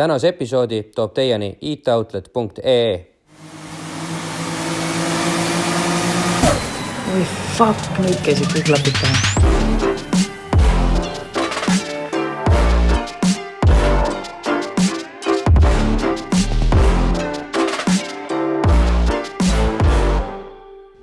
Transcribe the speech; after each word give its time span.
tänase 0.00 0.28
episoodi 0.28 0.82
toob 0.82 1.12
teieni 1.14 1.58
itoutlet.ee. 1.60 3.06
oi 7.14 7.24
fuck, 7.56 7.98
nüüd 7.98 8.22
käisid 8.24 8.48
kõik 8.54 8.64
klapid 8.70 8.96
pähe. 9.00 9.16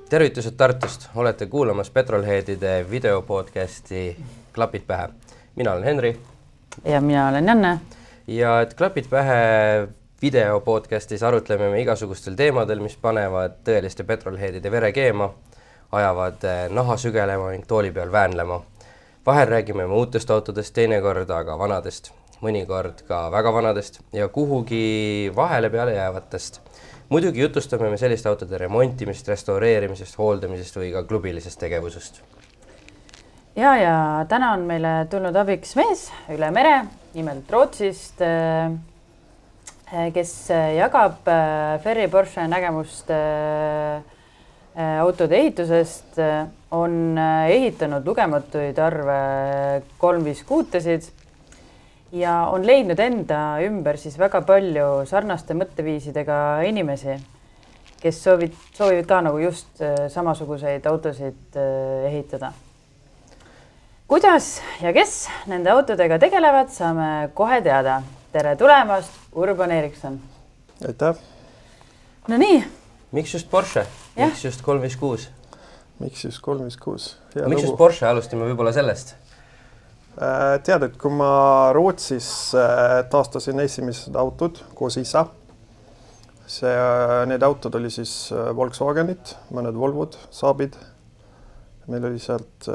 tervitused 0.09 0.57
Tartust, 0.57 1.05
olete 1.15 1.45
kuulamas 1.45 1.89
Petrolheadide 1.89 2.85
videopodcasti 2.89 4.17
Klapid 4.53 4.81
pähe. 4.87 5.09
mina 5.55 5.71
olen 5.71 5.83
Henri 5.83 6.19
ja 6.85 7.01
mina 7.01 7.27
olen 7.27 7.45
Janne. 7.45 7.79
Ja 8.27 8.61
et 8.61 8.73
Klapid 8.73 9.07
pähe 9.09 9.87
video 10.21 10.59
podcastis 10.59 11.23
arutleme 11.23 11.69
me 11.71 11.81
igasugustel 11.81 12.35
teemadel, 12.35 12.81
mis 12.83 12.97
panevad 13.01 13.61
tõeliste 13.67 14.03
petrolheadide 14.07 14.71
vere 14.71 14.91
keema, 14.95 15.29
ajavad 15.95 16.43
eh, 16.43 16.63
naha 16.73 16.97
sügelema 16.99 17.53
ning 17.53 17.67
tooli 17.67 17.91
peal 17.95 18.11
väänlema. 18.11 18.61
vahel 19.25 19.47
räägime 19.47 19.87
me 19.87 19.93
uutest 19.93 20.31
autodest, 20.31 20.73
teinekord 20.73 21.29
aga 21.29 21.57
vanadest, 21.59 22.11
mõnikord 22.41 23.03
ka 23.07 23.31
väga 23.31 23.53
vanadest 23.53 24.01
ja 24.13 24.27
kuhugi 24.27 25.31
vahele 25.35 25.69
peale 25.69 25.93
jäävatest. 25.93 26.61
muidugi 27.09 27.41
jutustame 27.41 27.89
me 27.89 27.97
selliste 27.97 28.29
autode 28.29 28.57
remontimist, 28.57 29.27
restaureerimisest, 29.27 30.17
hooldamisest 30.17 30.75
või 30.75 30.91
ka 30.91 31.03
klubilisest 31.03 31.59
tegevusest 31.59 32.21
ja, 33.55 33.75
ja 33.77 34.25
täna 34.29 34.51
on 34.53 34.67
meile 34.67 35.07
tulnud 35.09 35.35
abiks 35.35 35.75
mees 35.75 36.11
üle 36.29 36.51
mere, 36.51 36.85
nimelt 37.17 37.49
Rootsist, 37.51 38.21
kes 40.13 40.31
jagab 40.77 41.27
äh, 41.31 41.79
Ferry 41.81 42.07
Porsche 42.11 42.43
nägemust 42.47 43.09
äh, 43.09 44.01
äh, 44.75 44.99
autode 44.99 45.37
ehitusest, 45.39 46.19
on 46.71 47.17
ehitanud 47.47 48.05
lugematuid 48.05 48.77
arve 48.83 49.15
kolm 49.97 50.27
viis 50.27 50.43
kuutesid 50.43 51.07
ja 52.11 52.49
on 52.51 52.67
leidnud 52.67 52.99
enda 52.99 53.39
ümber 53.63 53.97
siis 53.97 54.19
väga 54.19 54.43
palju 54.43 55.07
sarnaste 55.07 55.55
mõtteviisidega 55.55 56.37
inimesi, 56.67 57.15
kes 58.03 58.21
soovid, 58.27 58.59
soovivad 58.75 59.07
ka 59.07 59.23
nagu 59.31 59.41
just 59.41 59.83
samasuguseid 60.11 60.85
autosid 60.91 61.61
ehitada 62.11 62.51
kuidas 64.07 64.61
ja 64.81 64.93
kes 64.95 65.25
nende 65.51 65.71
autodega 65.71 66.17
tegelevad, 66.21 66.71
saame 66.71 67.29
kohe 67.35 67.59
teada. 67.61 68.01
tere 68.31 68.55
tulemast, 68.55 69.11
Urban 69.35 69.71
Erikson. 69.71 70.19
aitäh. 70.87 71.15
Nonii. 72.27 72.63
miks 73.11 73.33
just 73.33 73.49
Porsche, 73.49 73.85
miks 74.15 74.45
just 74.45 74.61
kolm 74.61 74.81
viis 74.81 74.95
kuus? 74.95 75.29
miks 75.99 76.23
just 76.23 76.41
kolm 76.41 76.63
viis 76.63 76.77
kuus? 76.77 77.17
miks 77.47 77.61
just 77.61 77.77
Porsche, 77.77 78.07
alustame 78.07 78.47
võib-olla 78.47 78.71
sellest. 78.71 79.15
tead, 80.63 80.83
et 80.83 80.97
kui 80.97 81.11
ma 81.11 81.73
Rootsis 81.75 82.55
äh, 82.55 83.03
taastasin 83.11 83.59
esimesed 83.59 84.15
autod 84.15 84.63
koos 84.75 84.97
isa, 84.97 85.27
see, 86.47 86.71
äh, 86.71 87.25
need 87.27 87.43
autod 87.43 87.75
oli 87.75 87.91
siis 87.93 88.31
äh, 88.31 88.55
Volkswagenid, 88.55 89.35
mõned 89.53 89.75
Volvod, 89.75 90.17
Saabid. 90.31 90.79
meil 91.87 92.03
oli 92.05 92.19
sealt 92.19 92.67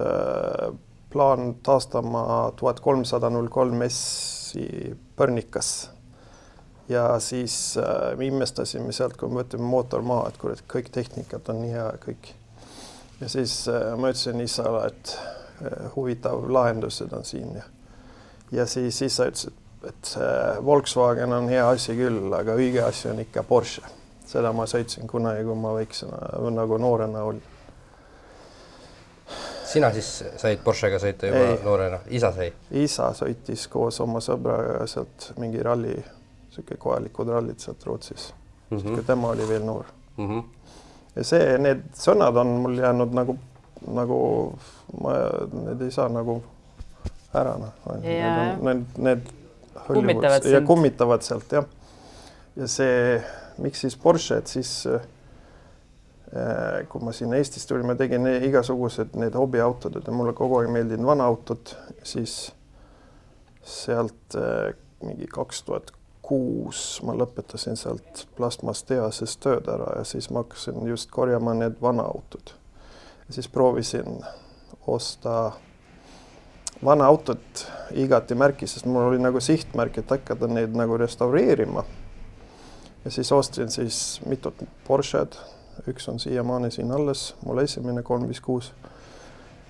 plaan 1.13 1.55
taastama 1.63 2.53
tuhat 2.57 2.81
kolmsada 2.81 3.31
null 3.31 3.49
kolm 3.49 3.83
S-i 3.89 4.97
Pärnikas. 5.17 5.91
ja 6.89 7.21
siis 7.21 7.79
äh, 7.79 8.17
me 8.19 8.27
imestasime 8.27 8.93
sealt, 8.93 9.17
kui 9.17 9.29
me 9.29 9.41
võtame 9.41 9.65
mootor 9.65 10.03
maha, 10.03 10.29
et 10.29 10.37
kurat, 10.41 10.65
kõik 10.69 10.91
tehnikat 10.93 11.49
on 11.49 11.63
nii 11.63 11.73
hea 11.73 11.87
kõik. 12.03 12.33
ja 13.21 13.29
siis 13.29 13.69
äh, 13.69 13.93
ma 13.97 14.11
ütlesin 14.13 14.41
isale, 14.41 14.87
et 14.91 15.15
äh, 15.63 15.89
huvitav 15.97 16.49
lahendused 16.51 17.13
on 17.13 17.25
siin 17.25 17.55
ja, 17.57 17.65
ja 18.53 18.67
siis 18.67 19.03
isa 19.03 19.29
ütles, 19.31 19.49
et, 19.49 19.89
et 19.93 20.15
äh, 20.19 20.65
Volkswagen 20.65 21.33
on 21.33 21.49
hea 21.49 21.69
asi 21.69 21.97
küll, 21.97 22.33
aga 22.35 22.59
õige 22.59 22.83
asi 22.89 23.09
on 23.13 23.23
ikka 23.23 23.47
Porsche. 23.47 23.87
seda 24.27 24.53
ma 24.53 24.67
sõitsin 24.67 25.07
kunagi, 25.07 25.45
kui 25.45 25.57
ma 25.61 25.75
väiksena 25.77 26.51
nagu 26.51 26.79
noorena 26.81 27.25
olin 27.29 27.52
sina 29.73 29.91
siis 29.95 30.11
said 30.41 30.63
Porschega 30.65 30.99
sõita 31.03 31.31
juba 31.31 31.43
ei. 31.51 31.59
noorena, 31.65 32.01
isa 32.15 32.33
sai? 32.35 32.51
isa 32.83 33.11
sõitis 33.17 33.67
koos 33.73 34.01
oma 34.05 34.23
sõbraga 34.25 34.87
sealt 34.91 35.31
mingi 35.41 35.63
ralli, 35.65 35.97
sihuke 36.53 36.79
kohalikud 36.81 37.33
rallid 37.33 37.63
sealt 37.63 37.85
Rootsis 37.89 38.33
mm, 38.71 38.79
-hmm. 38.79 38.95
kui 38.95 39.07
tema 39.09 39.33
oli 39.35 39.49
veel 39.49 39.65
noor 39.67 39.85
mm. 40.17 40.29
-hmm. 40.29 40.43
ja 41.17 41.25
see, 41.25 41.59
need 41.59 41.85
sõnad 41.99 42.41
on 42.41 42.57
mul 42.65 42.79
jäänud 42.79 43.15
nagu, 43.19 43.37
nagu 43.87 44.19
ma, 45.01 45.15
need 45.53 45.87
ei 45.87 45.91
saa 45.91 46.09
nagu 46.09 46.43
ära 47.35 47.57
noh, 47.59 48.01
need, 48.01 48.63
need, 48.63 48.85
need 48.99 49.31
kummitavad 49.87 50.45
ja 50.45 50.61
kummitavad 50.61 51.23
sealt 51.23 51.53
jah. 51.53 51.65
ja 52.57 52.69
see, 52.69 53.23
miks 53.59 53.81
siis 53.81 53.97
Porsche, 53.97 54.37
et 54.37 54.47
siis 54.47 54.87
Äh, 54.87 55.01
kui 56.89 57.05
ma 57.05 57.13
sinna 57.13 57.37
Eestist 57.37 57.69
tulin, 57.69 57.87
ma 57.87 57.97
tegin 57.99 58.25
igasugused 58.49 59.17
need 59.21 59.35
hobiautod, 59.37 59.99
et 60.01 60.07
mulle 60.15 60.33
kogu 60.37 60.63
aeg 60.63 60.71
meeldinud 60.73 61.11
vanaautod, 61.11 61.75
siis 62.09 62.55
sealt 63.63 64.37
äh, 64.39 64.73
mingi 65.05 65.29
kaks 65.31 65.63
tuhat 65.67 65.93
kuus 66.23 67.03
ma 67.05 67.15
lõpetasin 67.19 67.77
sealt 67.77 68.25
plastmasstehases 68.39 69.37
tööd 69.43 69.69
ära 69.71 69.99
ja 69.99 70.05
siis 70.09 70.31
ma 70.31 70.45
hakkasin 70.45 70.87
just 70.89 71.11
korjama 71.13 71.55
need 71.59 71.77
vanaautod. 71.83 72.55
siis 73.31 73.49
proovisin 73.49 74.23
osta 74.87 75.53
vana 76.85 77.07
autot 77.07 77.67
igati 77.95 78.35
märki, 78.35 78.67
sest 78.67 78.87
mul 78.87 79.11
oli 79.11 79.19
nagu 79.23 79.41
sihtmärk, 79.41 79.99
et 79.99 80.11
hakata 80.11 80.47
neid 80.47 80.75
nagu 80.77 80.97
restaureerima. 80.97 81.85
ja 83.05 83.11
siis 83.11 83.33
ostsin 83.33 83.71
siis 83.71 84.21
mitut 84.27 84.65
Porsche'd 84.87 85.37
üks 85.89 86.09
on 86.09 86.21
siiamaani 86.21 86.71
siin 86.71 86.93
alles, 86.93 87.35
mul 87.45 87.59
esimene 87.59 88.03
kolm 88.03 88.29
viis 88.29 88.41
kuus. 88.41 88.73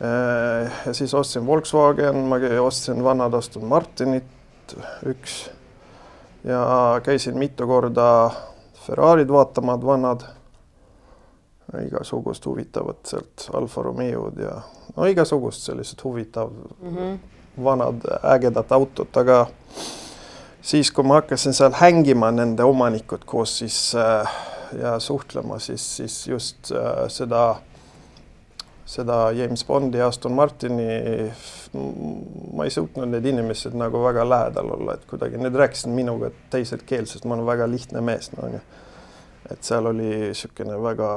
Äh, 0.03 0.73
ja 0.87 0.95
siis 0.95 1.15
ostsin 1.15 1.47
Volkswagen, 1.47 2.17
ma 2.17 2.37
ostsin 2.61 3.05
vanad 3.05 3.35
Aston 3.35 3.65
Martinit, 3.65 4.25
üks 5.07 5.51
ja 6.45 7.01
käisin 7.03 7.39
mitu 7.39 7.67
korda 7.67 8.31
Ferrari'd 8.87 9.29
vaatamas, 9.29 9.85
vanad, 9.87 10.21
igasugust 11.87 12.47
huvitavat 12.47 13.07
sealt 13.07 13.49
Alfa 13.55 13.83
Romeod 13.83 14.39
ja 14.43 14.57
no 14.97 15.07
igasugust 15.07 15.63
sellised 15.63 16.03
huvitav 16.05 16.51
mm 16.51 16.97
-hmm. 16.97 17.19
vanad 17.65 18.03
ägedad 18.35 18.71
autod, 18.71 19.17
aga 19.17 19.47
siis, 20.63 20.91
kui 20.91 21.05
ma 21.05 21.15
hakkasin 21.15 21.55
seal 21.55 21.73
hängima 21.73 22.31
nende 22.31 22.65
omanikud 22.65 23.25
koos 23.27 23.59
siis 23.59 23.95
äh, 23.95 24.33
ja 24.81 24.99
suhtlema, 25.01 25.59
siis, 25.59 25.97
siis 25.97 26.29
just 26.29 26.73
äh, 26.73 27.05
seda, 27.09 27.57
seda 28.87 29.31
James 29.37 29.65
Bondi 29.65 29.99
ja 29.99 30.09
Aston 30.09 30.33
Martini 30.33 30.87
ma 32.53 32.65
ei 32.65 32.71
suutnud 32.71 33.09
need 33.09 33.27
inimesed 33.27 33.77
nagu 33.79 34.03
väga 34.05 34.25
lähedal 34.29 34.75
olla, 34.75 34.97
et 34.99 35.07
kuidagi 35.09 35.41
need 35.41 35.57
rääkisid 35.57 35.93
minuga 35.95 36.31
teiselt 36.53 36.85
keelt, 36.87 37.09
sest 37.09 37.25
ma 37.25 37.39
olen 37.39 37.49
väga 37.49 37.69
lihtne 37.71 38.03
mees, 38.05 38.33
no 38.37 38.49
onju. 38.49 38.61
et 39.51 39.65
seal 39.65 39.89
oli 39.89 40.11
niisugune 40.27 40.77
väga 40.83 41.15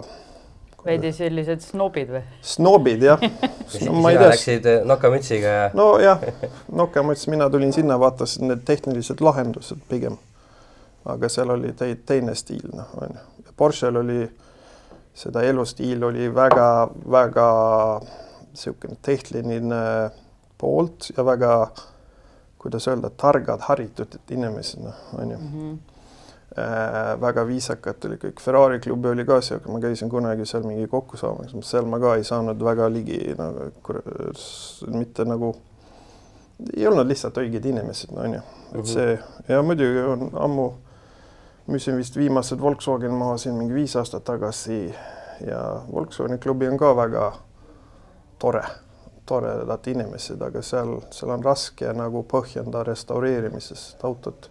veidi 0.86 1.12
sellised 1.16 1.64
snobid 1.66 2.12
või? 2.14 2.22
snobid 2.46 3.04
jah 3.04 3.22
no, 3.26 4.02
tea. 4.06 4.30
Läksid 4.30 4.70
äh, 4.70 4.82
nokamütsiga 4.88 5.54
ja? 5.58 5.68
nojah, 5.78 6.24
nokamüts, 6.72 7.28
mina 7.32 7.50
tulin 7.50 7.74
sinna, 7.74 8.00
vaatasin 8.00 8.52
need 8.52 8.66
tehnilised 8.68 9.24
lahendused 9.26 9.82
pigem. 9.90 10.18
aga 11.06 11.30
seal 11.30 11.52
oli 11.54 11.74
te 11.78 11.92
teine 12.06 12.36
stiil, 12.36 12.70
noh, 12.74 12.94
onju. 13.02 13.24
Porsche'l 13.58 13.98
oli, 14.02 14.22
seda 15.16 15.44
elustiil 15.48 16.04
oli 16.04 16.30
väga-väga 16.36 17.50
niisugune 18.56 18.98
tehniline 19.02 19.82
poolt 20.58 21.10
ja 21.18 21.26
väga, 21.26 21.68
kuidas 22.58 22.88
öelda, 22.88 23.10
targad, 23.10 23.66
haritud 23.68 24.18
inimesed, 24.30 24.84
noh, 24.84 25.04
onju 25.20 25.38
mm. 25.38 25.52
-hmm. 25.52 25.76
Äh, 26.58 27.22
väga 27.22 27.44
viisakad 27.48 28.06
oli 28.08 28.16
kõik, 28.16 28.40
Ferrari 28.40 28.80
klubi 28.80 29.10
oli 29.10 29.26
ka 29.28 29.42
sihuke, 29.42 29.68
ma 29.72 29.80
käisin 29.84 30.10
kunagi 30.10 30.46
seal 30.46 30.64
mingi 30.64 30.88
kokku 30.88 31.18
saamas, 31.18 31.52
seal 31.68 31.86
ma 31.86 32.00
ka 32.00 32.14
ei 32.16 32.24
saanud 32.24 32.62
väga 32.64 32.86
ligi 32.94 33.18
nagu 33.36 33.66
mitte 34.88 35.26
nagu, 35.26 35.50
ei 36.78 36.88
olnud 36.88 37.12
lihtsalt 37.12 37.42
õiged 37.42 37.66
inimesed, 37.66 38.14
onju, 38.16 38.40
et 38.72 38.78
mhm. 38.78 38.86
see 38.86 39.20
ja 39.50 39.62
muidugi 39.68 40.00
on 40.00 40.30
ammu 40.46 40.70
müüsin 41.68 41.98
vist 41.98 42.18
viimased 42.18 42.62
Volkswagen 42.62 43.14
maha 43.14 43.38
siin 43.38 43.56
mingi 43.56 43.74
viis 43.74 43.96
aastat 43.96 44.24
tagasi 44.24 44.96
ja 45.48 45.62
Volkswageni 45.92 46.38
klubi 46.38 46.68
on 46.68 46.78
ka 46.78 46.96
väga 46.96 47.32
tore, 48.40 48.64
toredad 49.26 49.88
inimesed, 49.88 50.42
aga 50.42 50.62
seal, 50.62 51.00
seal 51.12 51.34
on 51.36 51.44
raske 51.44 51.94
nagu 51.94 52.24
põhjenda 52.30 52.84
restaureerimises, 52.86 53.96
autot 54.04 54.50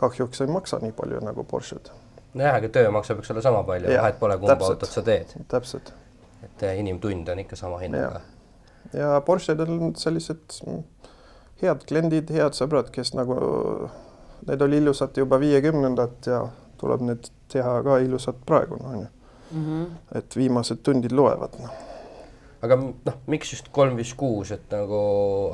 kahjuks 0.00 0.40
ei 0.40 0.52
maksa 0.52 0.80
nii 0.82 0.92
palju 0.96 1.20
nagu 1.24 1.44
Porsche'd, 1.44 1.90
nojah, 2.34 2.58
aga 2.60 2.68
töö 2.72 2.90
maksab, 2.94 3.20
eks 3.20 3.32
ole, 3.34 3.42
sama 3.44 3.62
palju, 3.68 3.90
vahet 3.96 4.20
pole, 4.20 4.36
kumba 4.40 4.56
täpselt. 4.56 4.76
autot 4.76 4.94
sa 4.96 5.04
teed, 5.06 5.34
täpselt. 5.48 5.92
et 6.44 6.62
eh, 6.68 6.78
inimtund 6.80 7.28
on 7.28 7.42
ikka 7.44 7.56
sama 7.56 7.80
hinnaga. 7.82 8.20
ja 8.92 9.20
Porsche'd 9.26 9.60
on 9.66 9.94
sellised 9.96 10.60
mm, 10.66 10.84
head 11.62 11.84
kliendid, 11.88 12.32
head 12.32 12.56
sõbrad, 12.56 12.92
kes 12.94 13.14
nagu, 13.16 13.40
need 14.48 14.62
oli 14.62 14.80
ilusad 14.80 15.16
juba 15.16 15.40
viiekümnendat 15.40 16.26
ja 16.26 16.40
tuleb 16.80 17.04
need 17.04 17.30
teha 17.52 17.80
ka 17.84 17.98
ilusad 18.00 18.42
praegu, 18.46 18.78
noh, 18.80 18.92
on 18.92 19.00
ju. 19.04 19.08
Mhm. 19.50 19.86
et 20.14 20.36
viimased 20.36 20.78
tundid 20.86 21.12
loevad, 21.12 21.56
noh. 21.58 21.70
aga 22.62 22.76
noh, 22.78 23.16
miks 23.26 23.50
just 23.52 23.72
kolm 23.74 23.96
viis 23.98 24.12
kuus, 24.14 24.52
et 24.54 24.70
nagu 24.70 25.00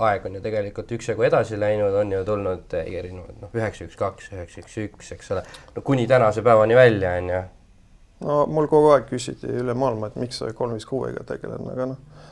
aeg 0.04 0.26
on 0.28 0.36
ju 0.36 0.42
tegelikult 0.44 0.92
üksjagu 0.98 1.24
edasi 1.24 1.56
läinud, 1.56 1.94
on 1.96 2.12
ju 2.12 2.24
tulnud 2.28 2.76
erinevad 2.82 3.40
noh, 3.40 3.54
üheksa, 3.56 3.86
üks, 3.88 3.96
kaks, 3.96 4.28
üheksa, 4.34 4.60
üks, 4.60 4.76
üks, 4.84 5.12
eks 5.16 5.32
ole, 5.32 5.46
no 5.76 5.84
kuni 5.86 6.04
tänase 6.10 6.44
päevani 6.44 6.76
välja, 6.76 7.14
on 7.22 7.32
ju. 7.32 7.42
no 8.28 8.42
mul 8.52 8.68
kogu 8.68 8.92
aeg 8.92 9.08
küsiti 9.08 9.48
üle 9.62 9.72
maailma, 9.72 10.12
et 10.12 10.20
miks 10.20 10.42
sa 10.42 10.52
kolm 10.52 10.76
viis 10.76 10.84
kuuega 10.88 11.24
tegelen, 11.24 11.64
aga 11.72 11.88
noh, 11.94 12.28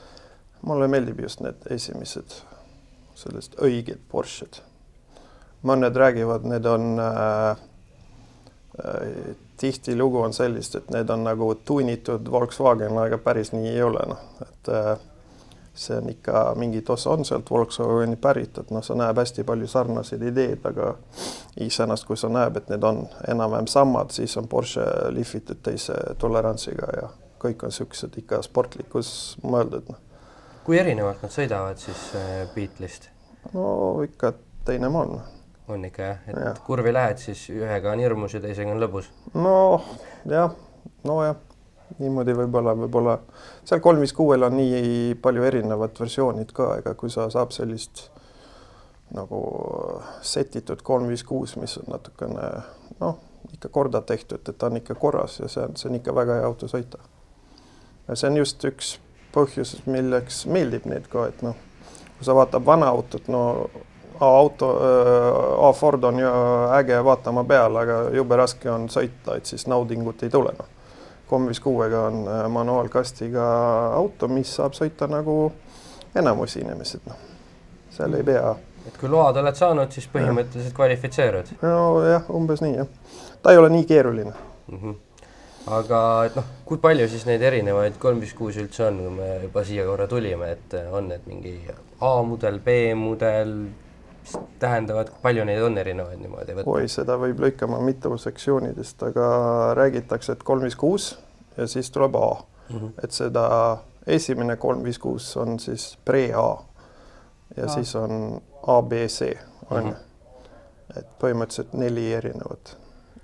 mulle 0.68 0.90
meeldib 0.92 1.24
just 1.24 1.40
need 1.40 1.64
esimesed 1.72 2.42
sellised 3.18 3.56
õiged 3.62 4.04
Porsche'd. 4.10 4.60
Mõned 5.64 5.96
räägivad, 5.96 6.44
need 6.48 6.66
on 6.68 7.00
äh, 7.00 7.50
äh, 8.84 9.34
tihtilugu 9.56 10.20
on 10.20 10.32
sellist, 10.32 10.74
et 10.74 10.90
need 10.90 11.10
on 11.10 11.24
nagu 11.24 11.54
tunnitud 11.64 12.30
Volkswagen, 12.30 12.98
aga 12.98 13.18
päris 13.18 13.52
nii 13.52 13.72
ei 13.72 13.82
ole, 13.82 14.04
noh, 14.08 14.22
et 14.44 14.70
äh, 14.72 14.94
see 15.74 15.96
on 15.98 16.08
ikka 16.08 16.52
mingit 16.56 16.90
osa 16.90 17.10
on 17.10 17.24
sealt 17.24 17.50
Volkswageni 17.50 18.16
pärit, 18.16 18.58
et 18.58 18.70
noh, 18.70 18.84
sa 18.84 18.94
näeb 18.98 19.18
hästi 19.18 19.44
palju 19.44 19.66
sarnaseid 19.70 20.22
ideed, 20.22 20.62
aga 20.70 20.94
iseenesest, 21.60 22.06
kui 22.06 22.18
sa 22.20 22.30
näeb, 22.30 22.60
et 22.60 22.70
need 22.70 22.84
on 22.86 23.04
enam-vähem 23.28 23.66
samad, 23.70 24.14
siis 24.14 24.36
on 24.38 24.48
Porsche 24.48 24.86
lihvitud 25.14 25.62
teise 25.62 25.96
tolerantsiga 26.18 26.90
ja 27.00 27.10
kõik 27.44 27.66
on 27.66 27.72
niisugused 27.72 28.16
ikka 28.22 28.40
sportlikkus 28.46 29.10
mõeldud, 29.44 29.90
noh. 29.90 30.00
kui 30.64 30.78
erinevalt 30.80 31.22
nad 31.24 31.34
sõidavad 31.34 31.80
siis 31.82 32.10
äh, 32.18 32.44
Beatlesist? 32.54 33.10
no 33.52 33.66
ikka 34.06 34.32
teine 34.64 34.88
maa 34.88 35.08
on. 35.08 35.33
On 35.68 35.84
ikka 35.84 36.02
jah, 36.02 36.22
et 36.28 36.36
Jah. 36.36 36.60
kurvi 36.66 36.92
lähed, 36.92 37.18
siis 37.18 37.46
ühega 37.50 37.92
on 37.92 38.02
hirmus 38.02 38.34
ja 38.36 38.40
teisega 38.44 38.72
on 38.72 38.82
lõbus. 38.82 39.10
noh, 39.34 39.84
jah, 40.28 40.52
nojah, 41.08 41.36
niimoodi 41.98 42.34
võib-olla, 42.36 42.74
võib-olla 42.78 43.18
seal 43.64 43.80
kolm 43.84 44.02
viis 44.04 44.12
kuuel 44.16 44.44
on 44.44 44.56
nii 44.58 45.14
palju 45.22 45.44
erinevat 45.44 46.00
versioonid 46.00 46.52
ka, 46.52 46.74
ega 46.82 46.94
kui 46.98 47.12
sa 47.12 47.28
saab 47.32 47.54
sellist 47.56 48.08
nagu 49.14 49.40
setitud 50.24 50.82
kolm 50.82 51.08
viis 51.08 51.24
kuus, 51.24 51.56
mis 51.60 51.76
on 51.78 51.92
natukene 51.94 52.50
noh, 53.00 53.18
ikka 53.54 53.70
korda 53.72 54.00
tehtud, 54.02 54.42
et 54.48 54.58
ta 54.58 54.68
on 54.70 54.80
ikka 54.80 54.96
korras 54.98 55.38
ja 55.40 55.48
see 55.48 55.64
on, 55.64 55.76
see 55.78 55.90
on 55.90 55.98
ikka 56.00 56.14
väga 56.16 56.40
hea 56.40 56.46
auto 56.48 56.68
sõita. 56.68 56.98
ja 58.08 58.16
see 58.16 58.30
on 58.30 58.40
just 58.42 58.64
üks 58.68 58.96
põhjus, 59.34 59.76
milleks 59.86 60.44
meeldib 60.46 60.86
neid 60.86 61.08
ka, 61.10 61.28
et 61.30 61.42
noh, 61.42 61.56
kui 62.18 62.26
sa 62.26 62.36
vaatad 62.36 62.64
vana 62.66 62.90
autot, 62.92 63.28
no 63.28 63.44
A-auto, 64.24 64.70
A-Ford 65.68 66.04
on 66.10 66.18
ju 66.22 66.32
äge 66.78 67.00
vaatama 67.04 67.44
peal, 67.48 67.76
aga 67.82 67.98
jube 68.14 68.38
raske 68.40 68.70
on 68.72 68.88
sõita, 68.92 69.36
et 69.38 69.46
siis 69.46 69.66
naudingut 69.70 70.22
ei 70.24 70.32
tule, 70.32 70.54
kolm 71.28 71.48
viis 71.50 71.60
kuuega 71.60 72.06
on 72.08 72.24
manuaalkastiga 72.52 73.48
auto, 73.96 74.28
mis 74.28 74.52
saab 74.56 74.76
sõita 74.76 75.08
nagu 75.10 75.52
enamus 76.16 76.56
inimesed, 76.60 77.06
noh. 77.08 77.18
seal 77.94 78.14
ei 78.18 78.26
pea, 78.26 78.54
et 78.88 78.98
kui 79.00 79.10
load 79.10 79.38
oled 79.40 79.56
saanud, 79.58 79.92
siis 79.94 80.06
põhimõtteliselt 80.12 80.76
kvalifitseerud 80.76 81.54
nojah, 81.62 82.28
umbes 82.36 82.62
nii 82.64 82.76
jah. 82.76 82.90
ta 83.42 83.54
ei 83.54 83.60
ole 83.60 83.70
nii 83.72 83.86
keeruline. 83.88 84.32
mm. 84.68 84.78
-hmm. 84.78 84.94
aga 85.78 86.00
et 86.26 86.36
noh, 86.36 86.50
kui 86.68 86.78
palju 86.78 87.08
siis 87.08 87.26
neid 87.26 87.42
erinevaid 87.42 87.98
kolm 87.98 88.20
viis 88.20 88.34
kuus 88.34 88.58
üldse 88.60 88.86
on, 88.88 89.00
kui 89.06 89.14
me 89.18 89.30
juba 89.46 89.64
siia 89.64 89.86
korra 89.86 90.06
tulime, 90.06 90.50
et 90.52 90.76
on 90.92 91.08
need 91.08 91.26
mingi 91.26 91.54
A-mudel, 92.00 92.60
B-mudel, 92.60 93.54
mis 94.24 94.36
tähendavad, 94.58 95.10
palju 95.22 95.44
neid 95.44 95.62
on 95.62 95.78
erinevaid 95.78 96.20
niimoodi 96.22 96.56
võtta? 96.56 96.70
oi, 96.70 96.88
seda 96.88 97.18
võib 97.20 97.42
lõikama 97.44 97.80
mitu 97.84 98.16
sektsioonidest, 98.18 99.02
aga 99.10 99.26
räägitakse, 99.76 100.32
et 100.32 100.42
kolm 100.42 100.64
viis 100.64 100.76
kuus 100.80 101.10
ja 101.58 101.68
siis 101.70 101.90
tuleb 101.94 102.16
A 102.16 102.30
mm. 102.34 102.78
-hmm. 102.78 102.92
et 103.04 103.12
seda 103.12 103.44
esimene 104.06 104.56
kolm 104.56 104.82
viis 104.84 104.98
kuus 104.98 105.36
on 105.36 105.58
siis 105.58 105.98
pre-A 106.04 106.48
ja 107.56 107.64
A. 107.64 107.68
siis 107.68 107.94
on 107.96 108.40
A, 108.66 108.82
B, 108.82 109.06
C 109.08 109.36
on 109.70 109.86
ju 109.86 109.92
Mhm. 109.92 110.98
et 110.98 111.06
põhimõtteliselt 111.20 111.72
neli 111.72 112.12
erinevat. 112.12 112.76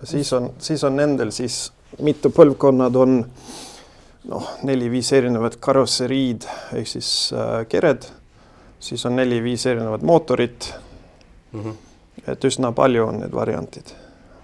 siis 0.05 0.33
on, 0.33 0.53
siis 0.59 0.85
on 0.85 0.97
nendel 0.97 1.31
siis 1.31 1.73
mitu 2.01 2.31
põlvkonnad 2.31 2.97
on 2.97 3.27
noh, 4.29 4.49
neli-viis 4.63 5.13
erinevat 5.13 5.57
karosseriid 5.61 6.47
ehk 6.73 6.87
siis 6.87 7.33
äh, 7.33 7.67
kered, 7.69 8.07
siis 8.81 9.05
on 9.07 9.17
neli-viis 9.17 9.67
erinevat 9.67 10.03
mootorit, 10.03 10.75
mm. 11.53 11.61
-hmm. 11.61 11.75
et 12.33 12.45
üsna 12.45 12.73
palju 12.73 13.07
on 13.07 13.21
need 13.21 13.33
variantid. 13.33 13.95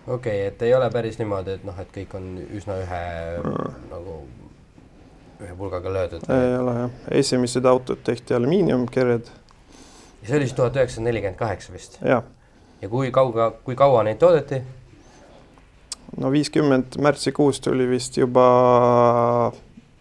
okei 0.06 0.14
okay,, 0.14 0.46
et 0.46 0.62
ei 0.62 0.74
ole 0.74 0.90
päris 0.90 1.18
niimoodi, 1.18 1.50
et 1.50 1.64
noh, 1.64 1.80
et 1.80 1.88
kõik 1.96 2.16
on 2.16 2.38
üsna 2.52 2.78
ühe 2.82 3.02
Mm. 3.44 3.74
nagu 3.90 4.20
ühe 5.40 5.56
pulgaga 5.56 5.92
löödud. 5.92 6.30
ei 6.30 6.56
ole 6.58 6.78
jah, 6.80 6.90
esimesed 7.10 7.64
autod 7.64 7.98
tehti 8.04 8.34
aluminiumkered, 8.34 9.28
ja 10.22 10.28
see 10.28 10.36
oli 10.36 10.46
siis 10.46 10.56
tuhat 10.56 10.76
üheksasada 10.76 11.04
nelikümmend 11.04 11.38
kaheksa 11.38 11.72
vist. 11.72 11.98
jah, 12.02 12.22
ja 12.82 12.88
kui 12.88 13.10
kauga, 13.10 13.50
kui 13.64 13.74
kaua 13.74 14.02
neid 14.02 14.18
toodeti? 14.18 14.62
no 16.16 16.30
viiskümmend 16.32 16.98
märtsikuus 17.02 17.60
tuli 17.60 17.88
vist 17.90 18.16
juba 18.16 19.52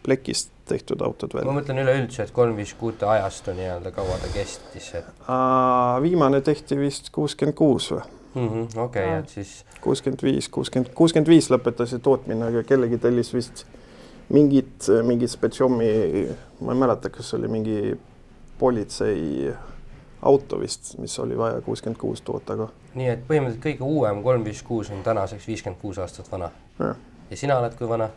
plekist 0.06 0.52
tehtud 0.70 1.02
autod 1.06 1.34
ma 1.34 1.42
veel. 1.42 1.54
mõtlen 1.60 1.82
üleüldse, 1.84 2.26
et 2.26 2.34
kolm 2.36 2.56
viis 2.58 2.74
kuute 2.78 3.08
ajastu 3.10 3.54
nii-öelda, 3.58 3.92
kaua 3.96 4.20
ta 4.22 4.30
kestis, 4.34 4.92
et 5.02 5.30
viimane 6.06 6.42
tehti 6.46 6.78
vist 6.80 7.12
kuuskümmend 7.16 7.58
kuus 7.58 7.92
või? 7.94 8.06
-hmm, 8.36 8.80
okei 8.86 9.14
et 9.20 9.30
siis 9.30 9.54
kuuskümmend 9.82 10.24
viis, 10.24 10.50
kuuskümmend, 10.50 10.94
kuuskümmend 10.98 11.30
viis 11.30 11.50
lõpetati 11.54 12.00
tootmine, 12.04 12.50
aga 12.50 12.64
kellegi 12.68 12.98
tellis 12.98 13.34
vist 13.34 13.66
mingit, 14.30 14.90
mingit 15.06 15.32
spetsiomi, 15.32 15.92
ma 16.62 16.74
ei 16.74 16.80
mäleta, 16.80 17.10
kas 17.14 17.34
oli 17.38 17.48
mingi 17.52 17.96
politsei 18.60 19.54
auto 20.26 20.60
vist, 20.60 20.98
mis 20.98 21.20
oli 21.20 21.38
vaja 21.38 21.62
kuuskümmend 21.62 22.00
kuus 22.02 22.22
toota, 22.26 22.58
aga 22.58 22.70
nii, 22.96 23.10
et 23.12 23.26
põhimõtteliselt 23.28 23.66
kõige 23.68 23.88
uuem 23.88 24.22
kolm 24.24 24.46
viis 24.48 24.64
kuus 24.66 24.92
on 24.92 25.04
tänaseks 25.04 25.48
viiskümmend 25.48 25.82
kuus 25.82 26.00
aastat 26.02 26.32
vana. 26.32 26.52
ja 26.80 27.38
sina 27.38 27.60
oled 27.60 27.76
kui 27.78 27.90
vana? 27.90 28.10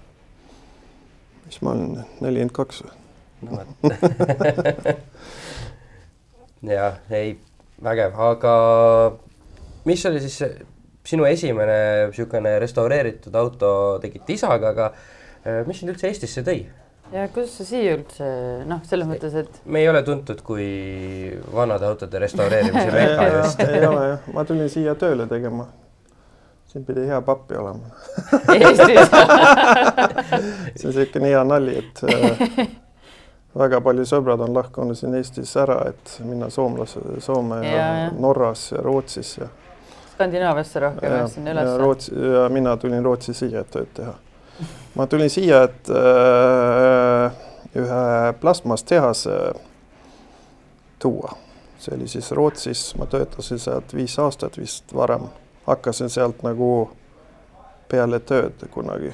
Mis 1.48 1.60
ma 1.64 1.74
olen, 1.74 2.00
nelikümmend 2.20 2.54
kaks 2.56 2.82
või? 2.84 2.94
no 3.42 3.58
vot. 3.58 3.68
jah, 6.78 6.98
ei, 7.14 7.36
vägev, 7.84 8.18
aga 8.28 8.54
mis 9.88 10.04
oli 10.10 10.20
siis 10.24 10.42
sinu 11.08 11.24
esimene 11.28 11.78
niisugune 12.10 12.58
restaureeritud 12.60 13.36
auto, 13.38 13.70
tegite 14.02 14.36
isaga, 14.36 14.74
aga 14.74 14.90
äh, 14.92 15.62
mis 15.68 15.80
sind 15.80 15.94
üldse 15.94 16.10
Eestisse 16.10 16.44
tõi? 16.46 16.60
ja 17.12 17.24
kuidas 17.32 17.54
sa 17.56 17.64
siia 17.64 17.94
üldse 17.96 18.26
noh, 18.68 18.82
selles 18.88 19.08
mõttes, 19.08 19.36
et 19.40 19.60
me 19.64 19.80
ei 19.80 19.88
ole 19.88 20.02
tuntud 20.04 20.42
kui 20.44 20.66
vanade 21.54 21.88
autode 21.88 22.20
restaureerimise 22.20 22.90
meka 22.98 23.28
just. 23.38 23.62
ei 23.64 23.86
ole 23.86 24.08
jah, 24.10 24.32
ma 24.36 24.44
tulin 24.48 24.68
siia 24.72 24.96
tööle 25.00 25.28
tegema. 25.30 25.70
Siin 26.78 26.84
pidi 26.86 27.06
hea 27.06 27.20
pappi 27.22 27.54
olema. 27.54 27.80
See 30.76 30.88
on 30.88 30.94
niisugune 30.94 31.28
hea 31.28 31.44
nali, 31.44 31.78
et 31.78 32.02
äh, 32.04 32.68
väga 33.58 33.80
palju 33.82 34.04
sõbrad 34.06 34.40
on 34.44 34.54
lahkunud 34.54 34.96
siin 34.98 35.14
Eestis 35.18 35.56
ära, 35.58 35.80
et 35.90 36.18
minna 36.24 36.50
soomlase, 36.50 37.00
Soome 37.24 37.62
ja, 37.66 37.72
Ja. 37.72 38.10
Norras 38.18 38.72
ja 38.72 38.82
Rootsis 38.82 39.38
ja 39.38 39.48
Skandinaaviasse 40.12 40.80
rohkem 40.80 41.12
ja, 41.12 41.26
sinna 41.28 41.50
ja 41.50 41.56
ülesse. 41.56 41.78
Rootsi 41.78 42.12
ja 42.14 42.48
mina 42.48 42.76
tulin 42.76 43.04
Rootsi 43.04 43.34
siia, 43.34 43.60
et 43.60 43.70
tööd 43.70 43.90
teha. 43.94 44.14
ma 44.94 45.06
tulin 45.06 45.30
siia, 45.30 45.62
et 45.66 45.90
äh, 45.90 47.32
ühe 47.78 48.32
plastmasstehase 48.40 49.36
tuua. 50.98 51.36
see 51.78 51.94
oli 51.94 52.08
siis 52.08 52.30
Rootsis, 52.32 52.94
ma 52.98 53.06
töötasin 53.06 53.58
sealt 53.58 53.94
viis 53.94 54.18
aastat 54.18 54.58
vist 54.58 54.94
varem, 54.94 55.28
hakkasin 55.68 56.10
sealt 56.10 56.42
nagu 56.42 56.90
peale 57.88 58.20
tööd 58.20 58.64
kunagi 58.72 59.12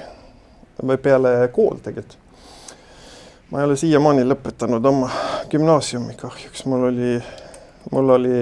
või 0.83 0.97
peale 0.97 1.33
kool 1.55 1.79
tegelikult. 1.83 2.17
ma 3.51 3.59
ei 3.59 3.67
ole 3.67 3.75
siiamaani 3.79 4.23
lõpetanud 4.25 4.85
oma 4.85 5.09
gümnaasiumi 5.51 6.15
kahjuks, 6.19 6.65
mul 6.65 6.87
oli, 6.89 7.11
mul 7.91 8.09
oli 8.09 8.39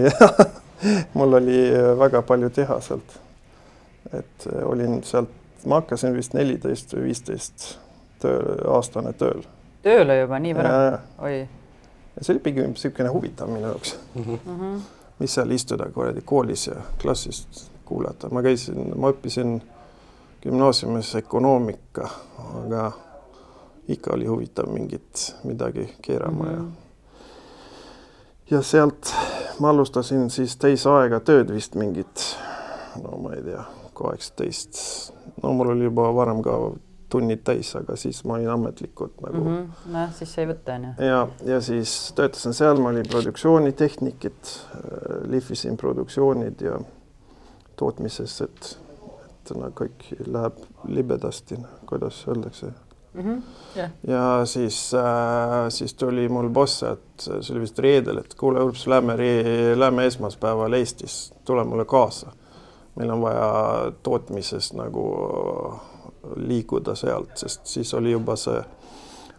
mul 1.17 1.39
oli 1.39 1.59
väga 1.99 2.21
palju 2.21 2.49
teha 2.49 2.79
sealt. 2.81 3.19
et 4.13 4.47
olin 4.63 5.03
sealt, 5.03 5.29
ma 5.65 5.81
hakkasin 5.81 6.13
vist 6.13 6.33
neliteist 6.33 6.93
või 6.93 7.09
viisteist 7.09 7.67
töö, 8.21 8.57
aastane 8.75 9.13
tööl. 9.13 9.43
tööle 9.81 10.19
juba 10.19 10.39
nii 10.39 10.55
vara? 10.55 10.79
ja 10.85 10.97
oi 11.17 11.43
see 12.21 12.35
oli 12.35 12.45
pigem 12.45 12.73
niisugune 12.73 13.09
huvitav 13.09 13.49
minu 13.49 13.67
jaoks, 13.73 13.97
mm. 14.15 14.39
-hmm. 14.45 14.81
mis 15.19 15.33
seal 15.33 15.51
istuda 15.51 15.89
kuradi 15.91 16.21
koolis 16.21 16.67
ja 16.67 16.75
klassis 17.01 17.72
kuulata, 17.85 18.29
ma 18.29 18.41
käisin, 18.41 18.93
ma 18.95 19.11
õppisin 19.13 19.57
gümnaasiumis 20.43 21.15
ökonoomika, 21.15 22.09
aga 22.63 22.91
ikka 23.87 24.13
oli 24.13 24.25
huvitav 24.25 24.69
mingit 24.71 25.35
midagi 25.43 25.89
keerama 26.01 26.43
mm 26.43 26.51
-hmm. 26.51 26.57
ja 26.57 26.83
ja 28.51 28.61
sealt 28.61 29.13
ma 29.59 29.69
alustasin 29.69 30.29
siis 30.29 30.57
täisaega 30.57 31.19
tööd 31.19 31.51
vist 31.53 31.75
mingit, 31.79 32.25
no 33.03 33.17
ma 33.23 33.35
ei 33.37 33.43
tea, 33.43 33.63
kaheksateist, 33.97 34.79
no 35.43 35.53
mul 35.53 35.73
oli 35.75 35.87
juba 35.89 36.09
varem 36.15 36.41
ka 36.45 36.57
tunnid 37.13 37.43
täis, 37.45 37.69
aga 37.77 37.95
siis 37.99 38.23
ma 38.25 38.39
olin 38.39 38.49
ametlikult 38.49 39.21
nagu 39.21 39.43
mm. 39.43 39.57
-hmm. 39.57 39.93
noh, 39.93 40.13
siis 40.17 40.33
sai 40.33 40.47
võtta 40.49 40.77
onju. 40.79 40.93
ja, 41.07 41.27
ja 41.45 41.61
siis 41.61 42.13
töötasin 42.17 42.57
seal, 42.57 42.81
ma 42.81 42.89
olin 42.89 43.09
produktsioonitehnikit, 43.09 44.53
äh, 44.75 45.29
lihvisin 45.29 45.77
produktsioonid 45.77 46.61
ja 46.61 46.79
tootmises, 47.83 48.39
et, 48.45 48.71
et 49.33 49.53
no 49.59 49.69
kõik 49.75 50.07
läheb 50.23 50.63
libedasti, 50.87 51.59
kuidas 51.89 52.23
öeldakse 52.27 52.71
mm. 53.13 53.21
-hmm. 53.21 53.41
Yeah. 53.77 53.91
ja 54.07 54.45
siis 54.45 54.93
äh,, 54.93 55.69
siis 55.69 55.93
tuli 55.93 56.29
mul 56.29 56.49
boss, 56.49 56.83
et 56.83 57.01
see 57.17 57.53
oli 57.53 57.61
vist 57.61 57.79
reedel, 57.79 58.17
et 58.17 58.35
kuule, 58.35 58.63
Urps, 58.63 58.87
lähme, 58.87 59.17
lähme 59.75 60.05
esmaspäeval 60.05 60.73
Eestis, 60.73 61.33
tule 61.45 61.63
mulle 61.63 61.85
kaasa. 61.85 62.31
meil 62.95 63.09
on 63.09 63.21
vaja 63.21 63.91
tootmises 64.03 64.73
nagu 64.73 65.03
liikuda 66.35 66.95
sealt, 66.95 67.37
sest 67.37 67.65
siis 67.65 67.93
oli 67.93 68.11
juba 68.11 68.35
see 68.35 68.63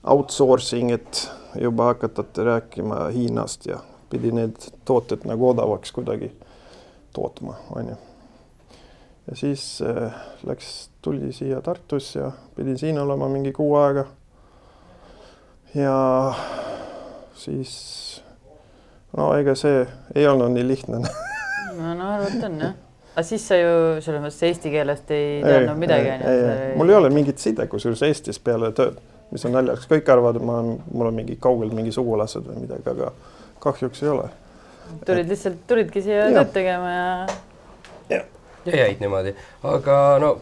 outsourcing, 0.05 0.91
et 0.91 1.31
juba 1.61 1.85
hakati 1.85 2.45
rääkima 2.45 3.07
Hiinast 3.15 3.67
ja 3.67 3.79
pidi 4.11 4.33
need 4.33 4.57
tooted 4.85 5.25
nagu 5.25 5.49
odavaks 5.49 5.93
kuidagi 5.93 6.33
tootma, 7.13 7.55
onju. 7.77 7.97
Ja 9.31 9.37
siis 9.37 9.83
äh, 9.83 10.13
läks, 10.47 10.91
tuli 11.03 11.33
siia 11.33 11.61
Tartus 11.65 12.15
ja 12.17 12.33
pidin 12.57 12.79
siin 12.79 12.99
olema 12.99 13.29
mingi 13.29 13.53
kuu 13.53 13.75
aega. 13.81 14.07
ja 15.75 15.99
siis 17.35 18.23
no 19.17 19.33
ega 19.39 19.55
see 19.59 19.87
ei 20.15 20.27
olnud 20.27 20.55
nii 20.55 20.67
lihtne 20.69 21.01
no, 21.79 21.95
no 21.95 22.11
arvata 22.15 22.47
on 22.51 22.59
jah 22.61 22.75
aga 23.15 23.23
siis 23.23 23.47
sa 23.47 23.57
ju 23.59 23.75
selles 24.03 24.23
mõttes 24.23 24.43
eesti 24.49 24.71
keelest 24.73 25.11
ei 25.15 25.43
teadnud 25.45 25.79
midagi 25.79 26.11
onju. 26.17 26.31
mul 26.81 26.91
ei 26.91 26.97
ole 26.99 27.11
mingit 27.15 27.43
side 27.43 27.67
kusjuures 27.71 28.03
Eestis 28.09 28.41
peale 28.43 28.73
tööd, 28.75 28.99
mis 29.31 29.45
on 29.47 29.55
naljakas, 29.55 29.87
kõik 29.91 30.11
arvavad, 30.11 30.41
et 30.41 30.47
ma 30.47 30.59
olen, 30.61 30.81
mul 30.91 31.11
on 31.13 31.19
mingi 31.21 31.37
kaugel 31.43 31.71
mingi 31.77 31.95
sugulased 31.95 32.43
või 32.49 32.65
midagi, 32.65 32.89
aga 32.91 33.13
kahjuks 33.63 34.03
ei 34.03 34.11
ole. 34.11 34.27
tulid 35.07 35.31
lihtsalt, 35.31 35.63
tulidki 35.71 36.03
siia 36.03 36.27
tööd 36.35 36.51
tegema 36.57 36.91
ja. 36.91 37.07
ja, 38.17 38.23
ja 38.67 38.85
jäid 38.85 39.01
niimoodi, 39.03 39.35
aga 39.71 40.01
no 40.23 40.35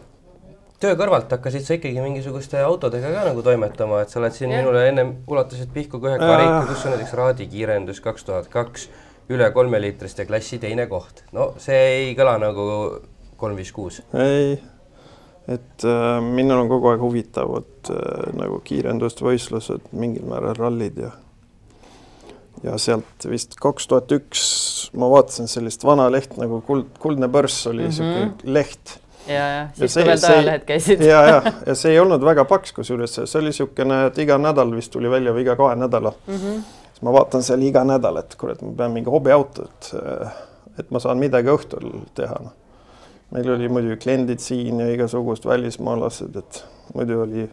töö 0.83 0.97
kõrvalt 0.99 1.31
hakkasid 1.31 1.65
sa 1.67 1.77
ikkagi 1.79 2.03
mingisuguste 2.03 2.61
autodega 2.67 3.13
ka 3.15 3.23
nagu 3.29 3.45
toimetama, 3.47 4.03
et 4.03 4.13
sa 4.13 4.19
oled 4.21 4.35
siin 4.35 4.51
ja. 4.51 4.61
minule 4.63 4.83
ennem 4.89 5.15
ulatasid 5.31 5.71
pihku 5.75 6.01
ka 6.03 6.11
ühe 6.11 6.19
karika, 6.23 6.65
kus 6.71 6.85
on 6.87 6.97
näiteks 6.97 7.15
raadikiirendus 7.21 8.03
kaks 8.05 8.27
tuhat 8.29 8.51
kaks 8.53 8.89
üle 9.33 9.49
kolmeliitriste 9.55 10.27
klassi 10.27 10.59
teine 10.63 10.89
koht. 10.91 11.25
no 11.33 11.53
see 11.63 11.81
ei 11.95 12.13
kõla 12.19 12.37
nagu 12.43 12.67
kolm, 13.39 13.59
viis, 13.59 13.73
kuus. 13.75 14.01
ei, 14.19 14.57
et 15.51 15.87
äh, 15.87 16.19
minul 16.23 16.65
on 16.65 16.71
kogu 16.71 16.93
aeg 16.93 17.03
huvitavad 17.03 17.93
äh, 17.95 18.31
nagu 18.39 18.61
kiirendusvõistlused, 18.67 19.93
mingil 19.99 20.27
määral 20.31 20.59
rallid 20.59 20.99
ja 21.05 21.13
ja 22.63 22.79
sealt 22.79 23.29
vist 23.29 23.57
kaks 23.61 23.87
tuhat 23.91 24.13
üks 24.13 24.43
ma 24.99 25.09
vaatasin 25.11 25.49
sellist 25.51 25.85
vana 25.85 26.09
leht 26.13 26.37
nagu 26.41 26.61
Kuld, 26.67 26.91
Kuldne 27.03 27.29
Börs 27.29 27.67
oli 27.67 27.87
niisugune 27.87 28.25
mm 28.25 28.31
-hmm. 28.31 28.53
leht. 28.53 28.99
ja, 29.27 29.49
ja 29.49 29.69
siis 29.75 29.95
kui 29.95 30.05
veel 30.05 30.25
ajalehed 30.29 30.65
käisid. 30.67 31.01
ja, 31.01 31.25
ja, 31.27 31.43
ja 31.67 31.75
see 31.75 31.93
ei 31.93 32.01
olnud 32.01 32.25
väga 32.25 32.45
paks, 32.45 32.73
kusjuures 32.73 33.15
see 33.25 33.39
oli 33.39 33.51
niisugune, 33.51 34.07
et 34.07 34.19
iga 34.19 34.39
nädal 34.39 34.77
vist 34.77 34.93
tuli 34.93 35.11
välja 35.11 35.33
või 35.33 35.47
iga 35.47 35.57
kahe 35.57 35.77
nädala 35.77 36.15
mm. 36.27 36.37
-hmm 36.37 36.63
ma 37.03 37.13
vaatan 37.13 37.43
seal 37.43 37.63
iga 37.67 37.85
nädal, 37.85 38.17
et 38.23 38.35
kurat, 38.39 38.61
ma 38.63 38.75
pean 38.79 38.93
mingi 38.95 39.11
hobiautot, 39.11 39.89
et 40.79 40.91
ma 40.95 41.01
saan 41.03 41.19
midagi 41.19 41.51
õhtul 41.51 41.89
teha, 42.15 42.37
noh. 42.45 42.53
meil 43.35 43.51
oli 43.55 43.69
muidugi 43.73 43.97
kliendid 44.05 44.43
siin 44.45 44.81
ja 44.81 44.87
igasugust 44.93 45.47
välismaalased, 45.49 46.37
et 46.39 46.63
muidu 46.95 47.23
oli 47.25 47.49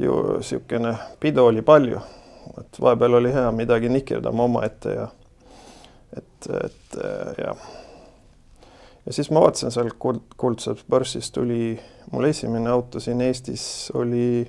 ju 0.00 0.18
niisugune 0.38 0.96
pidu 1.20 1.44
oli 1.44 1.62
palju, 1.62 2.00
et 2.60 2.80
vahepeal 2.80 3.14
oli 3.20 3.32
hea 3.32 3.50
midagi 3.52 3.88
nikerdama 3.88 4.44
omaette 4.48 4.94
ja 4.94 5.08
et, 6.16 6.48
et 6.64 6.98
ja. 7.38 7.54
ja 9.06 9.12
siis 9.12 9.30
ma 9.30 9.44
vaatasin 9.44 9.72
seal 9.74 9.92
kuld, 9.98 10.24
kuldsest 10.36 10.86
börsist 10.90 11.34
tuli, 11.34 11.76
mul 12.12 12.28
esimene 12.28 12.70
auto 12.70 13.00
siin 13.00 13.20
Eestis 13.20 13.64
oli, 13.94 14.42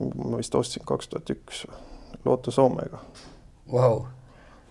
ma 0.00 0.36
vist 0.36 0.54
ostsin 0.54 0.86
kaks 0.86 1.08
tuhat 1.08 1.34
üks 1.34 1.66
Lotus 2.24 2.58
Omega. 2.58 3.02
Vau, 3.72 4.06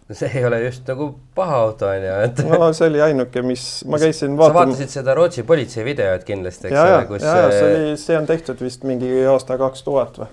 see 0.20 0.30
ei 0.40 0.46
ole 0.46 0.62
just 0.64 0.88
nagu 0.88 1.10
paha 1.36 1.56
auto 1.66 1.88
on 1.88 2.04
ju, 2.04 2.18
et. 2.24 2.42
no 2.48 2.70
see 2.76 2.88
oli 2.88 3.02
ainuke, 3.04 3.42
mis 3.44 3.64
ma 3.90 4.00
käisin 4.00 4.38
vaatama. 4.40 4.54
sa 4.54 4.60
vaatasid 4.60 4.94
seda 5.00 5.16
Rootsi 5.18 5.44
politsei 5.48 5.86
videot 5.88 6.24
kindlasti, 6.28 6.70
eks 6.70 6.80
ole, 6.80 7.02
kus. 7.10 7.26
ja, 7.28 7.38
ja 7.44 7.50
see 7.52 7.72
oli, 7.72 7.96
see 8.02 8.20
on 8.20 8.30
tehtud 8.30 8.64
vist 8.64 8.86
mingi 8.88 9.10
aasta 9.28 9.58
kaks 9.60 9.84
tuhat 9.88 10.22
või 10.22 10.30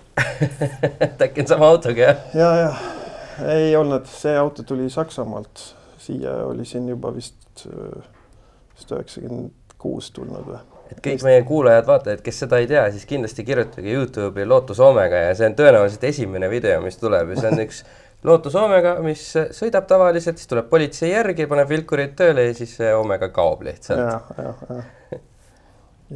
et 1.03 1.23
äkki 1.27 1.45
on 1.45 1.51
sama 1.55 1.73
autoga 1.75 2.07
jah? 2.07 2.29
ja, 2.39 2.53
ja 2.61 3.49
ei 3.55 3.75
olnud, 3.77 4.07
see 4.11 4.37
auto 4.39 4.63
tuli 4.63 4.87
Saksamaalt, 4.91 5.65
siia 5.99 6.37
oli 6.47 6.67
siin 6.69 6.87
juba 6.89 7.11
vist, 7.15 7.67
vist 7.67 8.95
üheksakümmend 8.95 9.75
kuus 9.81 10.13
tulnud 10.15 10.47
või 10.47 10.63
et 10.93 11.01
kõik 11.03 11.23
meie 11.27 11.43
kuulajad-vaatajad, 11.49 12.23
kes 12.23 12.39
seda 12.45 12.61
ei 12.63 12.69
tea, 12.71 12.85
siis 12.95 13.07
kindlasti 13.09 13.43
kirjutage 13.47 13.91
Youtube'i 13.91 14.47
Lootus 14.47 14.79
Omega 14.85 15.25
ja 15.27 15.35
see 15.35 15.49
on 15.51 15.57
tõenäoliselt 15.59 16.05
esimene 16.07 16.47
video, 16.53 16.79
mis 16.85 17.01
tuleb 17.01 17.33
ja 17.33 17.41
see 17.41 17.51
on 17.51 17.63
üks 17.65 17.81
Lootus 18.25 18.55
Omega, 18.57 18.95
mis 19.05 19.23
sõidab 19.53 19.85
tavaliselt, 19.89 20.39
siis 20.41 20.49
tuleb 20.49 20.71
politsei 20.71 21.11
järgi, 21.11 21.45
paneb 21.49 21.69
vilkurid 21.69 22.15
tööle 22.17 22.47
ja 22.47 22.55
siis 22.57 22.73
see 22.79 22.93
Omega 22.97 23.29
kaob 23.35 23.67
lihtsalt. 23.67 24.01
ja, 24.01 24.21
ja, 24.39 24.55
ja. 24.71 25.19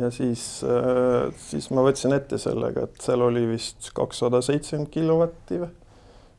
ja 0.05 0.11
siis, 0.15 0.45
äh, 0.65 1.29
siis 1.51 1.69
ma 1.75 1.85
võtsin 1.85 2.17
ette 2.17 2.41
sellega, 2.41 2.87
et 2.89 3.05
seal 3.05 3.27
oli 3.27 3.45
vist 3.51 3.91
kakssada 3.97 4.41
seitsekümmend 4.45 4.93
kilovatti 4.95 5.61
või 5.61 5.75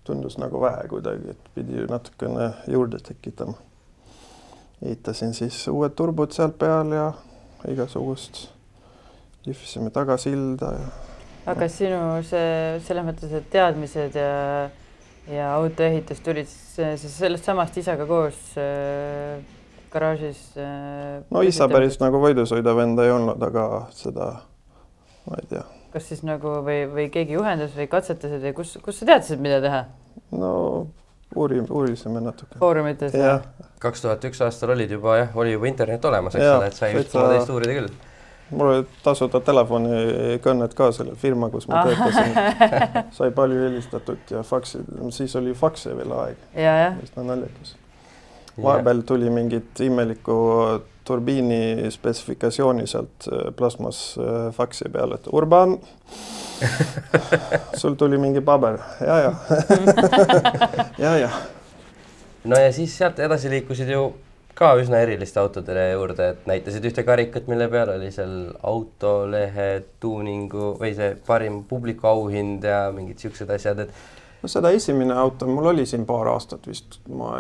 tundus 0.10 0.40
nagu 0.42 0.62
vähe 0.62 0.88
kuidagi, 0.90 1.36
et 1.36 1.54
pidi 1.54 1.86
natukene 1.90 2.50
juurde 2.68 2.98
tekitama. 3.06 3.54
ehitasin 4.82 5.34
siis 5.38 5.68
uued 5.68 5.94
turbod 5.94 6.34
sealt 6.34 6.58
peal 6.58 6.96
ja 6.96 7.12
igasugust, 7.70 8.48
lihvisime 9.46 9.94
tagasilda 9.94 10.74
ja. 10.80 10.92
aga 11.54 11.68
sinu 11.70 12.02
see 12.26 12.80
selles 12.88 13.06
mõttes, 13.06 13.38
et 13.38 13.50
teadmised 13.54 14.18
ja 14.18 14.30
ja 15.30 15.54
autoehitus 15.56 16.22
tulid 16.26 16.50
siis 16.50 17.16
sellest 17.18 17.48
samast 17.48 17.78
isaga 17.78 18.06
koos 18.10 18.38
äh, 18.58 19.40
garaažis 19.94 20.42
äh,? 20.58 21.24
no 21.30 21.44
isa 21.46 21.70
päris 21.72 22.00
nagu 22.02 22.22
võidusõida 22.24 22.76
vend 22.78 23.02
ei 23.04 23.12
olnud, 23.14 23.42
aga 23.50 23.66
seda 23.96 24.32
ma 25.30 25.42
ei 25.42 25.50
tea. 25.54 25.66
kas 25.94 26.10
siis 26.12 26.24
nagu 26.28 26.60
või, 26.66 26.84
või 26.92 27.10
keegi 27.14 27.38
juhendas 27.38 27.76
või 27.78 27.90
katsetasid 27.92 28.46
või 28.50 28.56
kus, 28.62 28.78
kus 28.84 29.02
sa 29.02 29.12
teadsid, 29.14 29.42
mida 29.44 29.62
teha? 29.64 29.84
no 30.36 30.54
uurime, 31.36 31.68
uurisime 31.70 32.22
natuke. 32.24 32.58
Foorumites 32.60 33.14
jah? 33.14 33.44
kaks 33.80 34.04
tuhat 34.04 34.26
üks 34.30 34.42
aastal 34.44 34.74
olid 34.76 34.92
juba 34.92 35.18
jah, 35.22 35.36
oli 35.40 35.54
juba 35.54 35.70
internet 35.70 36.06
olemas, 36.10 36.36
eks 36.36 36.52
ole, 36.52 36.70
et 36.72 36.78
sai 36.78 36.94
vist 36.98 37.16
oma 37.16 37.34
teist 37.36 37.54
uurida 37.54 37.76
küll. 37.78 37.92
Mul 38.52 38.72
olid 38.74 38.94
tasuta 39.04 39.42
telefonikõned 39.46 40.74
ka 40.78 40.92
selle 40.96 41.16
firma, 41.20 41.50
kus 41.54 41.68
ma 41.70 41.84
töötasin. 41.88 42.38
Sai 43.18 43.32
palju 43.36 43.66
helistatud 43.68 44.34
ja 44.34 44.44
faksi, 44.46 44.84
siis 45.16 45.36
oli 45.40 45.54
fakse 45.58 45.96
veel 45.98 46.16
aeg. 46.22 46.48
üsna 47.04 47.28
naljakas. 47.32 47.76
vahepeal 48.60 49.04
tuli 49.08 49.30
mingit 49.32 49.80
imelikku 49.80 50.40
turbiini 51.10 51.90
spetsifikatsiooni 51.92 52.86
sealt 52.88 53.28
äh, 53.32 53.50
plasmas 53.58 54.00
äh, 54.20 54.50
faksi 54.54 54.92
peale, 54.94 55.18
et 55.18 55.30
Urban! 55.34 55.78
Sul 57.80 57.96
tuli 57.96 58.18
mingi 58.18 58.42
paber. 58.42 58.78
Ja, 59.02 59.20
ja. 59.20 59.34
Ja, 61.00 61.18
ja. 61.18 61.30
no 62.44 62.58
ja 62.60 62.72
siis 62.76 62.98
sealt 62.98 63.20
edasi 63.24 63.50
liikusid 63.50 63.90
ju 63.90 64.10
ka 64.60 64.74
üsna 64.80 65.00
eriliste 65.06 65.40
autode 65.40 65.86
juurde, 65.94 66.32
et 66.34 66.48
näitasid 66.50 66.86
ühte 66.90 67.06
karikat, 67.08 67.48
mille 67.52 67.70
peal 67.72 67.94
oli 67.94 68.10
seal 68.12 68.34
autolehe 68.68 69.70
tuuningu 70.04 70.74
või 70.82 70.92
see 70.98 71.14
parim 71.28 71.62
publiku 71.70 72.10
auhind 72.12 72.68
ja 72.68 72.90
mingid 72.96 73.24
siuksed 73.24 73.52
asjad, 73.56 73.86
et. 73.86 73.94
no 74.44 74.52
seda 74.52 74.74
esimene 74.76 75.16
auto 75.16 75.48
mul 75.48 75.72
oli 75.72 75.88
siin 75.90 76.04
paar 76.10 76.28
aastat 76.34 76.68
vist, 76.68 77.00
ma 77.08 77.38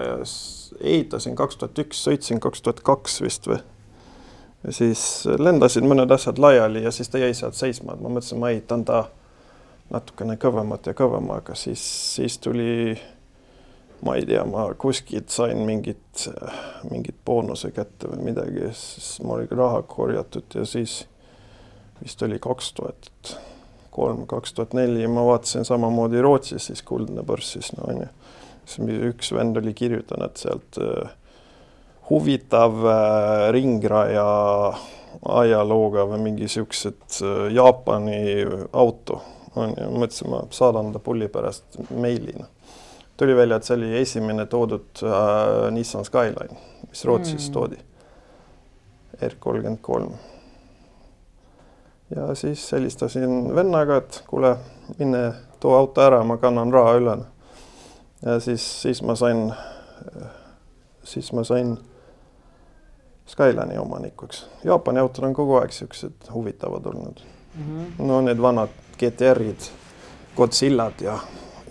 ehitasin 0.79 1.35
kaks 1.39 1.59
tuhat 1.59 1.83
üks, 1.83 2.05
sõitsin 2.07 2.39
kaks 2.43 2.63
tuhat 2.63 2.81
kaks 2.87 3.19
vist 3.25 3.51
või 3.51 3.59
ja 4.63 4.75
siis 4.75 5.03
lendasid 5.39 5.87
mõned 5.87 6.11
asjad 6.11 6.39
laiali 6.39 6.83
ja 6.83 6.91
siis 6.95 7.11
ta 7.11 7.19
jäi 7.19 7.33
sealt 7.35 7.59
seisma, 7.59 7.95
et 7.95 8.03
ma 8.03 8.11
mõtlesin, 8.11 8.39
ma 8.39 8.51
ehitan 8.51 8.83
ta 8.87 9.05
natukene 9.89 10.35
kõvemat 10.39 10.91
ja 10.91 10.95
kõvemaga, 10.97 11.55
siis, 11.57 11.83
siis 12.15 12.37
tuli 12.43 12.95
ma 14.05 14.15
ei 14.15 14.25
tea, 14.25 14.43
ma 14.47 14.69
kuskilt 14.79 15.29
sain 15.33 15.59
mingit, 15.67 16.29
mingit 16.89 17.17
boonuse 17.25 17.71
kätte 17.75 18.11
või 18.11 18.29
midagi, 18.31 18.71
siis 18.71 19.19
mul 19.23 19.41
oli 19.41 19.47
raha 19.51 19.81
korjatud 19.87 20.55
ja 20.55 20.65
siis 20.67 21.01
vist 22.03 22.21
oli 22.23 22.39
kaks 22.39 22.73
tuhat 22.77 23.33
kolm, 23.91 24.25
kaks 24.29 24.53
tuhat 24.55 24.75
neli, 24.77 25.07
ma 25.07 25.25
vaatasin 25.27 25.67
samamoodi 25.67 26.21
Rootsis 26.23 26.69
siis 26.69 26.83
Kuldne 26.87 27.23
börs 27.27 27.53
siis 27.57 27.73
no 27.75 27.89
onju. 27.91 28.07
siis 28.65 29.01
üks 29.09 29.33
vend 29.35 29.57
oli 29.59 29.73
kirjutanud 29.73 30.37
sealt 30.39 30.79
äh, 30.83 31.11
huvitav 32.09 32.79
äh, 32.85 33.49
ringraja 33.55 34.29
ajalooga 35.41 36.05
või 36.13 36.21
mingi 36.29 36.47
siuksed 36.47 37.19
äh, 37.19 37.49
Jaapani 37.57 38.21
auto 38.71 39.21
onju, 39.59 39.89
mõtlesin, 39.91 40.31
ma 40.31 40.45
saadan 40.55 40.93
ta 40.95 41.03
pulli 41.03 41.27
pärast 41.27 41.81
meilina 41.89 42.47
tuli 43.19 43.35
välja, 43.35 43.55
et 43.55 43.67
see 43.67 43.75
oli 43.75 43.89
esimene 43.99 44.45
toodud 44.47 45.01
äh, 45.03 45.71
Nissan 45.75 46.05
Skyline, 46.07 46.55
mis 46.87 47.05
Rootsis 47.05 47.49
mm. 47.49 47.53
toodi. 47.53 47.79
R 49.27 49.35
kolmkümmend 49.39 49.81
kolm. 49.81 50.13
ja 52.15 52.35
siis 52.35 52.71
helistasin 52.71 53.55
vennaga, 53.55 53.97
et 53.97 54.23
kuule, 54.27 54.55
mine 54.97 55.33
too 55.59 55.75
auto 55.75 56.01
ära, 56.01 56.23
ma 56.23 56.37
kannan 56.37 56.71
raha 56.73 56.95
üle. 56.95 57.17
ja 58.25 58.39
siis, 58.39 58.81
siis 58.81 59.03
ma 59.03 59.15
sain, 59.15 59.51
siis 61.03 61.33
ma 61.33 61.43
sain 61.43 61.77
Skyline'i 63.27 63.77
omanikuks. 63.77 64.45
Jaapani 64.63 64.99
autod 64.99 65.27
on 65.27 65.33
kogu 65.33 65.59
aeg 65.59 65.75
siuksed 65.75 66.31
huvitavad 66.33 66.85
olnud 66.85 67.19
mm. 67.55 67.63
-hmm. 67.65 68.05
no 68.05 68.21
need 68.21 68.41
vanad 68.41 68.69
GTR-id, 68.99 69.71
Godzillad 70.35 71.01
ja 71.01 71.19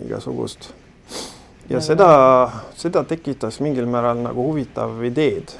igasugust 0.05 0.78
ja 1.69 1.81
seda, 1.81 2.09
seda 2.77 3.03
tekitas 3.07 3.59
mingil 3.61 3.89
määral 3.89 4.21
nagu 4.23 4.47
huvitav 4.49 5.03
ideed. 5.05 5.53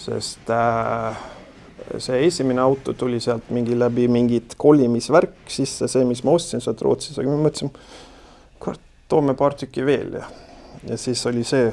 sest 0.00 0.48
äh, 0.48 1.16
see 1.98 2.22
esimene 2.26 2.62
auto 2.62 2.94
tuli 2.96 3.20
sealt 3.20 3.50
mingi 3.52 3.76
läbi 3.78 4.06
mingit 4.08 4.54
kolimisvärk 4.56 5.50
sisse, 5.50 5.88
see, 5.88 6.04
mis 6.08 6.22
ma 6.24 6.32
ostsin 6.32 6.62
sealt 6.64 6.80
Rootsis, 6.82 7.18
aga 7.18 7.28
ma 7.28 7.42
mõtlesin, 7.44 7.72
kurat, 8.62 8.80
toome 9.10 9.34
paar 9.36 9.56
tükki 9.58 9.84
veel 9.84 10.16
ja, 10.20 10.24
ja 10.88 10.96
siis 11.00 11.20
oli 11.28 11.44
see, 11.44 11.68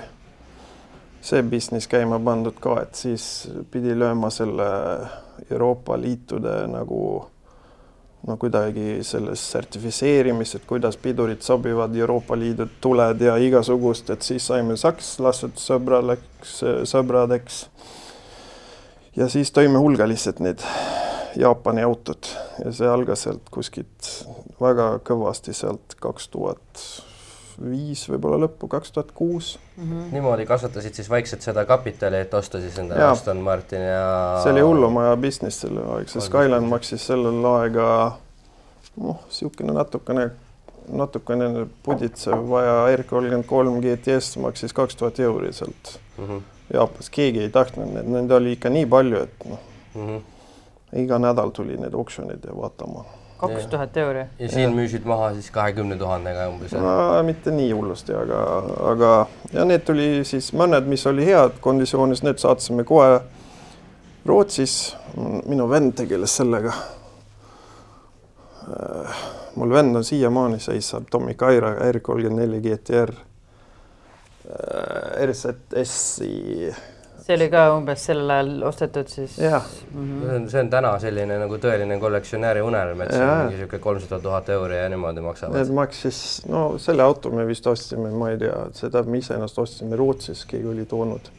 see 1.21 1.43
business 1.47 1.87
käima 1.87 2.19
pandud 2.19 2.59
ka, 2.59 2.81
et 2.83 2.99
siis 2.99 3.47
pidi 3.71 3.95
lööma 3.95 4.31
selle 4.33 4.67
Euroopa 5.47 5.95
Liitude 6.01 6.59
nagu 6.73 7.01
no 8.27 8.37
kuidagi 8.37 9.03
selles 9.05 9.43
sertifitseerimis, 9.51 10.55
et 10.57 10.65
kuidas 10.67 10.97
pidurid 10.97 11.41
sobivad 11.45 11.95
Euroopa 11.95 12.37
Liidu 12.39 12.67
tuled 12.81 13.21
ja 13.21 13.37
igasugust, 13.37 14.09
et 14.09 14.25
siis 14.25 14.47
saime 14.47 14.77
sakslased 14.77 15.59
sõbraleks, 15.61 16.61
sõbradeks. 16.89 17.65
ja 19.15 19.29
siis 19.29 19.51
tõime 19.51 19.81
hulgaliselt 19.83 20.39
need 20.39 20.63
Jaapani 21.37 21.83
autod 21.85 22.29
ja 22.63 22.71
see 22.73 22.87
algas 22.89 23.27
sealt 23.27 23.51
kuskilt 23.53 24.09
väga 24.61 24.97
kõvasti 25.05 25.53
sealt 25.53 25.93
kaks 26.01 26.31
tuhat 26.33 26.87
viis 27.57 28.03
võib-olla 28.09 28.39
lõppu, 28.45 28.69
kaks 28.69 28.91
tuhat 28.93 29.11
kuus. 29.17 29.57
Mhm. 29.77 30.09
niimoodi 30.13 30.45
kasvatasid 30.45 30.97
siis 30.97 31.09
vaikselt 31.09 31.41
seda 31.45 31.65
kapitali, 31.65 32.21
et 32.25 32.33
osta 32.33 32.61
siis 32.61 32.77
endale 32.77 33.03
Aston 33.03 33.41
Martin 33.45 33.81
ja. 33.81 34.39
see 34.43 34.51
oli 34.55 34.65
hullumaja 34.65 35.15
business 35.17 35.61
sel 35.61 35.77
ajal, 35.77 36.07
see 36.11 36.25
Skyline 36.25 36.67
maksis 36.69 37.07
sellel 37.09 37.45
aega 37.53 37.87
noh, 38.97 39.21
niisugune 39.27 39.75
natukene, 39.77 40.29
natukene 40.89 41.67
puditsev 41.85 42.45
vaja 42.49 42.79
R 42.95 43.05
kolmkümmend 43.09 43.49
kolm 43.49 43.81
GTS 43.83 44.37
maksis 44.41 44.73
kaks 44.73 44.95
tuhat 44.95 45.19
euri 45.19 45.53
sealt 45.53 45.97
mm 46.17 46.25
-hmm. 46.25 46.41
Jaapanis, 46.73 47.09
keegi 47.09 47.39
ei 47.45 47.49
tahtnud 47.49 47.93
neid, 47.93 48.09
neid 48.11 48.31
oli 48.31 48.57
ikka 48.57 48.69
nii 48.69 48.85
palju, 48.85 49.21
et 49.23 49.45
noh 49.45 49.59
mm 49.95 50.07
-hmm., 50.07 50.21
iga 51.03 51.19
nädal 51.19 51.49
tuli 51.49 51.77
need 51.77 51.93
oksjonid 51.93 52.43
ja 52.43 52.55
vaatama 52.57 53.05
kaks 53.37 53.67
tuhat 53.71 53.97
euri. 53.97 54.25
ja 54.39 54.49
siin 54.49 54.69
ja. 54.69 54.75
müüsid 54.75 55.05
maha 55.05 55.31
siis 55.33 55.49
kahekümne 55.53 55.97
tuhandega 55.97 56.47
umbes 56.49 56.73
no,? 56.73 57.23
mitte 57.23 57.51
nii 57.53 57.71
hullusti, 57.71 58.15
aga, 58.17 58.43
aga 58.91 59.11
ja 59.53 59.65
need 59.65 59.85
tuli 59.85 60.09
siis 60.27 60.51
mõned, 60.57 60.89
mis 60.89 61.05
oli 61.07 61.25
head 61.27 61.59
konditsioonis, 61.61 62.23
need 62.25 62.41
saatsime 62.41 62.85
kohe 62.87 63.19
Rootsis. 64.27 64.97
minu 65.47 65.69
vend 65.69 65.93
tegeles 65.95 66.33
sellega. 66.35 66.73
mul 69.55 69.71
vend 69.71 69.95
on 69.95 70.03
siiamaani 70.03 70.59
seisab 70.59 71.07
Tommy 71.11 71.33
Kaira 71.33 71.71
R 71.91 71.99
kolmkümmend 71.99 72.41
neli 72.41 72.59
GTR. 72.61 73.13
RZS-i 75.23 76.73
see 77.27 77.35
oli 77.35 77.49
ka 77.51 77.63
umbes 77.75 78.03
sel 78.07 78.21
ajal 78.31 78.51
ostetud 78.69 79.09
siis? 79.11 79.35
jah 79.41 79.63
mm 79.93 80.03
-hmm. 80.03 80.21
see 80.21 80.35
on, 80.35 80.49
see 80.49 80.61
on 80.61 80.69
täna 80.69 80.91
selline 80.99 81.39
nagu 81.39 81.57
tõeline 81.63 81.99
kollektsionääri 81.99 82.61
unelm, 82.63 83.01
et 83.01 83.11
see 83.11 83.23
on 83.23 83.37
mingi 83.37 83.55
niisugune 83.55 83.79
kolmsada 83.83 84.19
tuhat 84.23 84.49
euri 84.49 84.77
ja 84.77 84.89
niimoodi 84.89 85.21
maksavad. 85.21 85.55
Need 85.55 85.73
maksis, 85.75 86.19
no 86.47 86.77
selle 86.77 87.03
auto 87.03 87.31
me 87.31 87.47
vist 87.47 87.67
ostsime, 87.67 88.11
ma 88.11 88.29
ei 88.31 88.37
tea, 88.37 88.55
seda 88.71 89.03
me 89.03 89.17
iseenesest 89.17 89.59
ostsime 89.59 89.95
Rootsis, 89.95 90.45
keegi 90.45 90.67
oli 90.67 90.85
toonud, 90.85 91.31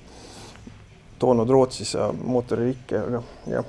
toonud 1.19 1.51
Rootsis 1.51 1.95
ja 1.95 2.11
mootoririkke, 2.23 2.99
aga 2.99 3.23
jah, 3.47 3.65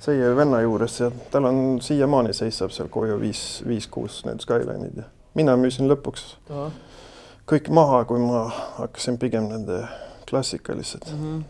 see 0.00 0.18
jäi 0.18 0.34
venna 0.36 0.60
juures 0.60 1.00
ja 1.00 1.10
tal 1.30 1.48
on 1.48 1.80
siiamaani 1.80 2.32
seisab 2.32 2.74
seal 2.76 2.88
koju 2.92 3.20
viis, 3.20 3.62
viis-kuus 3.68 4.24
need 4.26 4.44
Skyline'id 4.44 5.00
ja 5.00 5.08
mina 5.34 5.56
müüsin 5.56 5.88
lõpuks 5.88 6.28
Aha. 6.50 6.68
kõik 7.48 7.72
maha, 7.72 8.04
kui 8.04 8.20
ma 8.20 8.44
hakkasin 8.82 9.18
pigem 9.18 9.48
nende 9.48 9.80
klassikalised 10.30 11.08
mm. 11.12 11.22
-hmm. 11.22 11.42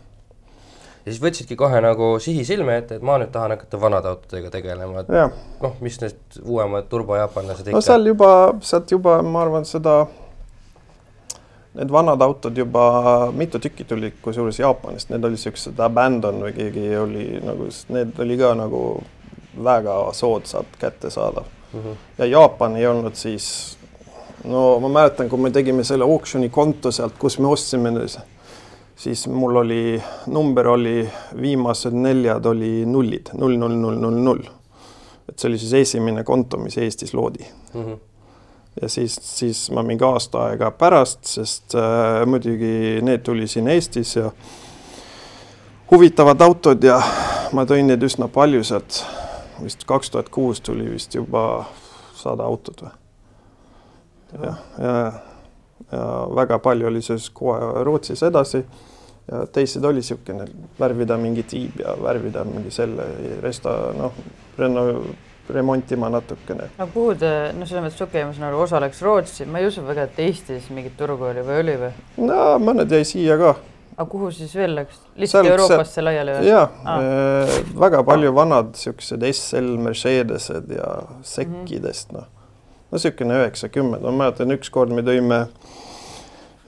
ja 1.05 1.11
siis 1.11 1.21
võtsidki 1.23 1.55
kohe 1.59 1.81
nagu 1.81 2.13
sihi 2.19 2.45
silme 2.45 2.77
ette, 2.77 2.95
et 2.95 3.01
ma 3.01 3.17
nüüd 3.17 3.31
tahan 3.35 3.55
hakata 3.55 3.81
vanade 3.81 4.07
autodega 4.07 4.49
tegelema, 4.55 4.99
et 4.99 5.13
noh, 5.61 5.75
mis 5.81 6.01
need 6.01 6.41
uuemad 6.45 6.89
turbojaapanlased 6.89 7.67
ikka. 7.67 7.77
no 7.77 7.81
seal 7.81 8.05
juba, 8.13 8.31
sealt 8.61 8.91
juba 8.91 9.21
ma 9.21 9.45
arvan, 9.45 9.65
seda 9.65 10.01
need 11.73 11.91
vanad 11.91 12.21
autod 12.21 12.57
juba 12.57 13.31
mitu 13.35 13.59
tükki 13.59 13.83
tuli 13.83 14.13
kusjuures 14.21 14.59
Jaapanist, 14.59 15.09
need 15.09 15.23
olid 15.23 15.39
siuksed 15.39 15.79
abandon 15.79 16.41
või 16.43 16.53
keegi 16.55 16.85
oli 16.97 17.25
nagu, 17.45 17.69
need 17.93 18.19
oli 18.19 18.37
ka 18.39 18.53
nagu 18.57 18.83
väga 19.63 19.99
soodsalt 20.13 20.79
kättesaadav 20.79 21.45
mm. 21.73 21.79
-hmm. 21.79 21.95
ja 22.17 22.25
Jaapan 22.25 22.75
ei 22.75 22.87
olnud 22.87 23.15
siis, 23.15 23.77
no 24.43 24.79
ma 24.79 24.89
mäletan, 24.89 25.29
kui 25.29 25.39
me 25.39 25.51
tegime 25.51 25.83
selle 25.83 26.03
auction'i 26.03 26.49
konto 26.49 26.91
sealt, 26.91 27.17
kus 27.19 27.39
me 27.39 27.47
ostsime 27.47 27.91
siis 28.99 29.27
mul 29.27 29.55
oli, 29.55 30.03
number 30.27 30.67
oli, 30.67 31.09
viimased 31.41 31.93
neljad 31.95 32.45
oli 32.45 32.85
nullid, 32.85 33.31
null, 33.33 33.55
null, 33.57 33.75
null, 33.75 33.99
null, 33.99 34.17
null. 34.23 34.41
et 35.29 35.39
see 35.39 35.47
oli 35.47 35.59
siis 35.61 35.73
esimene 35.73 36.23
konto, 36.27 36.57
mis 36.59 36.77
Eestis 36.77 37.13
loodi 37.13 37.45
mm. 37.73 37.85
-hmm. 37.85 37.97
ja 38.81 38.89
siis, 38.89 39.15
siis 39.21 39.71
ma 39.71 39.83
mingi 39.83 40.03
aasta 40.03 40.43
aega 40.49 40.71
pärast, 40.71 41.23
sest 41.23 41.75
äh, 41.75 42.25
muidugi 42.25 42.99
need 43.01 43.23
tuli 43.23 43.47
siin 43.47 43.67
Eestis 43.67 44.15
ja 44.15 44.31
huvitavad 45.91 46.41
autod 46.41 46.83
ja 46.83 47.01
ma 47.51 47.65
tõin 47.65 47.87
neid 47.87 48.03
üsna 48.03 48.27
palju 48.27 48.63
sealt, 48.63 49.05
vist 49.63 49.83
kaks 49.85 50.11
tuhat 50.11 50.29
kuus 50.29 50.61
tuli 50.61 50.91
vist 50.91 51.15
juba 51.15 51.65
sada 52.15 52.43
autot 52.43 52.81
või? 52.81 52.91
jah, 54.43 54.59
ja, 54.77 54.93
ja, 54.99 55.11
ja 55.91 56.05
väga 56.35 56.59
palju 56.59 56.87
oli 56.87 57.01
siis 57.01 57.29
kohe 57.29 57.83
Rootsis 57.83 58.23
edasi 58.23 58.65
ja 59.31 59.45
teised 59.53 59.83
oli 59.85 60.01
niisugune 60.01 60.45
värvida 60.79 61.17
mingi 61.17 61.43
tiib 61.47 61.79
ja 61.83 61.95
värvida 62.03 62.43
mingi 62.47 62.71
selle 62.73 63.05
resta, 63.43 63.73
noh, 63.97 64.13
reno-, 64.57 65.01
remontima 65.49 66.09
natukene. 66.09 66.69
aga 66.77 66.91
kuhu 66.93 67.15
te, 67.19 67.31
no 67.57 67.67
selles 67.69 67.85
mõttes 67.87 68.03
okei 68.05 68.21
okay,, 68.21 68.27
ma 68.29 68.37
saan 68.37 68.47
aru, 68.49 68.61
osa 68.65 68.81
läks 68.83 69.01
Rootsi, 69.05 69.49
ma 69.49 69.61
ei 69.61 69.69
usu 69.69 69.83
väga, 69.85 70.07
et 70.09 70.21
Eestis 70.25 70.69
mingit 70.73 70.95
turgu 70.97 71.29
oli 71.29 71.43
või 71.45 71.59
oli 71.63 71.75
või? 71.83 71.91
no 72.25 72.39
mõned 72.63 72.95
jäi 72.95 73.05
siia 73.07 73.37
ka. 73.41 73.55
aga 73.95 74.07
kuhu 74.11 74.31
siis 74.35 74.55
veel 74.57 74.77
läks? 74.79 75.01
lihtsalt 75.19 75.51
Euroopasse 75.51 76.05
laiali 76.05 76.37
või? 76.37 76.49
jaa 76.49 76.65
ah., 76.85 77.59
väga 77.85 78.01
palju 78.07 78.33
vanad 78.37 78.73
niisugused 78.73 79.27
SL 79.31 79.75
Mercedesed 79.85 80.73
ja 80.77 80.89
sekkidest 81.21 82.13
mm 82.13 82.17
-hmm. 82.17 82.25
noh, 82.25 82.49
no 82.89 82.97
niisugune 82.97 83.43
üheksakümmend, 83.43 84.05
ma 84.05 84.15
mäletan, 84.23 84.57
ükskord 84.57 84.93
me 84.93 85.05
tõime 85.05 85.45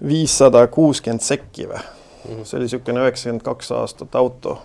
viissada 0.02 0.66
kuuskümmend 0.68 1.22
sekki 1.22 1.70
või 1.70 1.82
mm. 2.28 2.36
-hmm. 2.36 2.44
see 2.44 2.58
oli 2.58 2.64
niisugune 2.64 3.00
üheksakümmend 3.00 3.42
kaks 3.42 3.72
aastat 3.72 4.16
auto. 4.16 4.62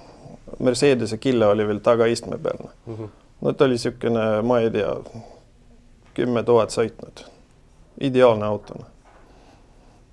Mercedese 0.59 1.17
kille 1.19 1.47
oli 1.47 1.67
veel 1.69 1.79
tagaistme 1.79 2.39
peal 2.39 2.59
mm. 2.87 2.95
-hmm. 2.95 3.09
no 3.41 3.53
ta 3.53 3.65
oli 3.65 3.73
niisugune, 3.73 4.43
ma 4.43 4.61
ei 4.61 4.71
tea, 4.71 4.97
kümme 6.15 6.43
tuhat 6.43 6.71
sõitnud. 6.71 7.25
ideaalne 8.01 8.47
auto. 8.47 8.75
Noh. 8.79 8.87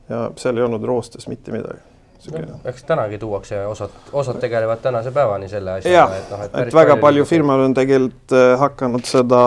ja 0.09 0.31
seal 0.35 0.57
ei 0.57 0.63
olnud 0.63 0.83
roostes 0.83 1.27
mitte 1.27 1.51
midagi 1.51 1.79
no, 2.31 2.59
eks 2.65 2.83
tänagi 2.83 3.17
tuuakse, 3.17 3.65
osad, 3.67 3.89
osad 4.13 4.39
tegelevad 4.39 4.77
tänase 4.81 5.11
päevani 5.11 5.49
selle 5.49 5.71
asjaga, 5.71 6.15
et 6.15 6.29
noh, 6.31 6.43
et, 6.43 6.55
et 6.67 6.73
väga 6.73 6.97
palju 6.97 7.25
firmad 7.25 7.59
on 7.59 7.73
tegelikult 7.73 8.31
äh, 8.31 8.59
hakanud 8.59 9.05
seda 9.05 9.41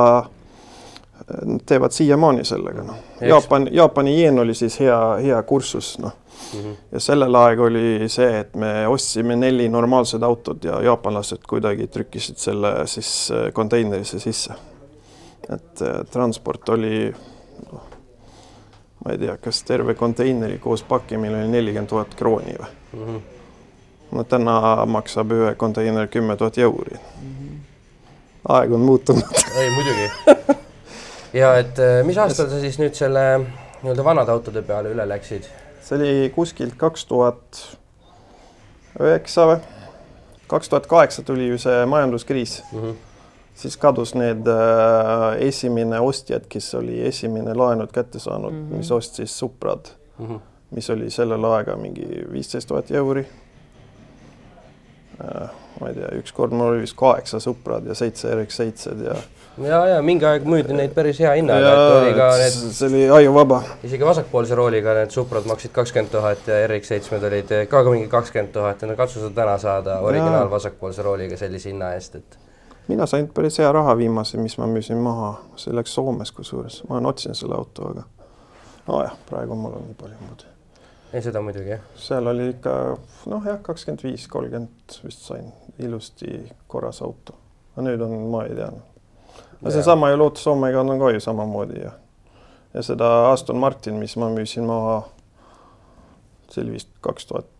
Nad 1.26 1.60
teevad 1.66 1.90
siiamaani 1.90 2.44
sellega, 2.44 2.82
noh. 2.86 2.96
Jaapan, 3.20 3.68
Jaapani 3.74 4.22
jeen 4.22 4.38
oli 4.38 4.54
siis 4.54 4.80
hea, 4.80 4.98
hea 5.22 5.42
kursus, 5.42 5.98
noh. 5.98 6.12
Ja 6.92 7.00
sellel 7.00 7.34
aeg 7.34 7.60
oli 7.60 8.08
see, 8.12 8.40
et 8.40 8.54
me 8.58 8.86
ostsime 8.88 9.36
neli 9.36 9.68
normaalset 9.68 10.22
autot 10.22 10.64
ja 10.64 10.80
jaapanlased 10.84 11.44
kuidagi 11.48 11.86
trükkisid 11.92 12.38
selle 12.40 12.72
siis 12.90 13.30
äh, 13.34 13.52
konteinerisse 13.52 14.18
sisse. 14.18 14.54
et 15.48 15.82
äh, 15.82 16.00
transport 16.10 16.68
oli, 16.68 17.14
noh, 17.72 17.88
ma 19.04 19.12
ei 19.14 19.18
tea, 19.18 19.36
kas 19.42 19.62
terve 19.62 19.94
konteineri 19.94 20.58
koos 20.58 20.82
pakkimine 20.82 21.42
oli 21.42 21.48
nelikümmend 21.48 21.90
tuhat 21.90 22.14
krooni 22.14 22.56
või? 22.60 23.20
no 24.12 24.24
täna 24.24 24.86
maksab 24.86 25.32
ühe 25.34 25.54
konteiner 25.54 26.06
kümme 26.06 26.36
tuhat 26.36 26.58
euri. 26.58 26.98
aeg 28.48 28.72
on 28.72 28.80
muutunud 28.80 29.44
ei 29.60 29.70
muidugi. 29.70 30.10
ja 31.42 31.54
et 31.58 31.78
äh, 31.78 32.00
mis 32.06 32.18
aastal 32.18 32.50
sa 32.50 32.60
siis 32.60 32.78
nüüd 32.82 32.94
selle 32.94 33.28
nii-öelda 33.82 34.04
vanade 34.04 34.32
autode 34.32 34.62
peale 34.62 34.94
üle 34.94 35.08
läksid? 35.08 35.50
See 35.86 35.98
oli 35.98 36.30
kuskilt 36.34 36.74
kaks 36.78 37.06
tuhat 37.06 37.62
üheksa 39.00 39.46
või? 39.50 39.58
kaks 40.46 40.70
tuhat 40.70 40.86
kaheksa 40.86 41.22
tuli 41.26 41.48
ju 41.48 41.58
see 41.58 41.86
majanduskriis 41.86 42.62
mm. 42.72 42.82
-hmm. 42.82 42.96
siis 43.54 43.76
kadus 43.76 44.14
need 44.14 44.46
äh, 44.50 45.42
esimene 45.46 46.00
ostjad, 46.00 46.46
kes 46.48 46.74
oli 46.74 47.00
esimene 47.06 47.54
laenud 47.54 47.92
kätte 47.92 48.18
saanud 48.18 48.52
mm, 48.52 48.66
-hmm. 48.68 48.76
mis 48.82 48.92
ostis 48.92 49.38
Suprad 49.38 49.94
Mm 50.18 50.26
-hmm. 50.26 50.40
mis 50.70 50.90
oli 50.90 51.10
sellel 51.10 51.44
aega 51.44 51.76
mingi 51.76 52.06
viisteist 52.32 52.68
tuhat 52.68 52.90
euri 52.90 53.26
ma 55.20 55.88
ei 55.88 55.94
tea, 55.96 56.12
ükskord 56.20 56.52
mul 56.52 56.74
oli 56.74 56.84
vist 56.84 56.96
kaheksa 56.98 57.40
Suprad 57.40 57.86
ja 57.86 57.94
seitse 57.94 58.32
RX7-d 58.34 59.08
ja 59.08 59.16
ja, 59.64 59.80
ja 59.86 60.00
mingi 60.04 60.26
aeg 60.28 60.44
müüdi 60.48 60.76
neid 60.76 60.92
päris 60.96 61.20
hea 61.22 61.32
hinnaga, 61.38 61.72
et 61.72 61.92
oli 62.00 62.14
ka 62.16 62.28
need 62.40 62.56
see 62.78 62.88
oli 62.88 63.04
ajuvaba. 63.20 63.62
isegi 63.88 64.04
vasakpoolse 64.04 64.58
rooliga 64.58 64.94
need 64.98 65.14
Suprad 65.14 65.48
maksid 65.48 65.72
kakskümmend 65.76 66.12
tuhat 66.12 66.48
ja 66.50 66.58
RX7-d 66.66 67.30
olid 67.30 67.54
ka 67.70 67.84
ka 67.84 67.94
mingi 67.94 68.08
kakskümmend 68.12 68.52
tuhat 68.56 68.82
ja 68.82 68.90
no 68.90 68.96
katsu 68.98 69.22
sa 69.24 69.30
täna 69.36 69.56
saada 69.62 70.00
originaal 70.04 70.50
vasakpoolse 70.50 71.06
rooliga 71.06 71.38
sellise 71.40 71.72
hinna 71.72 71.94
eest, 71.96 72.20
et 72.20 72.38
mina 72.88 73.06
sain 73.06 73.28
päris 73.28 73.58
hea 73.58 73.72
raha 73.72 73.96
viimase, 73.98 74.38
mis 74.38 74.58
ma 74.58 74.68
müüsin 74.70 75.00
maha, 75.02 75.32
see 75.56 75.74
läks 75.74 75.94
Soomes 75.94 76.32
kusjuures, 76.32 76.82
ma 76.88 77.00
otsisin 77.08 77.34
selle 77.34 77.56
auto, 77.58 77.90
aga 77.92 78.04
nojah, 78.88 79.16
praegu 79.30 79.56
mul 79.58 79.80
on 79.80 79.88
nii 79.88 79.98
palju 80.02 80.20
muud. 80.28 80.46
Ei 81.12 81.22
seda 81.22 81.40
muidugi 81.42 81.74
jah. 81.74 81.84
seal 82.00 82.26
oli 82.26 82.50
ikka 82.54 82.74
noh, 83.30 83.46
jah, 83.46 83.60
kakskümmend 83.62 84.04
viis, 84.04 84.26
kolmkümmend 84.28 84.98
vist 85.04 85.26
sain 85.28 85.52
ilusti 85.78 86.40
korras 86.66 87.02
auto. 87.02 87.36
aga 87.74 87.86
nüüd 87.88 88.02
on, 88.06 88.16
ma 88.32 88.44
ei 88.46 88.56
tea. 88.58 88.70
no 89.60 89.70
seesama 89.74 90.10
ju 90.10 90.18
Lotus 90.18 90.46
Omega 90.46 90.80
on 90.80 90.98
ka 91.00 91.10
ju 91.14 91.20
samamoodi 91.20 91.82
ja 91.84 91.92
ja 92.74 92.82
seda 92.82 93.30
Aston 93.30 93.56
Martin, 93.56 93.94
mis 93.94 94.16
ma 94.20 94.28
müüsin 94.28 94.66
maha, 94.68 95.00
see 96.52 96.64
oli 96.64 96.76
vist 96.76 96.90
kaks 97.00 97.26
tuhat 97.30 97.52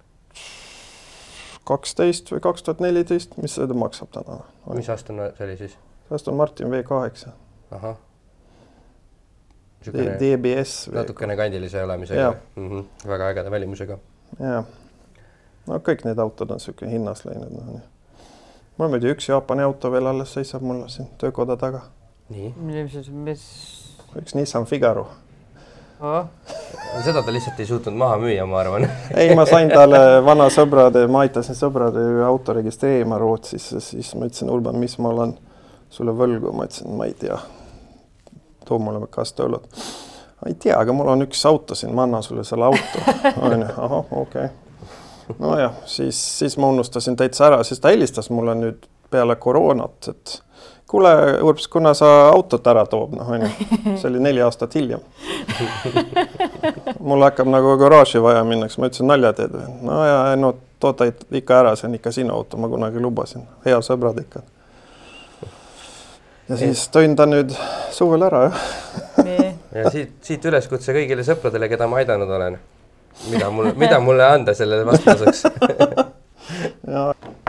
kaksteist 1.67 2.31
või 2.31 2.43
kaks 2.45 2.67
tuhat 2.67 2.83
neliteist, 2.85 3.39
mis 3.43 3.57
seda 3.59 3.75
maksab 3.75 4.13
täna? 4.15 4.43
mis 4.77 4.91
aasta 4.93 5.15
see 5.39 5.47
oli 5.49 5.57
siis? 5.63 5.79
Aston 6.11 6.37
Martin 6.39 6.71
V8. 6.71 7.33
ahah. 7.71 7.97
DBS. 9.93 10.89
natukene 10.95 11.37
kandilise 11.37 11.85
olemisega. 11.85 12.35
Mm 12.57 12.71
-hmm. 12.71 13.09
väga 13.09 13.29
ägeda 13.29 13.51
välimusega. 13.51 13.99
jah. 14.41 14.65
no 15.67 15.79
kõik 15.79 16.05
need 16.05 16.19
autod 16.19 16.51
on 16.51 16.57
niisugune 16.57 16.93
hinnas 16.93 17.25
läinud, 17.25 17.53
noh 17.53 17.83
mul 18.77 18.89
muidu 18.93 19.13
üks 19.15 19.29
Jaapani 19.29 19.65
auto 19.65 19.91
veel 19.93 20.07
alles 20.07 20.33
seisab 20.37 20.63
mul 20.63 20.83
siin 20.93 21.09
töökoda 21.19 21.57
taga. 21.57 21.81
nii. 22.29 22.55
mis, 22.57 23.11
mis? 23.11 23.45
üks 24.17 24.35
Nissan 24.35 24.67
Figaro 24.67 25.07
oh.. 26.01 26.27
seda 27.05 27.23
ta 27.23 27.33
lihtsalt 27.33 27.61
ei 27.61 27.69
suutnud 27.71 27.97
maha 27.97 28.19
müüa, 28.21 28.47
ma 28.49 28.61
arvan 28.61 28.89
ei, 29.21 29.35
ma 29.37 29.47
sain 29.49 29.73
talle 29.73 30.01
vana 30.25 30.49
sõbrade, 30.53 31.07
ma 31.09 31.25
aitasin 31.25 31.57
sõbrade 31.59 32.05
auto 32.27 32.57
registreerima 32.57 33.19
Rootsis 33.23 33.71
siis 33.79 34.15
ma 34.15 34.29
ütlesin, 34.29 34.53
Urban, 34.53 34.79
mis 34.81 34.99
ma 35.01 35.13
olen 35.15 35.37
sulle 35.93 36.13
võlgu, 36.17 36.53
ma 36.53 36.67
ütlesin, 36.69 36.93
ma 36.99 37.07
ei 37.09 37.15
tea. 37.17 37.39
Too 38.69 38.79
mulle 38.83 39.07
kastõulud. 39.11 39.67
ei 40.47 40.55
tea, 40.55 40.77
aga 40.79 40.93
mul 40.93 41.09
on 41.15 41.27
üks 41.27 41.43
auto 41.49 41.75
siin, 41.75 41.95
ma 41.95 42.05
annan 42.07 42.23
sulle 42.23 42.45
selle 42.45 42.69
auto. 42.69 43.05
onju, 43.49 43.69
ahah, 43.77 44.13
okei 44.23 44.49
okay. 44.49 45.37
nojah, 45.39 45.79
siis, 45.85 46.19
siis 46.39 46.59
ma 46.59 46.69
unustasin 46.75 47.17
täitsa 47.17 47.49
ära, 47.51 47.63
siis 47.65 47.81
ta 47.81 47.95
helistas 47.95 48.31
mulle 48.31 48.55
nüüd 48.59 48.91
peale 49.11 49.37
koroonat, 49.37 50.11
et 50.11 50.41
kuule, 50.91 51.41
Urps, 51.43 51.69
kuna 51.69 51.95
sa 51.95 52.29
autot 52.29 52.67
ära 52.67 52.85
toob, 52.87 53.15
noh 53.19 53.31
onju, 53.37 53.49
see 53.99 54.09
oli 54.11 54.23
neli 54.23 54.43
aastat 54.43 54.75
hiljem. 54.79 55.03
mul 57.01 57.23
hakkab 57.27 57.51
nagu 57.51 57.77
garaaži 57.81 58.23
vaja 58.23 58.45
minna, 58.45 58.69
siis 58.69 58.79
ma 58.83 58.91
ütlesin, 58.91 59.11
nalja 59.11 59.33
teed 59.37 59.57
või? 59.57 59.71
no 59.87 60.03
ja 60.07 60.19
no 60.39 60.55
toota 60.83 61.09
ikka 61.11 61.63
ära, 61.63 61.75
see 61.77 61.89
on 61.91 61.99
ikka 61.99 62.13
sinu 62.15 62.35
auto, 62.35 62.61
ma 62.61 62.71
kunagi 62.71 63.03
lubasin, 63.03 63.47
hea 63.67 63.81
sõbrad 63.85 64.21
ikka. 64.23 64.45
Ja 66.49 66.59
siis 66.61 66.87
tõin 66.95 67.17
ta 67.19 67.27
nüüd 67.29 67.55
suvel 67.95 68.27
ära, 68.27 68.47
jah. 68.49 68.67
ja 69.75 69.93
siit, 69.93 70.19
siit 70.27 70.45
üleskutse 70.47 70.95
kõigile 70.97 71.25
sõpradele, 71.27 71.71
keda 71.73 71.89
ma 71.91 72.03
aidanud 72.03 72.31
olen. 72.39 72.59
mida 73.31 73.51
mul, 73.51 73.73
mida 73.79 74.01
mulle 74.01 74.27
anda 74.29 74.55
sellele 74.55 74.87
vastuseks 74.87 75.47
ja 76.95 77.09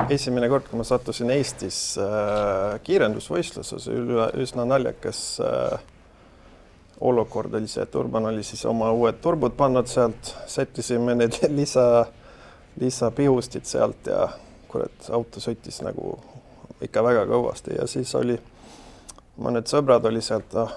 esimene 0.09 0.49
kord, 0.49 0.69
kui 0.69 0.79
ma 0.79 0.85
sattusin 0.87 1.31
Eestis 1.35 1.79
äh, 2.01 2.77
kiirendusvõistluses, 2.87 3.89
üle 3.91 4.29
üsna 4.41 4.65
naljakas 4.67 5.21
äh, 5.43 5.77
olukord 6.99 7.53
oli 7.53 7.69
see, 7.69 7.83
et 7.83 7.95
Urban 7.95 8.25
oli 8.31 8.43
siis 8.43 8.65
oma 8.65 8.89
uued 8.95 9.19
turbud 9.21 9.53
pannud 9.57 9.89
sealt, 9.91 10.33
sättisime 10.49 11.15
need 11.17 11.37
lisa, 11.59 12.05
lisapihustid 12.81 13.67
sealt 13.69 14.09
ja 14.09 14.27
kurat, 14.71 15.09
auto 15.13 15.43
sõitis 15.43 15.81
nagu 15.85 16.17
ikka 16.83 17.03
väga 17.05 17.25
kõvasti 17.29 17.77
ja 17.77 17.87
siis 17.89 18.13
oli, 18.17 18.37
mõned 19.37 19.67
sõbrad 19.69 20.05
oli 20.05 20.21
sealt, 20.21 20.55
ah 20.55 20.73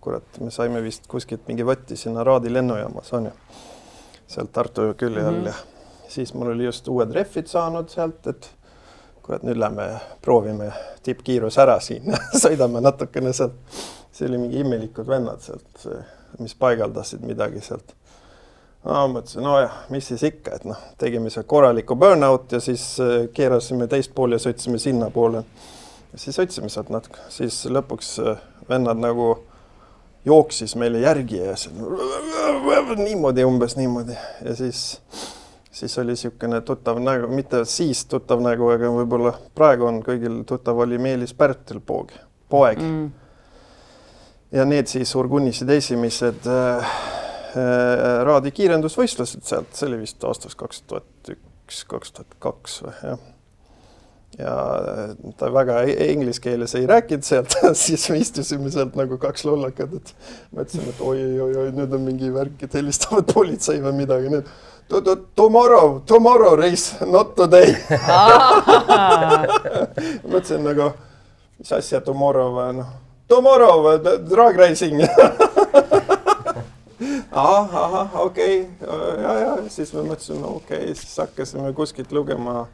kurat, 0.00 0.38
me 0.40 0.50
saime 0.50 0.80
vist 0.82 1.06
kuskilt 1.10 1.48
mingi 1.48 1.64
võtti 1.66 1.96
sinna 1.98 2.24
Raadi 2.24 2.52
lennujaamas 2.52 3.12
on 3.18 3.28
ju, 3.28 3.34
sealt 4.30 4.52
Tartu 4.52 4.94
külje 4.96 5.24
all 5.26 5.42
mm 5.42 5.44
-hmm. 5.44 5.46
ja 5.46 5.54
siis 6.08 6.34
mul 6.34 6.52
oli 6.54 6.64
just 6.64 6.88
uued 6.88 7.12
rehvid 7.12 7.46
saanud 7.46 7.88
sealt, 7.88 8.26
et 8.26 8.50
kurat, 9.22 9.42
nüüd 9.42 9.58
lähme 9.60 10.00
proovime 10.22 10.72
tippkiirus 11.02 11.58
ära 11.58 11.80
siin 11.80 12.14
sõidame 12.44 12.80
natukene 12.80 13.32
sealt. 13.32 13.54
see 14.12 14.28
oli 14.28 14.38
mingi 14.38 14.60
imelikud 14.60 15.06
vennad 15.06 15.40
sealt, 15.40 15.86
mis 16.38 16.54
paigaldasid 16.54 17.20
midagi 17.20 17.60
sealt. 17.60 17.94
no 18.84 19.08
mõtlesin, 19.08 19.42
nojah, 19.42 19.72
mis 19.90 20.08
siis 20.08 20.22
ikka, 20.22 20.54
et 20.54 20.64
noh, 20.64 20.78
tegime 20.98 21.30
seal 21.30 21.44
korraliku 21.44 21.96
burnout 21.96 22.52
ja 22.52 22.60
siis 22.60 22.96
keerasime 23.32 23.86
teist 23.86 24.14
pool 24.14 24.32
ja 24.32 24.38
sõitsime 24.38 24.78
sinnapoole. 24.78 25.44
Siis 26.14 26.36
sõitsime 26.36 26.70
sealt 26.72 26.90
natuke, 26.90 27.20
siis 27.30 27.62
lõpuks 27.70 28.16
vennad 28.68 28.98
nagu 29.00 29.32
jooksis 30.24 30.76
meile 30.76 31.00
järgi 31.04 31.40
ja 31.40 31.54
niimoodi 33.00 33.44
umbes 33.44 33.76
niimoodi. 33.78 34.16
Ja 34.44 34.56
siis 34.56 34.98
siis 35.80 35.98
oli 35.98 36.14
niisugune 36.14 36.60
tuttav 36.60 36.98
nägu, 36.98 37.28
mitte 37.28 37.64
siis 37.64 38.04
tuttav 38.10 38.42
nägu, 38.42 38.68
aga 38.74 38.90
võib-olla 38.92 39.32
praegu 39.56 39.86
on 39.88 40.02
kõigil 40.04 40.42
tuttav, 40.48 40.78
oli 40.82 40.98
Meelis 40.98 41.34
Pärtel 41.36 41.80
poeg, 41.80 42.12
poeg. 42.50 42.82
Mm.. 42.82 43.10
ja 44.52 44.66
need 44.66 44.90
siis 44.90 45.14
orgunnisid 45.16 45.70
esimesed 45.70 46.48
äh, 46.50 46.94
äh, 47.54 48.24
Raadi 48.26 48.52
kiirendusvõistlused 48.56 49.46
sealt, 49.46 49.72
see 49.74 49.88
oli 49.88 50.02
vist 50.04 50.24
aastast 50.26 50.58
kaks 50.60 50.82
tuhat 50.90 51.34
üks, 51.36 51.84
kaks 51.88 52.16
tuhat 52.18 52.40
kaks 52.42 52.80
või 52.84 52.96
jah. 53.12 53.28
Ja 54.38 54.54
ta 55.38 55.50
väga 55.52 55.82
e-, 55.84 56.12
inglise 56.12 56.40
keeles 56.44 56.74
ei 56.78 56.86
rääkinud 56.86 57.26
sealt 57.26 57.56
siis 57.84 58.08
me 58.10 58.18
istusime 58.22 58.70
sealt 58.72 58.96
nagu 58.98 59.18
kaks 59.20 59.44
lollakat, 59.48 59.90
et 59.98 60.08
mõtlesime, 60.56 60.94
et 60.94 61.00
oi-oi-oi, 61.04 61.70
nüüd 61.76 61.90
on 61.96 62.02
mingi 62.06 62.28
värk, 62.34 62.58
et 62.66 62.76
helistavad 62.78 63.26
politsei 63.34 63.78
või 63.84 63.94
midagi, 64.04 64.32
nüüd 64.32 64.46
Tomorrow, 64.90 66.00
tomorrow 66.04 66.56
race, 66.58 66.96
not 67.06 67.36
today 67.38 67.70
mõtlesin 70.32 70.64
nagu, 70.66 70.88
mis 71.60 71.70
asja 71.76 72.00
tomorrow 72.02 72.50
või 72.56 72.72
noh, 72.80 72.88
tomorrow 73.30 73.86
drag 74.26 74.58
racing 74.58 74.98
ahah, 77.30 78.10
okei 78.24 78.66
okay., 78.82 79.22
ja, 79.22 79.32
ja 79.44 79.52
siis 79.70 79.94
me 79.94 80.02
mõtlesime, 80.08 80.42
okei 80.58 80.90
okay., 80.90 80.98
siis 80.98 81.14
hakkasime 81.22 81.70
kuskilt 81.78 82.10
lugema, 82.12 82.66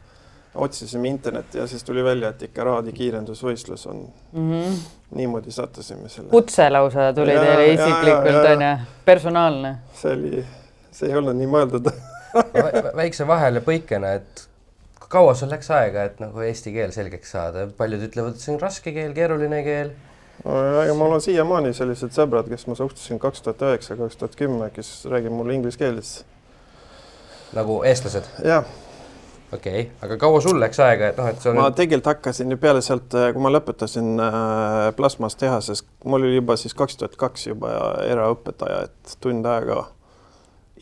otsisime 0.55 1.07
internetti 1.07 1.57
ja 1.57 1.67
siis 1.67 1.83
tuli 1.83 2.03
välja, 2.03 2.29
et 2.29 2.43
ikka 2.49 2.63
Raadi 2.63 2.91
kiirendusvõistlus 2.91 3.87
on 3.87 4.07
mm. 4.31 4.51
-hmm. 4.51 4.77
niimoodi 5.15 5.51
sattusime 5.51 6.09
selle. 6.09 6.29
kutse 6.29 6.69
lausa 6.69 7.13
tuli 7.13 7.33
ja, 7.33 7.41
teile 7.41 7.73
isiklikult 7.73 8.51
onju, 8.51 8.73
personaalne. 9.05 9.77
see 9.93 10.13
oli, 10.13 10.45
see 10.91 11.09
ei 11.09 11.17
olnud 11.17 11.37
nii 11.37 11.49
mõeldud 11.51 11.91
väikse 13.01 13.27
vahelepõikena, 13.27 14.13
et 14.19 14.47
kaua 15.11 15.33
sul 15.37 15.51
läks 15.51 15.69
aega, 15.71 16.07
et 16.09 16.19
nagu 16.23 16.41
eesti 16.43 16.73
keel 16.75 16.91
selgeks 16.95 17.31
saada, 17.35 17.67
paljud 17.77 18.03
ütlevad, 18.09 18.35
et 18.35 18.43
see 18.43 18.53
on 18.55 18.61
raske 18.61 18.93
keel, 18.95 19.13
keeruline 19.17 19.61
keel. 19.63 19.93
aga 20.45 20.93
mul 20.97 21.17
on 21.17 21.23
siiamaani 21.23 21.73
sellised 21.73 22.13
sõbrad, 22.15 22.49
kes 22.51 22.67
ma 22.67 22.75
suhtlesin 22.79 23.19
kaks 23.19 23.45
tuhat 23.45 23.63
üheksa, 23.69 23.97
kaks 23.99 24.19
tuhat 24.19 24.35
kümme, 24.39 24.69
kes 24.75 25.05
räägib 25.09 25.33
mulle 25.33 25.55
inglise 25.57 25.79
keeles. 25.79 26.17
nagu 27.53 27.81
eestlased? 27.87 28.27
jah. 28.45 28.65
Okei 29.53 29.81
okay., 29.81 29.89
aga 30.05 30.17
kaua 30.21 30.41
sul 30.43 30.59
läks 30.59 30.79
aega, 30.83 31.11
et 31.11 31.19
noh, 31.21 31.29
et 31.31 31.43
sa 31.43 31.53
ma 31.55 31.67
nüüd... 31.67 31.77
tegelikult 31.79 32.11
hakkasin 32.13 32.51
ju 32.51 32.57
peale 32.61 32.81
sealt, 32.85 33.11
kui 33.11 33.43
ma 33.43 33.51
lõpetasin 33.53 34.09
äh, 34.23 34.79
plasmas 34.97 35.37
tehases, 35.39 35.83
mul 36.05 36.27
oli 36.27 36.39
juba 36.39 36.57
siis 36.59 36.75
kaks 36.77 36.99
tuhat 37.01 37.15
kaks 37.19 37.47
juba 37.51 37.75
eraõpetaja, 38.07 38.87
et 38.89 39.15
tund 39.23 39.45
aega 39.45 39.85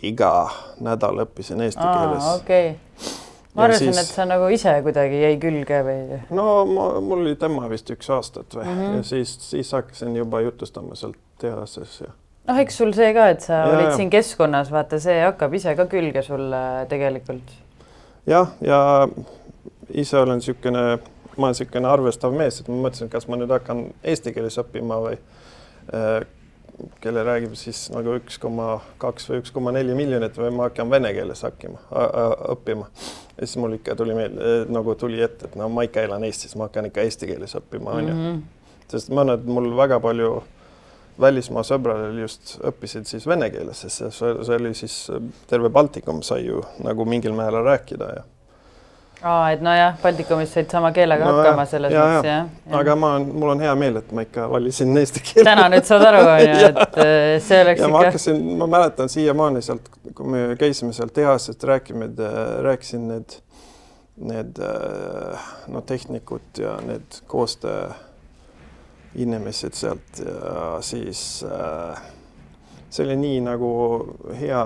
iga 0.04 0.32
nädal 0.84 1.24
õppisin 1.24 1.62
eesti 1.66 1.84
Aa, 1.84 1.94
keeles. 2.00 2.32
okei 2.42 2.74
okay 2.74 3.24
ma 3.56 3.64
arvasin 3.64 3.94
siis..., 3.94 4.04
et 4.04 4.16
sa 4.18 4.26
nagu 4.28 4.48
ise 4.54 4.74
kuidagi 4.86 5.22
jäi 5.22 5.38
külge 5.42 5.82
või? 5.88 6.20
no 6.36 6.48
ma, 6.70 6.88
mul 7.04 7.24
oli 7.24 7.36
tema 7.40 7.70
vist 7.72 7.90
üks 7.94 8.10
aastat 8.14 8.56
või 8.58 8.68
mm 8.68 8.80
-hmm. 8.80 8.98
ja 9.00 9.08
siis, 9.12 9.36
siis 9.50 9.72
hakkasin 9.76 10.16
juba 10.16 10.42
jutustama 10.46 10.96
sealt 11.00 11.20
tehases 11.42 12.02
ja. 12.04 12.12
noh, 12.50 12.60
eks 12.64 12.82
sul 12.82 12.94
see 12.98 13.14
ka, 13.16 13.30
et 13.36 13.46
sa 13.46 13.62
ja, 13.64 13.78
olid 13.78 13.94
siin 14.00 14.12
keskkonnas, 14.14 14.72
vaata, 14.72 15.00
see 15.00 15.22
hakkab 15.24 15.54
ise 15.54 15.76
ka 15.76 15.88
külge 15.92 16.24
sulle 16.26 16.64
tegelikult. 16.90 17.56
Jah, 18.28 18.54
ja 18.62 18.80
ise 19.94 20.18
olen 20.20 20.40
niisugune, 20.42 20.86
ma 21.38 21.48
olen 21.48 21.54
niisugune 21.56 21.90
arvestav 21.90 22.34
mees, 22.36 22.62
et 22.62 22.72
ma 22.72 22.80
mõtlesin, 22.88 23.12
kas 23.12 23.28
ma 23.30 23.40
nüüd 23.40 23.54
hakkan 23.54 23.88
eesti 24.04 24.34
keeles 24.36 24.58
õppima 24.62 25.00
või 25.04 25.20
äh, 25.94 26.24
kelle 27.02 27.24
räägib 27.24 27.54
siis 27.60 27.86
nagu 27.94 28.18
üks 28.20 28.40
koma 28.42 28.80
kaks 29.02 29.30
või 29.30 29.40
üks 29.44 29.54
koma 29.56 29.72
neli 29.76 29.96
miljonit 29.96 30.36
või 30.40 30.52
ma 30.56 30.68
hakkan 30.70 30.90
vene 30.92 31.14
keeles 31.16 31.44
hakkima, 31.46 31.80
õppima. 32.52 32.90
ja 33.38 33.46
siis 33.46 33.56
mul 33.62 33.78
ikka 33.78 33.96
tuli 33.96 34.18
meelde, 34.18 34.58
nagu 34.74 34.96
tuli 35.00 35.22
ette, 35.24 35.50
et 35.50 35.56
no 35.60 35.70
ma 35.72 35.86
ikka 35.88 36.04
elan 36.08 36.26
Eestis, 36.28 36.56
ma 36.60 36.68
hakkan 36.68 36.90
ikka 36.90 37.06
eesti 37.06 37.30
keeles 37.32 37.56
õppima, 37.62 37.96
onju. 38.02 38.16
Mhm. 38.16 38.44
sest 38.92 39.10
mõned 39.10 39.48
mul 39.50 39.72
väga 39.78 40.00
palju 40.04 40.44
välismaa 41.22 41.64
sõbradel 41.64 42.20
just 42.26 42.58
õppisid 42.66 43.08
siis 43.10 43.28
vene 43.28 43.50
keeles, 43.54 43.86
sest 43.86 44.04
see, 44.04 44.32
see 44.44 44.56
oli 44.60 44.74
siis 44.76 44.96
terve 45.50 45.70
Baltikum 45.70 46.22
sai 46.26 46.46
ju 46.46 46.64
nagu 46.84 47.06
mingil 47.08 47.36
määral 47.38 47.64
rääkida 47.68 48.10
ja 48.18 48.24
aa, 49.26 49.52
et 49.56 49.62
nojah, 49.64 49.96
Baltikumis 50.02 50.52
said 50.54 50.70
sama 50.72 50.92
keelega 50.96 51.26
no, 51.26 51.38
hakkama 51.40 51.66
selles 51.70 51.94
mõttes 51.94 52.28
jah 52.28 52.46
ja.. 52.46 52.80
aga 52.80 52.96
ma, 53.00 53.12
mul 53.24 53.54
on 53.56 53.64
hea 53.64 53.74
meel, 53.80 54.00
et 54.02 54.12
ma 54.16 54.26
ikka 54.26 54.48
valisin 54.52 54.92
eesti 55.02 55.24
keele. 55.26 55.48
täna 55.48 55.68
nüüd 55.74 55.88
saad 55.88 56.06
aru, 56.10 56.22
on 56.34 56.44
ju, 56.44 56.68
et 56.72 57.00
äh, 57.02 57.22
see 57.44 57.62
oleks 57.64 57.82
ja 57.82 57.88
ikka. 57.88 57.92
ma 57.94 58.04
hakkasin, 58.04 58.42
ma 58.62 58.70
mäletan 58.76 59.12
siiamaani 59.12 59.64
sealt, 59.66 59.90
kui 60.18 60.32
me 60.32 60.44
käisime 60.60 60.94
seal 60.98 61.14
tehasest 61.16 61.64
rääkima, 61.72 62.10
rääkisin 62.66 63.08
need, 63.14 63.38
need 64.34 64.62
äh, 64.62 65.54
no 65.72 65.82
tehnikud 65.82 66.62
ja 66.62 66.78
need 66.86 67.24
koostöö 67.32 67.90
inimesed 69.16 69.74
sealt 69.78 70.20
ja 70.26 70.78
siis 70.84 71.46
äh, 71.48 72.04
see 72.96 73.06
oli 73.06 73.16
nii 73.20 73.40
nagu 73.44 73.70
hea 74.40 74.64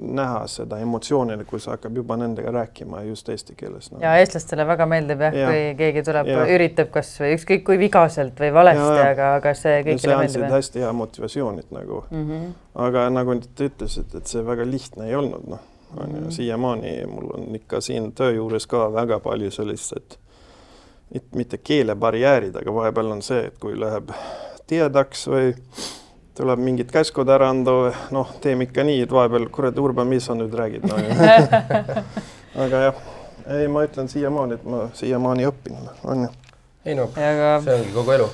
näha 0.00 0.44
seda 0.50 0.78
emotsiooni, 0.80 1.36
kui 1.48 1.60
sa 1.60 1.74
hakkad 1.74 1.96
juba 1.96 2.16
nendega 2.20 2.52
rääkima 2.54 3.02
just 3.08 3.28
eesti 3.32 3.56
keeles 3.58 3.90
no.. 3.92 4.00
ja 4.02 4.14
eestlastele 4.20 4.66
väga 4.68 4.86
meeldib 4.90 5.24
jah 5.26 5.36
ja., 5.36 5.48
kui 5.50 5.64
keegi 5.80 6.04
tuleb, 6.06 6.30
üritab 6.56 6.92
kasvõi 6.94 7.34
ükskõik 7.36 7.66
kui 7.66 7.80
vigaselt 7.80 8.40
või 8.40 8.52
valesti, 8.56 9.00
aga, 9.04 9.32
aga 9.40 9.54
see 9.58 9.82
kõigile 9.88 10.16
meeldib. 10.22 10.36
see 10.36 10.44
andsid 10.44 10.56
hästi 10.56 10.84
hea 10.84 10.94
motivatsioonit 11.02 11.74
nagu 11.76 12.04
mm. 12.08 12.24
-hmm. 12.30 12.54
aga 12.86 13.08
nagu 13.12 13.36
te 13.48 13.68
ütlesite, 13.70 14.22
et 14.22 14.32
see 14.34 14.46
väga 14.46 14.68
lihtne 14.68 15.10
ei 15.10 15.18
olnud, 15.20 15.46
noh, 15.56 15.66
on 15.96 16.16
ju, 16.16 16.20
mhm. 16.20 16.30
siiamaani 16.38 16.96
mul 17.10 17.30
on 17.34 17.60
ikka 17.60 17.80
siin 17.84 18.12
töö 18.16 18.32
juures 18.38 18.66
ka 18.70 18.88
väga 18.94 19.20
palju 19.20 19.50
sellist, 19.50 19.96
et 19.96 20.19
mitte 21.34 21.58
keelebarjäärid, 21.58 22.56
aga 22.56 22.74
vahepeal 22.74 23.14
on 23.16 23.22
see, 23.26 23.48
et 23.50 23.56
kui 23.62 23.74
läheb 23.78 24.12
tihedaks 24.70 25.26
või 25.30 25.54
tuleb 26.38 26.62
mingid 26.62 26.90
käskud 26.94 27.28
ära 27.32 27.50
anda, 27.50 27.92
noh, 28.14 28.34
teeme 28.42 28.68
ikka 28.68 28.84
nii, 28.86 29.02
et 29.04 29.14
vahepeal 29.14 29.48
kurat, 29.52 29.78
Urban, 29.82 30.08
mis 30.10 30.28
sa 30.28 30.36
nüüd 30.38 30.54
räägid 30.56 30.86
no, 30.88 30.98
aga 32.64 32.84
jah, 32.86 33.00
ei, 33.56 33.66
ma 33.72 33.84
ütlen 33.88 34.10
siiamaani, 34.10 34.60
et 34.60 34.68
ma 34.68 34.86
siiamaani 34.96 35.48
õpin, 35.50 35.80
on 36.06 36.26
ju. 36.26 36.30
ei 36.86 36.96
no 36.98 37.08
aga... 37.16 37.56
see 37.64 37.76
ongi 37.76 37.94
kogu 37.96 38.16
elu. 38.16 38.28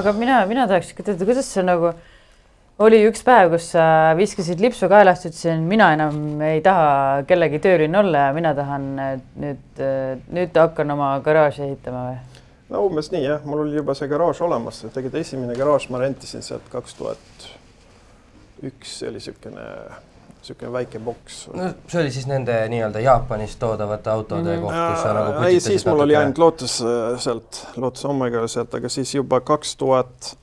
aga 0.00 0.14
mina, 0.16 0.40
mina 0.50 0.66
tahaks 0.70 0.94
ikka 0.94 1.10
teada, 1.10 1.28
kuidas 1.28 1.52
see 1.52 1.66
nagu 1.66 1.92
oli 2.78 3.00
üks 3.08 3.24
päev, 3.26 3.52
kus 3.54 3.72
sa 3.74 3.84
viskasid 4.18 4.62
lipsu 4.62 4.88
kaelast, 4.90 5.28
ütlesin, 5.30 5.64
mina 5.68 5.90
enam 5.96 6.40
ei 6.46 6.62
taha 6.64 7.24
kellegi 7.28 7.60
tööline 7.62 7.98
olla 7.98 8.28
ja 8.28 8.34
mina 8.36 8.54
tahan 8.54 8.88
nüüd, 9.42 9.84
nüüd 10.34 10.58
hakkan 10.62 10.94
oma 10.94 11.16
garaaži 11.24 11.66
ehitama 11.68 12.04
või? 12.10 12.18
no 12.72 12.84
umbes 12.86 13.10
nii 13.14 13.24
jah, 13.24 13.46
mul 13.48 13.64
oli 13.64 13.78
juba 13.80 13.96
see 13.98 14.10
garaaž 14.10 14.42
olemas, 14.46 14.82
tegelikult 14.86 15.22
esimene 15.22 15.56
garaaž 15.58 15.88
ma 15.92 16.02
rentisin 16.02 16.44
sealt 16.44 16.68
kaks 16.72 16.98
tuhat 16.98 17.48
üks, 18.68 18.98
see 19.00 19.08
oli 19.08 19.20
niisugune, 19.20 19.66
niisugune 20.38 20.72
väike 20.74 21.02
boks. 21.02 21.38
no 21.54 21.70
see 21.86 22.02
oli 22.02 22.12
siis 22.14 22.26
nende 22.30 22.56
nii-öelda 22.72 23.02
Jaapanist 23.02 23.58
toodavate 23.62 24.10
autode 24.10 24.56
mm 24.56 24.56
-hmm. 24.56 24.66
koht, 24.66 24.82
kus 24.92 25.02
sa 25.02 25.14
nagu 25.16 25.46
ei, 25.48 25.60
siis 25.60 25.86
mul 25.86 26.06
oli 26.06 26.16
ainult 26.16 26.38
Lotus 26.38 26.80
äh, 26.82 27.18
sealt, 27.18 27.66
Lotus 27.76 28.04
Omega 28.04 28.46
sealt, 28.46 28.74
aga 28.74 28.88
siis 28.88 29.14
juba 29.14 29.40
kaks 29.40 29.76
tuhat 29.76 30.36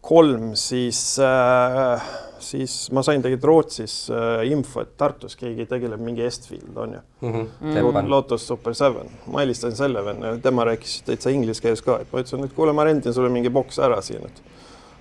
kolm, 0.00 0.52
siis 0.56 1.18
äh, 1.22 2.08
siis 2.42 2.74
ma 2.94 3.02
sain 3.02 3.22
tegelikult 3.22 3.48
Rootsis 3.48 3.94
äh, 4.12 4.44
info, 4.50 4.82
et 4.82 4.94
Tartus 5.00 5.36
keegi 5.38 5.66
tegeleb 5.68 6.02
mingi 6.02 6.24
Estfield 6.26 6.76
on 6.76 6.94
ju 6.94 7.00
mm. 7.20 7.48
-hmm. 7.62 8.08
Lotus 8.08 8.46
Super 8.46 8.74
Seven, 8.74 9.10
ma 9.26 9.40
helistasin 9.40 9.76
selle 9.76 10.04
venna, 10.04 10.36
tema 10.38 10.64
rääkis 10.64 11.02
täitsa 11.06 11.30
inglise 11.30 11.62
keeles 11.62 11.82
ka, 11.82 11.98
et 12.00 12.12
ma 12.12 12.20
ütlesin, 12.20 12.44
et 12.44 12.52
kuule, 12.52 12.72
ma 12.72 12.84
rentin 12.84 13.14
sulle 13.14 13.28
mingi 13.28 13.50
boks 13.50 13.78
ära 13.78 14.00
siin, 14.02 14.24
et 14.24 14.42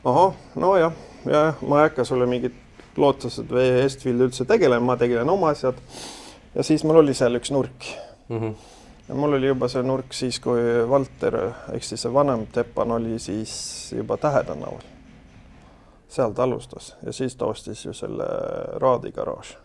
ahah, 0.06 0.34
nojah, 0.56 0.94
ja 1.26 1.54
ma 1.62 1.82
ei 1.82 1.90
hakka 1.90 2.04
sulle 2.04 2.26
mingit 2.26 2.54
Lotused 2.98 3.52
või 3.54 3.68
Estfield 3.84 4.22
üldse 4.22 4.46
tegelema, 4.46 4.86
ma 4.86 4.98
tegelen 4.98 5.30
oma 5.30 5.50
asjad. 5.50 5.76
ja 6.56 6.64
siis 6.64 6.84
mul 6.84 7.04
oli 7.04 7.14
seal 7.14 7.36
üks 7.36 7.52
nurk 7.52 7.86
mm. 8.30 8.40
-hmm. 8.40 8.54
Ja 9.08 9.16
mul 9.16 9.34
oli 9.34 9.48
juba 9.48 9.68
see 9.72 9.84
nurk 9.84 10.14
siis, 10.14 10.40
kui 10.44 10.62
Valter 10.90 11.40
ehk 11.74 11.84
siis 11.84 12.02
see 12.02 12.14
vanem 12.14 12.48
Teppan 12.52 12.92
oli 12.92 13.20
siis 13.20 13.54
juba 13.96 14.18
Tähe 14.18 14.44
tänaval 14.44 14.86
seal 16.08 16.32
ta 16.32 16.44
alustas 16.44 16.96
ja 17.06 17.14
siis 17.14 17.36
ta 17.36 17.46
ostis 17.46 17.86
ju 17.86 17.94
selle 17.94 18.26
Raadi 18.82 19.12
garaaž. 19.12 19.58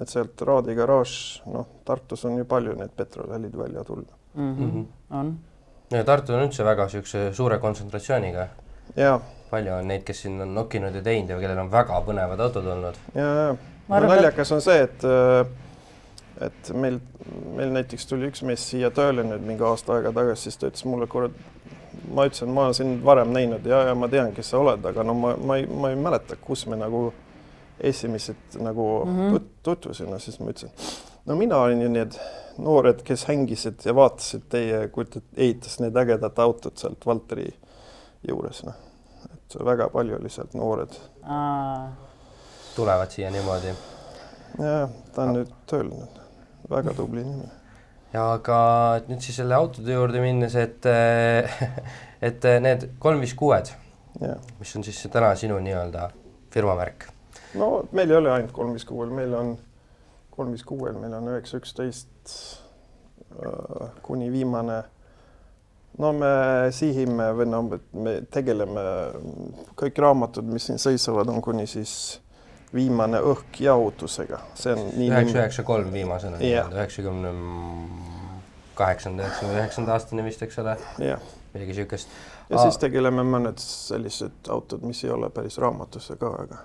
et 0.00 0.08
sealt 0.08 0.42
Raadi 0.42 0.74
garaaž, 0.74 1.12
noh, 1.46 1.66
Tartus 1.84 2.24
on 2.24 2.38
ju 2.38 2.44
palju 2.44 2.74
neid 2.78 2.92
petrolhällid 2.96 3.56
välja 3.58 3.84
tulnud 3.84 4.12
mm. 4.34 4.56
-hmm. 4.56 4.84
on. 5.10 5.38
ja 5.90 6.04
Tartu 6.04 6.34
on 6.34 6.42
üldse 6.42 6.64
väga 6.64 6.84
niisuguse 6.84 7.32
suure 7.34 7.58
kontsentratsiooniga. 7.58 8.48
palju 9.50 9.74
on 9.74 9.88
neid, 9.88 10.02
kes 10.02 10.22
siin 10.22 10.40
on 10.40 10.54
nokkinud 10.54 10.94
ja 10.94 11.02
teinud 11.02 11.30
ja 11.30 11.40
kellel 11.40 11.58
on 11.58 11.72
väga 11.72 12.02
põnevad 12.06 12.40
autod 12.40 12.66
olnud. 12.66 12.94
ja, 13.14 13.34
ja 13.34 13.56
no, 13.88 14.06
naljakas 14.06 14.52
on 14.52 14.60
see, 14.60 14.82
et 14.82 15.02
et 16.40 16.70
meil, 16.74 16.98
meil 17.56 17.72
näiteks 17.74 18.06
tuli 18.08 18.30
üks 18.30 18.42
mees 18.46 18.64
siia 18.70 18.90
tööle 18.94 19.24
nüüd 19.26 19.44
mingi 19.46 19.64
aasta 19.66 19.96
aega 19.96 20.12
tagasi, 20.16 20.48
siis 20.48 20.60
ta 20.60 20.70
ütles 20.70 20.86
mulle, 20.88 21.08
kurat, 21.10 21.34
ma 22.08 22.26
ütlesin, 22.28 22.52
ma 22.54 22.66
olen 22.66 22.76
sind 22.78 23.04
varem 23.04 23.32
näinud 23.34 23.66
ja, 23.68 23.82
ja 23.90 23.96
ma 23.98 24.08
tean, 24.12 24.32
kes 24.36 24.52
sa 24.52 24.60
oled, 24.62 24.84
aga 24.92 25.04
no 25.06 25.16
ma, 25.18 25.34
ma 25.36 25.58
ei, 25.60 25.66
ma 25.68 25.92
ei 25.92 25.98
mäleta, 26.00 26.38
kus 26.40 26.66
me 26.70 26.78
nagu 26.80 27.10
esimesed 27.80 28.60
nagu 28.60 29.04
mm 29.04 29.16
-hmm. 29.18 29.40
tutvusime, 29.62 30.20
siis 30.20 30.40
ma 30.40 30.50
ütlesin, 30.50 30.70
no 31.26 31.36
mina 31.36 31.58
olin 31.58 31.82
ju 31.82 31.88
need 31.88 32.18
noored, 32.58 33.02
kes 33.02 33.24
hängisid 33.24 33.84
ja 33.84 33.94
vaatasid 33.94 34.42
teie, 34.48 34.88
kui 34.88 35.04
te 35.04 35.22
ehitas 35.36 35.80
need 35.80 35.96
ägedad 35.96 36.38
autod 36.38 36.76
sealt 36.76 37.06
Valteri 37.06 37.48
juures, 38.28 38.64
noh. 38.64 38.74
et 39.32 39.56
väga 39.64 39.88
palju 39.88 40.16
oli 40.16 40.28
sealt 40.28 40.54
noored. 40.54 40.92
tulevad 42.76 43.10
siia 43.10 43.30
niimoodi? 43.30 43.74
jah, 44.58 44.90
ta 45.14 45.22
on 45.22 45.28
ah. 45.28 45.34
nüüd 45.34 45.52
tööl 45.66 45.88
nüüd, 45.88 46.19
väga 46.70 46.94
tubli 46.96 47.24
inimene 47.24 47.60
ja 48.14 48.26
aga 48.34 48.58
nüüd 49.08 49.22
siis 49.22 49.38
selle 49.40 49.54
autode 49.54 49.94
juurde 49.94 50.22
minnes, 50.22 50.56
et 50.58 50.86
et 52.28 52.50
need 52.62 52.88
kolm 53.02 53.22
viis 53.22 53.34
kuued, 53.38 53.70
mis 54.58 54.76
on 54.76 54.86
siis 54.86 55.00
täna 55.12 55.32
sinu 55.38 55.60
nii-öelda 55.62 56.10
firma 56.50 56.76
märk? 56.78 57.10
no 57.54 57.70
meil 57.92 58.10
ei 58.10 58.16
ole 58.18 58.32
ainult 58.34 58.54
kolm 58.54 58.74
viis 58.76 58.86
kuuel, 58.86 59.12
meil 59.14 59.34
on 59.34 59.52
kolm 60.34 60.54
viis 60.54 60.64
kuuel, 60.66 60.96
meil 60.98 61.14
on 61.18 61.28
üheksa, 61.34 61.60
üksteist 61.60 62.34
äh, 63.34 63.90
kuni 64.02 64.30
viimane. 64.32 64.82
no 65.98 66.12
me 66.16 66.32
sihime 66.74 67.30
või 67.36 67.46
no 67.50 67.62
me 67.68 68.16
tegeleme, 68.30 68.84
kõik 69.78 69.98
raamatud, 70.02 70.46
mis 70.50 70.70
siin 70.70 70.82
seisavad, 70.82 71.30
on 71.30 71.42
kuni 71.42 71.66
siis 71.70 71.92
viimane 72.74 73.18
õhk 73.32 73.60
jahutusega, 73.64 74.40
see 74.54 74.74
on 74.74 74.82
nii. 74.94 75.10
üheksa, 75.10 75.38
üheksa, 75.40 75.64
kolm 75.66 75.92
viimasena 75.92 76.38
üheksakümne 76.38 77.32
kaheksanda, 78.78 79.26
üheksakümne 79.26 79.58
üheksanda 79.58 79.94
aastani 79.96 80.24
vist, 80.24 80.42
eks 80.46 80.58
ole. 80.62 80.76
midagi 80.98 81.72
niisugust. 81.72 82.12
ja 82.48 82.58
Aa. 82.58 82.64
siis 82.64 82.78
tegeleme 82.82 83.24
mõned 83.26 83.58
sellised 83.62 84.50
autod, 84.54 84.86
mis 84.86 85.02
ei 85.04 85.10
ole 85.14 85.30
päris 85.34 85.58
raamatusse 85.58 86.16
ka, 86.20 86.32
aga. 86.44 86.60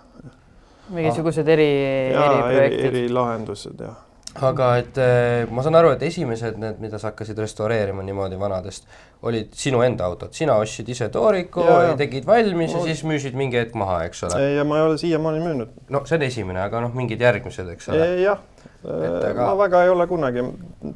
mingisugused 0.93 1.47
eri, 1.47 1.69
eriprojektid. 2.13 2.79
eri, 2.79 3.05
erilahendused 3.05 3.85
jah. 3.87 4.01
Aga 4.35 4.69
et 4.81 4.97
eh, 4.99 5.45
ma 5.51 5.63
saan 5.63 5.77
aru, 5.79 5.93
et 5.95 6.01
esimesed 6.03 6.57
need, 6.59 6.79
mida 6.83 6.99
sa 6.99 7.11
hakkasid 7.11 7.37
restaureerima 7.39 8.03
niimoodi 8.03 8.39
vanadest, 8.39 8.87
olid 9.25 9.53
sinu 9.55 9.79
enda 9.85 10.07
autod, 10.09 10.33
sina 10.35 10.57
ostsid 10.59 10.89
ise 10.91 11.07
tooriku 11.13 11.63
tegid 11.99 12.27
valmis 12.27 12.73
Ma- 12.73 12.81
ja 12.81 12.89
siis 12.89 13.03
müüsid 13.07 13.37
mingi 13.39 13.59
hetk 13.61 13.77
maha, 13.79 14.01
eks 14.09 14.25
ole. 14.27 14.41
ja 14.57 14.65
ma 14.67 14.81
ei 14.81 14.87
ole 14.89 14.97
siiamaani 14.99 15.39
müünud. 15.45 15.71
no 15.89 16.03
see 16.05 16.19
on 16.19 16.27
esimene, 16.27 16.61
aga 16.65 16.83
noh, 16.83 16.93
mingid 16.97 17.23
järgmised, 17.23 17.71
eks 17.77 17.89
ole. 17.93 18.09
jah, 18.25 18.43
aga- 18.83 19.47
ma 19.47 19.55
väga 19.63 19.85
ei 19.85 19.93
ole 19.95 20.07
kunagi 20.11 20.43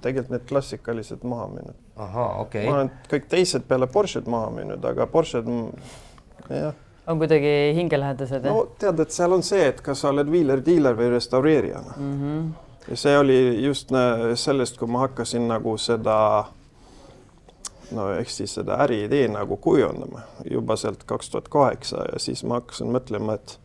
tegelikult 0.02 0.36
need 0.36 0.46
klassikalised 0.52 1.24
maha 1.24 1.48
müünud. 1.56 1.80
ahaa, 1.96 2.30
okei 2.44 2.68
ma 2.68 2.78
olen 2.82 2.94
kõik 3.12 3.32
teised 3.32 3.68
peale 3.72 3.88
Porsche'd 3.88 4.28
maha 4.28 4.52
müünud, 4.60 4.84
aga 4.92 5.08
Porsche'd 5.08 5.48
jah. 6.50 6.74
on 7.08 7.18
kuidagi 7.24 7.56
hingelähedased 7.80 8.44
no 8.52 8.66
tead, 8.80 9.00
et 9.00 9.16
seal 9.16 9.32
on 9.34 9.44
see, 9.48 9.64
et 9.72 9.80
kas 9.82 10.04
sa 10.04 10.12
oled 10.12 10.28
viiler-diiler 10.28 10.98
või 11.00 11.14
restaureerija 11.16 11.86
mm? 11.96 12.18
-hmm. 12.18 12.50
See 12.96 13.18
oli 13.18 13.64
just 13.64 13.92
sellest, 14.36 14.78
kui 14.78 14.88
ma 14.88 15.06
hakkasin 15.08 15.48
nagu 15.48 15.78
seda 15.78 16.46
no 17.92 18.12
eks 18.14 18.38
siis 18.38 18.54
seda 18.60 18.78
äriidee 18.84 19.28
nagu 19.28 19.58
kujundama 19.58 20.22
juba 20.52 20.76
sealt 20.76 21.04
kaks 21.04 21.30
tuhat 21.30 21.50
kaheksa 21.50 22.06
ja 22.14 22.20
siis 22.20 22.44
ma 22.44 22.60
hakkasin 22.60 22.92
mõtlema, 22.94 23.36
et 23.40 23.60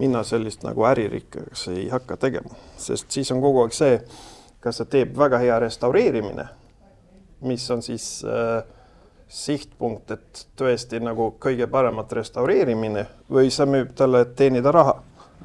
mina 0.00 0.22
sellist 0.24 0.64
nagu 0.64 0.84
äririkkaks 0.88 1.68
ei 1.68 1.88
hakka 1.92 2.16
tegema, 2.16 2.56
sest 2.80 3.10
siis 3.10 3.32
on 3.32 3.42
kogu 3.44 3.64
aeg 3.64 3.76
see, 3.76 4.00
kas 4.60 4.80
sa 4.80 4.88
teeb 4.88 5.16
väga 5.18 5.40
hea 5.42 5.58
restaureerimine, 5.60 6.46
mis 7.44 7.66
on 7.70 7.82
siis 7.82 8.06
äh, 8.24 8.62
sihtpunkt, 9.28 10.10
et 10.10 10.46
tõesti 10.56 11.00
nagu 11.04 11.30
kõige 11.40 11.68
paremat 11.70 12.12
restaureerimine 12.12 13.06
või 13.30 13.52
sa 13.52 13.66
müüb 13.68 13.92
talle, 13.96 14.24
et 14.24 14.34
teenida 14.36 14.72
raha 14.74 14.96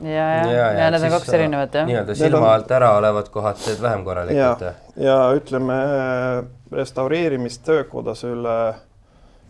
ja, 0.01 0.09
ja, 0.11 0.51
ja, 0.51 0.71
ja 0.71 0.91
need 0.91 1.03
on 1.07 1.15
kaks 1.15 1.29
erinevat 1.33 1.73
jah. 1.73 1.87
nii-öelda 1.87 2.15
silma 2.15 2.53
alt 2.53 2.71
ära 2.71 2.91
olevad 2.97 3.29
kohad 3.31 3.59
teed 3.63 3.81
vähem 3.81 4.03
korralikult. 4.03 4.65
ja 4.95 5.17
ütleme 5.37 5.79
restaureerimistöökodas 6.71 8.23
üle, 8.23 8.73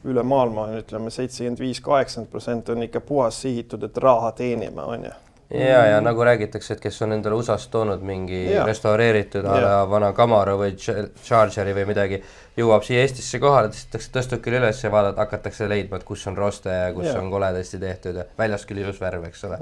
üle 0.06 0.24
maailma 0.24 0.70
on 0.70 0.80
ütleme 0.80 1.10
seitsekümmend 1.10 1.60
viis, 1.60 1.82
kaheksakümmend 1.82 2.32
protsenti 2.32 2.72
on 2.72 2.84
ikka 2.84 3.02
puhas 3.02 3.42
sihitud, 3.42 3.84
et 3.84 3.98
raha 3.98 4.32
teenima, 4.38 4.86
on 4.86 5.08
ju. 5.10 5.12
ja, 5.50 5.86
ja 5.86 6.02
nagu 6.02 6.24
räägitakse, 6.26 6.74
et 6.74 6.82
kes 6.82 7.02
on 7.02 7.18
endale 7.18 7.38
USA-st 7.40 7.72
toonud 7.72 8.06
mingi 8.06 8.46
Jaa. 8.52 8.66
restaureeritud 8.66 9.46
a 9.46 9.60
la 9.62 9.76
vana 9.90 10.14
Camaro 10.14 10.58
või 10.62 10.74
Ch- 10.78 11.10
Chargeri 11.26 11.74
või 11.78 11.90
midagi, 11.90 12.22
jõuab 12.58 12.86
siia 12.86 13.02
Eestisse 13.02 13.40
kohale, 13.42 13.74
tõstetakse 13.74 14.14
tõstukil 14.20 14.58
üles 14.62 14.84
ja 14.84 14.92
vaadata, 14.94 15.26
hakatakse 15.26 15.70
leidma, 15.70 16.02
et 16.02 16.08
kus 16.08 16.26
on 16.28 16.38
roste 16.38 16.74
ja 16.74 16.94
kus 16.94 17.10
Jaa. 17.10 17.20
on 17.22 17.30
koledasti 17.34 17.82
tehtud 17.82 18.22
ja 18.22 18.26
väljas 18.38 18.66
küll 18.66 18.86
ilus 18.86 19.02
värv, 19.02 19.30
eks 19.30 19.46
ole. 19.50 19.62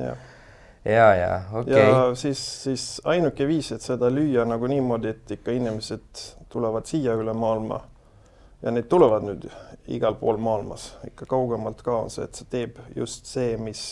Ja, 0.86 1.16
ja, 1.16 1.42
okei 1.52 1.74
okay. 1.74 1.90
ja 1.90 2.16
siis, 2.16 2.64
siis 2.64 3.02
ainuke 3.06 3.48
viis, 3.48 3.72
et 3.72 3.82
seda 3.82 4.10
lüüa 4.12 4.46
nagu 4.46 4.68
niimoodi, 4.68 5.14
et 5.14 5.32
ikka 5.38 5.56
inimesed 5.56 6.24
tulevad 6.54 6.86
siia 6.90 7.16
üle 7.20 7.34
maailma 7.34 7.82
ja 8.64 8.72
neid 8.72 8.88
tulevad 8.92 9.26
nüüd 9.28 9.48
igal 9.92 10.16
pool 10.20 10.40
maailmas, 10.42 10.94
ikka 11.08 11.28
kaugemalt 11.30 11.82
ka 11.84 11.98
on 12.06 12.12
see, 12.14 12.28
et 12.28 12.40
see 12.40 12.50
teeb 12.52 12.80
just 12.96 13.28
see, 13.28 13.58
mis, 13.60 13.84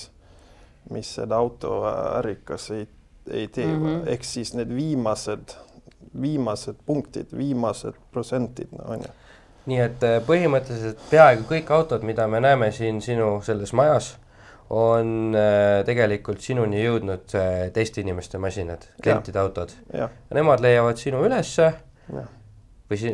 mis 0.92 1.10
seda 1.20 1.40
autoärikas 1.42 2.70
ei, 2.78 2.88
ei 3.30 3.48
tee 3.48 3.68
mm. 3.68 3.86
-hmm. 3.86 4.08
ehk 4.14 4.24
siis 4.24 4.54
need 4.56 4.72
viimased, 4.76 5.56
viimased 6.22 6.80
punktid, 6.86 7.36
viimased 7.38 8.00
protsentid 8.12 8.72
no,, 8.72 8.86
on 8.96 9.04
ju. 9.08 9.14
nii 9.66 9.80
et 9.80 10.04
äh, 10.04 10.18
põhimõtteliselt 10.28 11.04
peaaegu 11.10 11.44
kõik 11.50 11.72
autod, 11.72 12.04
mida 12.08 12.28
me 12.28 12.40
näeme 12.40 12.72
siin 12.72 13.02
sinu 13.02 13.42
selles 13.46 13.74
majas, 13.74 14.16
on 14.72 15.36
äh, 15.36 15.82
tegelikult 15.88 16.40
sinuni 16.44 16.80
jõudnud 16.80 17.34
äh, 17.36 17.66
teiste 17.76 18.04
inimeste 18.04 18.40
masinad, 18.40 18.86
klientide 19.04 19.42
autod. 19.42 19.74
Nemad 20.32 20.64
leiavad 20.64 21.02
sinu 21.02 21.26
ülesse 21.28 21.68
jah. 22.12 22.30
või 22.92 23.00
si 23.00 23.12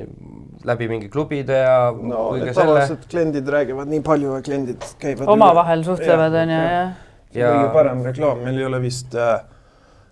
läbi 0.67 0.89
mingi 0.91 1.09
klubide 1.13 1.57
ja 1.63 1.89
no 1.91 2.27
kõige 2.31 2.45
need 2.45 2.53
selle 2.53 2.75
tavalised 2.75 3.09
kliendid 3.09 3.49
räägivad 3.53 3.89
nii 3.89 4.03
palju 4.05 4.35
ja 4.37 4.45
kliendid 4.45 4.85
käivad 5.01 5.29
omavahel 5.33 5.85
suhtlevad 5.85 6.33
Jah, 6.37 6.45
onju 6.45 6.57
jah. 6.57 6.71
ja, 6.71 6.79
ja. 6.79 7.37
Ja- 7.37 7.53
kõige 7.53 7.73
parem 7.73 8.03
reklaam, 8.05 8.43
meil 8.45 8.61
ei 8.61 8.67
ole 8.69 8.81
vist 8.85 9.17
äh, 9.17 9.39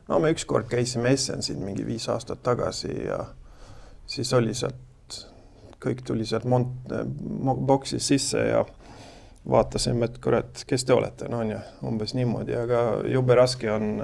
no 0.10 0.20
me 0.22 0.34
ükskord 0.34 0.70
käisime 0.72 1.14
Essensil 1.14 1.62
mingi 1.62 1.86
viis 1.86 2.10
aastat 2.10 2.42
tagasi 2.46 2.92
ja 3.06 3.20
siis 4.10 4.34
oli 4.38 4.54
sealt, 4.58 5.22
kõik 5.82 6.02
tuli 6.06 6.26
sealt 6.26 6.46
mont-, 6.50 6.94
boksi 7.70 8.00
sisse 8.02 8.42
ja 8.50 8.66
vaatasime, 9.50 10.06
et 10.10 10.22
kurat, 10.24 10.64
kes 10.68 10.86
te 10.86 10.94
olete, 10.94 11.30
no 11.30 11.44
on 11.44 11.52
ju, 11.54 11.60
umbes 11.86 12.16
niimoodi, 12.18 12.56
aga 12.58 12.86
jube 13.10 13.36
raske 13.38 13.70
on, 13.72 14.00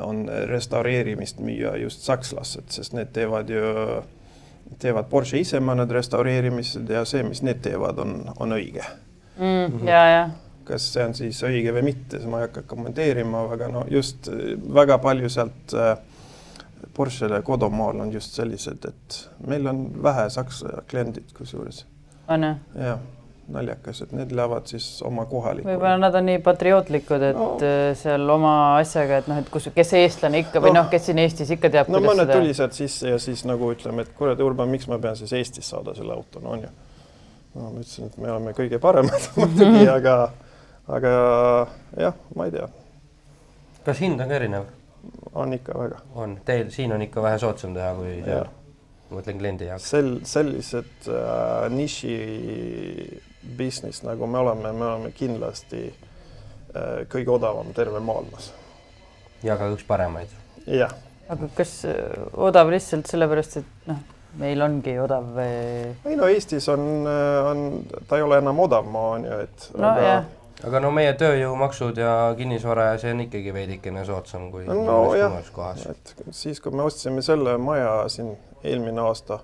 on 0.00 0.26
restaureerimist 0.50 1.40
müüa 1.40 1.76
just 1.80 2.04
sakslased, 2.08 2.68
sest 2.74 2.96
need 2.96 3.14
teevad 3.16 3.50
ju, 3.52 3.62
teevad 4.82 5.08
Porsche 5.08 5.40
ise 5.40 5.60
mõned 5.60 5.90
restaureerimised 5.92 6.90
ja 6.92 7.06
see, 7.08 7.24
mis 7.26 7.42
need 7.44 7.64
teevad, 7.64 7.98
on, 8.04 8.20
on 8.40 8.58
õige 8.58 8.84
Mm, 9.38 9.88
ja, 9.88 10.06
ja 10.06 10.30
kas 10.64 10.84
see 10.92 11.02
on 11.02 11.14
siis 11.16 11.40
õige 11.42 11.72
või 11.74 11.82
mitte, 11.88 12.18
siis 12.18 12.28
ma 12.30 12.38
ei 12.38 12.46
hakka 12.46 12.62
kommenteerima, 12.70 13.46
aga 13.50 13.66
no 13.72 13.80
just 13.90 14.28
äh, 14.30 14.52
väga 14.74 14.98
palju 15.02 15.30
sealt 15.32 15.74
äh, 15.74 15.96
Porschele 16.94 17.40
kodumaal 17.46 18.02
on 18.04 18.12
just 18.12 18.36
sellised, 18.36 18.84
et 18.86 19.18
meil 19.48 19.66
on 19.70 19.84
vähe 20.04 20.28
saksa 20.30 20.82
kliendid 20.90 21.32
kusjuures. 21.34 21.86
on 22.28 22.44
ju. 22.44 22.54
jah, 22.78 23.00
naljakas, 23.52 24.00
et 24.04 24.12
need 24.14 24.30
lähevad 24.36 24.66
siis 24.70 24.84
oma 25.06 25.24
kohalikule. 25.26 25.72
võib-olla 25.74 25.96
nad 25.98 26.14
on 26.14 26.26
nii 26.30 26.38
patriootlikud, 26.44 27.22
et 27.30 27.36
No. 27.36 27.48
no. 27.58 27.70
seal 27.98 28.30
oma 28.30 28.52
asjaga, 28.78 29.18
et 29.22 29.28
noh, 29.28 29.38
et 29.42 29.48
kus, 29.50 29.66
kes 29.74 29.92
eestlane 29.98 30.38
ikka 30.44 30.60
või 30.62 30.72
No. 30.72 30.82
noh, 30.82 30.90
kes 30.90 31.06
siin 31.06 31.18
Eestis 31.18 31.50
ikka 31.50 31.70
teab, 31.70 31.88
no 31.92 32.00
mõned 32.00 32.22
seda 32.26 32.38
tuli 32.38 32.54
sealt 32.54 32.72
sisse 32.78 33.08
ja 33.10 33.18
siis 33.18 33.44
nagu 33.48 33.72
ütleme, 33.74 34.02
et 34.06 34.12
kurat, 34.18 34.40
Urban, 34.40 34.68
miks 34.70 34.86
ma 34.88 34.98
pean 35.02 35.16
siis 35.18 35.32
Eestis 35.32 35.68
saada 35.68 35.94
selle 35.98 36.12
auto, 36.14 36.40
no 36.40 36.54
on 36.54 36.62
ju. 36.62 36.70
no 37.54 37.70
ma 37.70 37.80
ütlesin, 37.82 38.06
et 38.06 38.16
me 38.18 38.30
oleme 38.30 38.54
kõige 38.56 38.78
paremad 38.78 39.28
muidugi, 39.36 39.88
aga, 39.90 40.16
aga 40.88 41.12
jah, 41.98 42.14
ma 42.36 42.46
ei 42.48 42.54
tea, 42.56 42.68
kas 43.84 43.98
hind 44.00 44.20
on 44.20 44.28
ka 44.28 44.38
erinev? 44.38 44.70
on 45.34 45.52
ikka 45.52 45.74
väga. 45.78 45.98
on, 46.14 46.38
teil 46.46 46.70
siin 46.70 46.92
on 46.94 47.02
ikka 47.02 47.22
vähe 47.22 47.38
soodsam 47.42 47.74
teha 47.74 47.90
kui 47.98 48.20
seal 48.24 48.46
ma 49.10 49.18
mõtlen 49.18 49.38
kliendi 49.40 49.66
jaoks. 49.66 49.90
sel-, 49.90 50.20
sellised 50.24 51.08
äh, 51.10 51.66
niši 51.74 52.14
business, 53.58 54.02
nagu 54.02 54.26
me 54.26 54.38
oleme, 54.38 54.72
me 54.72 54.84
oleme 54.86 55.12
kindlasti 55.16 55.86
äh, 55.88 57.04
kõige 57.10 57.34
odavam 57.34 57.72
terve 57.76 58.00
maailmas. 58.00 58.52
ja 59.42 59.56
ka 59.58 59.70
üks 59.74 59.86
paremaid. 59.86 60.30
jah, 60.66 60.94
aga 61.28 61.48
kas 61.56 61.82
äh, 61.90 62.26
odav 62.34 62.70
lihtsalt 62.72 63.10
sellepärast, 63.10 63.56
et 63.62 63.88
noh, 63.90 64.02
meil 64.40 64.62
ongi 64.64 64.94
odav 65.02 65.32
või? 65.36 65.56
ei 66.08 66.18
no 66.18 66.30
Eestis 66.30 66.68
on, 66.72 66.86
on, 67.06 67.66
ta 68.08 68.20
ei 68.20 68.28
ole 68.28 68.38
enam 68.42 68.62
odav 68.64 68.86
maa 68.88 69.16
on 69.18 69.26
ju, 69.28 69.42
et 69.48 69.68
no 69.76 69.90
aga... 69.90 70.06
jah, 70.06 70.30
aga 70.68 70.82
no 70.84 70.92
meie 70.94 71.12
tööjõumaksud 71.18 71.98
ja 72.00 72.14
kinnisvara 72.38 72.92
ja 72.92 72.98
see 73.02 73.14
on 73.16 73.24
ikkagi 73.26 73.54
veidikene 73.54 74.04
soodsam 74.08 74.50
kui 74.54 74.64
No 74.68 75.02
mõnes 75.10 75.50
kohas. 75.54 75.86
et 75.90 76.14
siis, 76.30 76.60
kui 76.62 76.74
me 76.74 76.86
ostsime 76.86 77.24
selle 77.26 77.58
maja 77.58 78.02
siin 78.12 78.36
eelmine 78.62 79.02
aasta, 79.02 79.42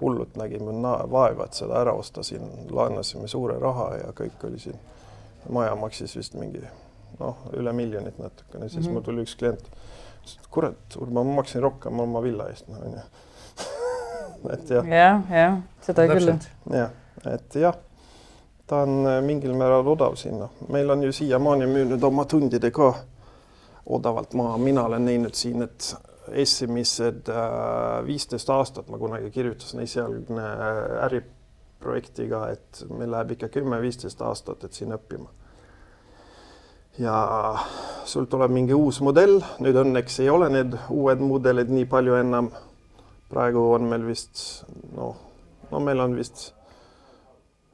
hullult 0.00 0.36
nägime 0.36 0.72
na- 0.72 1.04
vaeva, 1.10 1.44
et 1.44 1.54
seda 1.54 1.80
ära 1.80 1.92
osta 1.96 2.22
siin, 2.22 2.42
laenasime 2.70 3.28
suure 3.28 3.58
raha 3.60 3.90
ja 3.96 4.12
kõik 4.12 4.44
oli 4.44 4.58
siin. 4.58 4.76
maja 5.50 5.74
maksis 5.78 6.16
vist 6.16 6.34
mingi 6.34 6.60
noh, 7.20 7.36
üle 7.56 7.72
miljonit 7.72 8.18
natukene, 8.18 8.68
siis 8.68 8.74
mm 8.74 8.80
Mhm. 8.80 8.88
-hmm. 8.88 8.92
mul 8.92 9.02
tuli 9.02 9.22
üks 9.22 9.36
klient, 9.38 9.62
ütles, 10.22 10.36
et 10.40 10.46
kurat, 10.50 10.96
Urban, 10.96 11.26
ma 11.26 11.34
maksin 11.34 11.62
rohkem 11.62 12.00
oma 12.00 12.22
villa 12.22 12.48
eest, 12.48 12.68
no 12.68 12.78
onju. 12.78 13.00
et 14.52 14.70
jah, 14.70 14.86
jah, 14.88 15.22
jah, 15.30 15.58
seda 15.80 16.06
küll. 16.06 16.38
jah, 16.70 16.90
et 17.32 17.54
jah, 17.54 17.74
ta 18.66 18.76
on 18.82 19.06
äh, 19.06 19.22
mingil 19.22 19.54
määral 19.54 19.86
odav 19.88 20.16
siin, 20.16 20.38
noh, 20.38 20.50
meil 20.68 20.90
on 20.90 21.02
ju 21.02 21.12
siiamaani 21.12 21.66
müünud 21.66 22.02
oma 22.04 22.24
tundide 22.24 22.70
ka 22.70 22.94
odavalt 23.86 24.34
maha, 24.34 24.58
mina 24.58 24.84
olen 24.84 25.04
näinud 25.04 25.34
siin, 25.34 25.62
et 25.62 25.94
esimesed 26.32 27.28
äh, 27.28 28.06
viisteist 28.06 28.50
aastat 28.50 28.88
ma 28.90 28.98
kunagi 28.98 29.30
kirjutasin 29.30 29.82
esialgne 29.84 30.42
äh, 30.42 30.78
äriprojektiga, 31.06 32.46
et 32.54 32.84
meil 32.90 33.10
läheb 33.14 33.36
ikka 33.36 33.50
kümme-viisteist 33.58 34.22
aastat, 34.26 34.64
et 34.64 34.72
siin 34.76 34.94
õppima. 34.96 35.28
ja 36.98 37.16
sul 38.08 38.24
tuleb 38.24 38.50
mingi 38.50 38.74
uus 38.74 39.02
modell, 39.04 39.42
nüüd 39.60 39.76
õnneks 39.76 40.20
ei 40.24 40.30
ole 40.32 40.48
need 40.48 40.78
uued 40.90 41.20
mudelid 41.20 41.70
nii 41.70 41.84
palju 41.84 42.16
enam. 42.22 42.50
praegu 43.28 43.72
on 43.74 43.88
meil 43.90 44.06
vist 44.06 44.64
noh, 44.96 45.16
no 45.70 45.80
meil 45.80 46.00
on 46.00 46.14
vist 46.16 46.52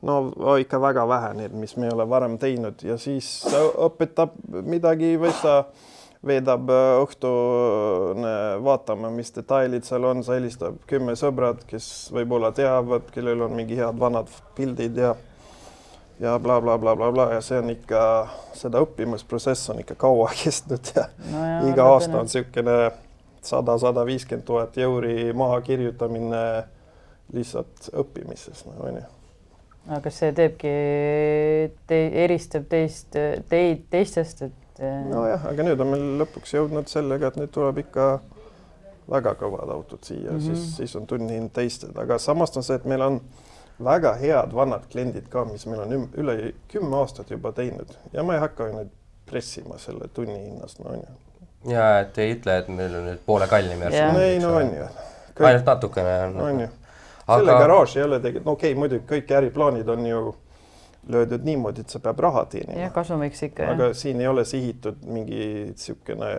no 0.03 0.33
ikka 0.59 0.81
väga 0.83 1.07
vähe 1.09 1.35
neid, 1.39 1.55
mis 1.55 1.77
me 1.77 1.87
ei 1.87 1.95
ole 1.95 2.09
varem 2.09 2.39
teinud 2.39 2.83
ja 2.83 2.97
siis 2.99 3.45
õpetab 3.53 4.35
midagi 4.67 5.15
või 5.21 5.33
sa 5.43 5.63
veedab 6.27 6.71
äh, 6.71 6.93
õhtu 7.03 7.33
äh, 8.15 8.39
vaatama, 8.65 9.11
mis 9.11 9.35
detailid 9.35 9.87
seal 9.89 10.07
on, 10.07 10.23
sa 10.25 10.39
helistad 10.39 10.79
kümme 10.91 11.17
sõbrad, 11.19 11.65
kes 11.69 11.87
võib-olla 12.15 12.53
teavad, 12.57 13.11
kellel 13.15 13.47
on 13.49 13.57
mingi 13.59 13.79
head 13.81 13.99
vanad 13.99 14.31
pildid 14.57 14.99
ja 15.03 15.15
ja 16.23 16.39
blablabla 16.39 16.79
bla, 16.79 16.97
bla, 16.97 17.11
bla, 17.11 17.27
bla 17.27 17.35
ja 17.35 17.41
see 17.43 17.59
on 17.59 17.73
ikka, 17.73 18.03
seda 18.55 18.83
õppimisprotsess 18.85 19.73
on 19.73 19.81
ikka 19.83 19.97
kaua 19.99 20.29
kestnud 20.43 20.93
ja 20.95 21.09
no, 21.33 21.47
iga 21.73 21.89
aasta 21.95 22.21
on 22.21 22.29
niisugune 22.29 22.77
sada, 23.43 23.75
sada 23.83 24.05
viiskümmend 24.07 24.47
tuhat 24.47 24.79
euri 24.79 25.33
maha 25.35 25.59
kirjutamine 25.67 26.45
lihtsalt 27.33 27.89
õppimises, 27.97 28.65
no 28.69 28.77
on 28.87 29.01
ju. 29.01 29.05
Aga 29.89 29.99
kas 30.05 30.21
see 30.21 30.35
teebki 30.37 30.73
te,, 31.91 31.99
eristab 32.23 32.69
teist, 32.71 33.17
teid 33.51 33.87
teistest, 33.91 34.45
et 34.47 34.62
nojah, 34.83 35.47
aga 35.51 35.67
nüüd 35.67 35.81
on 35.83 35.93
meil 35.93 36.05
lõpuks 36.23 36.55
jõudnud 36.57 36.91
sellega, 36.91 37.31
et 37.31 37.39
nüüd 37.41 37.53
tuleb 37.55 37.83
ikka 37.85 38.07
väga 39.13 39.35
kõvad 39.41 39.71
autod 39.75 40.05
siia 40.07 40.31
mm, 40.31 40.39
-hmm. 40.39 40.45
siis, 40.47 40.77
siis 40.77 40.97
on 40.97 41.07
tunnihind 41.07 41.53
teisted, 41.55 41.97
aga 41.99 42.19
samas 42.19 42.57
on 42.57 42.67
see, 42.67 42.77
et 42.77 42.85
meil 42.89 43.03
on 43.03 43.21
väga 43.85 44.15
head 44.21 44.55
vanad 44.55 44.87
kliendid 44.91 45.29
ka, 45.31 45.45
mis 45.45 45.67
meil 45.67 45.81
on 45.85 46.09
üle 46.19 46.53
kümme 46.73 46.97
aastat 46.97 47.31
juba 47.31 47.53
teinud 47.53 47.97
ja 48.13 48.23
ma 48.23 48.35
ei 48.35 48.45
hakka 48.45 48.69
ju 48.69 48.77
nüüd 48.79 48.93
pressima 49.31 49.79
selle 49.79 50.09
tunnihinnast, 50.15 50.79
no 50.85 50.91
on 50.91 51.01
ju. 51.03 51.73
ja 51.73 51.89
et 52.01 52.19
ei 52.19 52.37
ütle, 52.37 52.59
et 52.59 52.69
meil 52.69 52.95
on 52.95 53.11
nüüd 53.11 53.25
poole 53.27 53.49
kallim 53.49 53.83
järsku. 53.83 54.19
ei 54.19 54.39
no 54.39 54.55
on 54.57 54.77
ju. 54.77 54.87
ainult 55.41 55.67
natukene 55.67 56.19
on. 56.27 56.41
on 56.41 56.61
ju 56.61 56.69
selle 57.27 57.51
aga... 57.51 57.59
garaaž 57.59 57.97
ei 57.97 58.03
ole 58.03 58.21
tegelikult, 58.21 58.47
no 58.47 58.53
okei 58.53 58.73
okay,, 58.73 58.79
muidugi 58.79 59.05
kõik 59.09 59.35
äriplaanid 59.39 59.89
on 59.89 60.07
ju 60.07 60.23
löödud 61.09 61.45
niimoodi, 61.45 61.83
et 61.83 61.93
sa 61.93 62.01
peab 62.03 62.21
raha 62.23 62.45
teenima. 62.51 62.79
jah, 62.85 62.93
kasumiks 62.95 63.43
ikka. 63.49 63.69
aga 63.75 63.91
jah. 63.91 63.97
siin 63.99 64.21
ei 64.21 64.27
ole 64.31 64.45
sihitud 64.47 65.03
mingi 65.07 65.43
niisugune, 65.73 66.33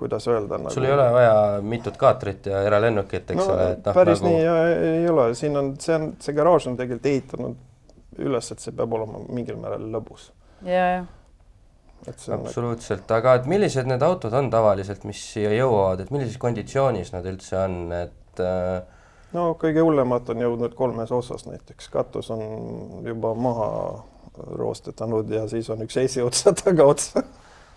kuidas 0.00 0.28
öelda 0.28 0.58
nagu.... 0.58 0.72
sul 0.74 0.88
ei 0.88 0.92
ole 0.92 1.06
vaja 1.12 1.34
mitut 1.62 1.96
kaatrit 2.00 2.46
ja 2.46 2.62
eralennukit, 2.64 3.30
eks 3.30 3.42
no, 3.42 3.52
ole, 3.54 3.70
et 3.76 3.86
noh. 3.86 3.96
päris 4.00 4.24
nagu... 4.24 4.34
nii 4.34 4.44
ja, 4.44 4.58
ei 4.96 5.08
ole, 5.12 5.30
siin 5.38 5.56
on, 5.60 5.72
see 5.80 5.96
on, 5.96 6.10
see 6.24 6.36
garaaž 6.36 6.70
on 6.72 6.80
tegelikult 6.80 7.10
ehitanud 7.12 8.20
üles, 8.20 8.52
et 8.52 8.64
see 8.64 8.76
peab 8.76 8.96
olema 8.96 9.22
mingil 9.28 9.60
määral 9.60 9.88
lõbus. 9.92 10.30
ja, 10.64 10.84
jah 10.98 11.08
absoluutselt, 12.08 13.10
aga 13.12 13.34
et 13.36 13.48
millised 13.50 13.88
need 13.88 14.02
autod 14.04 14.32
on 14.38 14.48
tavaliselt, 14.52 15.02
mis 15.08 15.20
siia 15.34 15.50
jõuavad, 15.52 16.00
et 16.00 16.12
millises 16.14 16.38
konditsioonis 16.40 17.12
nad 17.12 17.26
üldse 17.28 17.58
on, 17.60 17.76
et 17.92 18.40
äh, 18.40 18.80
no 19.36 19.50
kõige 19.60 19.84
hullemad 19.84 20.28
on 20.32 20.42
jõudnud 20.44 20.74
kolmes 20.78 21.12
osas, 21.14 21.46
näiteks 21.46 21.88
katus 21.92 22.30
on 22.34 22.42
juba 23.06 23.34
maha 23.34 23.70
roostetanud 24.56 25.30
ja 25.30 25.46
siis 25.48 25.70
on 25.70 25.84
üks 25.86 25.96
esiotsa 26.00 26.54
tagaotsa. 26.64 27.22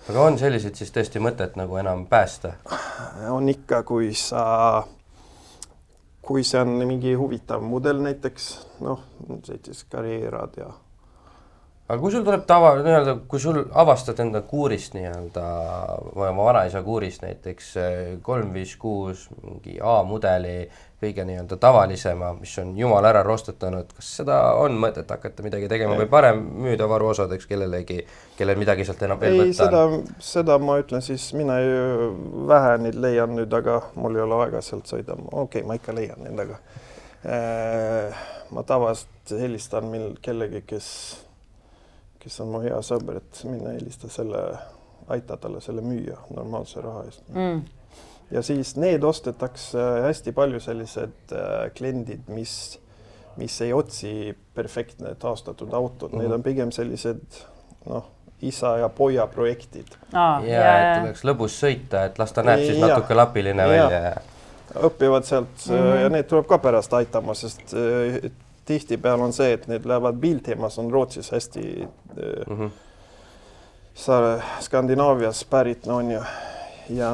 aga 0.10 0.28
on 0.28 0.39
selliseid 0.39 0.80
siis 0.80 0.93
tõesti 0.95 1.22
mõtet 1.24 1.58
nagu 1.60 1.78
enam 1.82 2.06
päästa? 2.10 2.56
on 3.30 3.49
ikka, 3.49 3.84
kui 3.88 4.14
sa, 4.18 4.84
kui 6.22 6.45
see 6.47 6.62
on 6.62 6.78
mingi 6.88 7.16
huvitav 7.20 7.64
mudel 7.66 8.01
näiteks, 8.04 8.54
noh, 8.86 9.04
sellised 9.43 9.89
karjäärad 9.91 10.58
ja 10.62 10.72
aga 11.84 11.99
kui 11.99 12.14
sul 12.14 12.24
tuleb 12.26 12.45
tava, 12.47 12.74
nii-öelda, 12.80 13.16
kui 13.30 13.41
sul 13.43 13.60
avastad 13.76 14.20
enda 14.24 14.41
kuurist 14.47 14.95
nii-öelda, 14.95 15.43
oma 16.16 16.47
vanaisa 16.47 16.82
kuurist 16.86 17.26
näiteks 17.26 17.74
kolm, 18.26 18.54
viis, 18.56 18.76
kuus 18.80 19.28
mingi 19.43 19.78
A-mudeli 19.84 20.58
kõige 21.04 21.26
nii-öelda 21.28 21.58
tavalisema, 21.62 22.32
mis 22.39 22.54
on 22.62 22.74
jumal 22.78 23.06
ära 23.08 23.24
rostetanud, 23.26 23.91
kas 23.97 24.10
seda 24.20 24.38
on 24.60 24.78
mõtet 24.82 25.10
hakata 25.12 25.45
midagi 25.45 25.70
tegema 25.72 25.95
ei. 25.95 26.04
või 26.04 26.10
parem 26.12 26.39
müüda 26.66 26.88
varuosadeks 26.89 27.47
kellelegi, 27.49 27.99
kellel 28.38 28.60
midagi 28.62 28.86
sealt 28.88 29.04
enam 29.08 29.22
veel 29.22 29.36
ei, 29.36 29.41
võtta 29.41 29.58
seda, 29.60 29.84
on? 29.89 30.08
seda 30.24 30.58
ma 30.64 30.78
ütlen 30.82 31.04
siis, 31.06 31.28
mina 31.38 31.60
ju 31.62 32.08
vähe 32.49 32.78
neid 32.86 32.97
leian 33.06 33.36
nüüd, 33.38 33.54
aga 33.60 33.80
mul 33.95 34.18
ei 34.18 34.26
ole 34.26 34.39
aega 34.45 34.64
sealt 34.66 34.89
sõida, 34.89 35.18
okei 35.20 35.62
okay,, 35.62 35.68
ma 35.68 35.78
ikka 35.80 35.95
leian 35.97 36.24
neid, 36.26 36.39
aga 36.45 36.60
äh, 37.28 38.26
ma 38.56 38.66
tavaliselt 38.68 39.36
helistan 39.43 39.91
mil 39.91 40.12
kellegi, 40.24 40.64
kes, 40.74 40.89
kes 42.24 42.41
on 42.45 42.56
mu 42.56 42.64
hea 42.66 42.82
sõber, 42.86 43.22
et 43.24 43.45
mine 43.49 43.78
helista 43.78 44.12
selle, 44.12 44.43
aita 45.14 45.38
talle 45.38 45.62
selle 45.62 45.84
müüa 45.86 46.18
normaalse 46.32 46.84
raha 46.84 47.08
eest 47.10 47.26
mm 47.30 47.64
ja 48.34 48.41
siis 48.41 48.75
need 48.75 49.03
ostetakse 49.03 49.84
hästi 50.07 50.34
palju 50.36 50.59
sellised 50.63 51.34
äh, 51.34 51.69
kliendid, 51.77 52.25
mis, 52.34 52.79
mis 53.38 53.59
ei 53.61 53.73
otsi 53.73 54.34
perfektne 54.55 55.15
taastatud 55.19 55.73
autot 55.73 56.11
mm, 56.11 56.17
-hmm. 56.17 56.21
need 56.21 56.29
mhm. 56.29 56.36
on 56.36 56.43
pigem 56.43 56.71
sellised 56.71 57.41
noh, 57.86 58.05
isa 58.41 58.77
ja 58.77 58.89
poja 58.89 59.27
projektid 59.27 59.88
ah,. 60.13 60.43
ja, 60.45 60.59
ja 60.59 60.77
et 60.79 61.03
oleks 61.03 61.25
lõbus 61.25 61.57
sõita, 61.65 62.05
et 62.09 62.19
las 62.19 62.34
ta 62.34 62.43
näeb 62.43 62.65
siis 62.65 62.79
natuke 62.81 63.15
lapiline 63.15 63.63
ja. 63.63 63.69
välja 63.69 63.99
ja 64.07 64.15
õpivad 64.88 65.23
sealt 65.23 65.67
mm 65.69 65.75
-hmm. 65.75 66.01
ja 66.01 66.09
need 66.09 66.25
tuleb 66.29 66.47
ka 66.47 66.57
pärast 66.57 66.93
aitama, 66.93 67.34
sest 67.34 67.75
äh, 67.77 68.31
tihtipeale 68.65 69.23
on 69.23 69.34
see, 69.34 69.53
et 69.53 69.67
need 69.67 69.86
lähevad 69.86 70.15
Biltemas 70.15 70.79
on 70.79 70.91
Rootsis 70.91 71.31
hästi 71.31 71.88
mm 72.15 72.57
-hmm. 72.57 72.69
sa 73.93 74.39
Skandinaavias 74.59 75.45
pärit, 75.45 75.86
no 75.86 75.95
on 75.95 76.11
ju 76.11 76.21
ja 76.89 77.11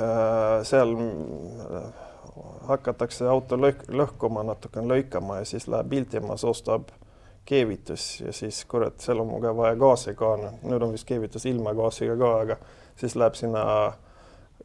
äh, 0.00 0.64
seal 0.64 0.94
äh, 0.96 1.82
hakatakse 2.68 3.28
auto 3.28 3.56
lõh 3.56 3.76
lõhkuma, 3.88 4.44
natukene 4.46 4.88
lõikama 4.94 5.40
ja 5.40 5.48
siis 5.48 5.68
läheb 5.68 5.90
Biltimas, 5.92 6.44
ostab 6.44 6.90
keevitus 7.48 8.20
ja 8.20 8.32
siis 8.32 8.60
kurat, 8.68 8.98
seal 9.00 9.22
on 9.22 9.30
mul 9.30 9.42
ka 9.44 9.54
vaja 9.56 9.78
gaasi 9.80 10.14
ka, 10.18 10.34
noh, 10.40 10.58
nüüd 10.68 10.84
on 10.84 10.92
vist 10.96 11.08
keevitus 11.08 11.48
ilma 11.48 11.72
gaasiga 11.76 12.16
ka, 12.20 12.34
aga 12.44 12.58
siis 12.98 13.16
läheb 13.16 13.38
sinna 13.38 13.64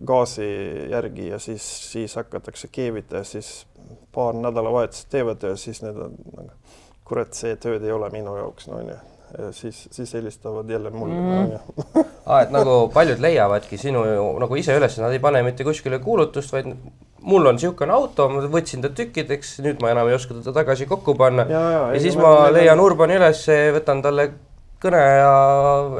gaasi 0.03 0.49
järgi 0.91 1.29
ja 1.29 1.39
siis, 1.39 1.63
siis 1.91 2.15
hakatakse 2.19 2.67
keevita 2.71 3.21
ja 3.21 3.27
siis 3.27 3.65
paar 4.11 4.35
nädalavahetust 4.35 5.09
teevad 5.09 5.43
ja 5.43 5.55
siis 5.59 5.83
need 5.85 5.99
on, 5.99 6.19
nagu, 6.35 6.77
kurat, 7.07 7.35
see 7.35 7.55
tööd 7.59 7.83
ei 7.83 7.91
ole 7.91 8.09
minu 8.11 8.35
jaoks, 8.39 8.67
no 8.71 8.79
onju 8.79 8.99
siis, 9.51 9.87
siis 9.91 10.13
helistavad 10.13 10.69
jälle 10.69 10.89
mulle 10.89 11.13
mm. 11.13 11.51
-hmm. 11.51 12.05
ah, 12.25 12.41
et 12.41 12.51
nagu 12.51 12.89
paljud 12.93 13.19
leiavadki 13.19 13.77
sinu 13.77 14.03
nagu 14.39 14.55
ise 14.55 14.77
üles, 14.77 14.97
nad 15.01 15.11
ei 15.11 15.19
pane 15.19 15.43
mitte 15.43 15.63
kuskile 15.63 15.99
kuulutust, 15.99 16.53
vaid 16.53 16.69
mul 17.21 17.45
on 17.45 17.55
niisugune 17.55 17.93
auto, 17.93 18.29
ma 18.29 18.43
võtsin 18.55 18.83
ta 18.83 18.89
tükkideks, 18.89 19.57
nüüd 19.65 19.81
ma 19.81 19.93
enam 19.93 20.09
ei 20.11 20.17
oska 20.17 20.35
teda 20.37 20.53
tagasi 20.59 20.85
kokku 20.85 21.15
panna. 21.15 21.45
ja, 21.49 21.61
ja, 21.71 21.83
ja 21.93 22.01
siis 22.03 22.17
ma 22.19 22.51
leian 22.51 22.79
Urbani 22.79 23.17
üles, 23.19 23.45
võtan 23.77 24.03
talle 24.03 24.29
kõne 24.83 24.99
ja 24.99 25.33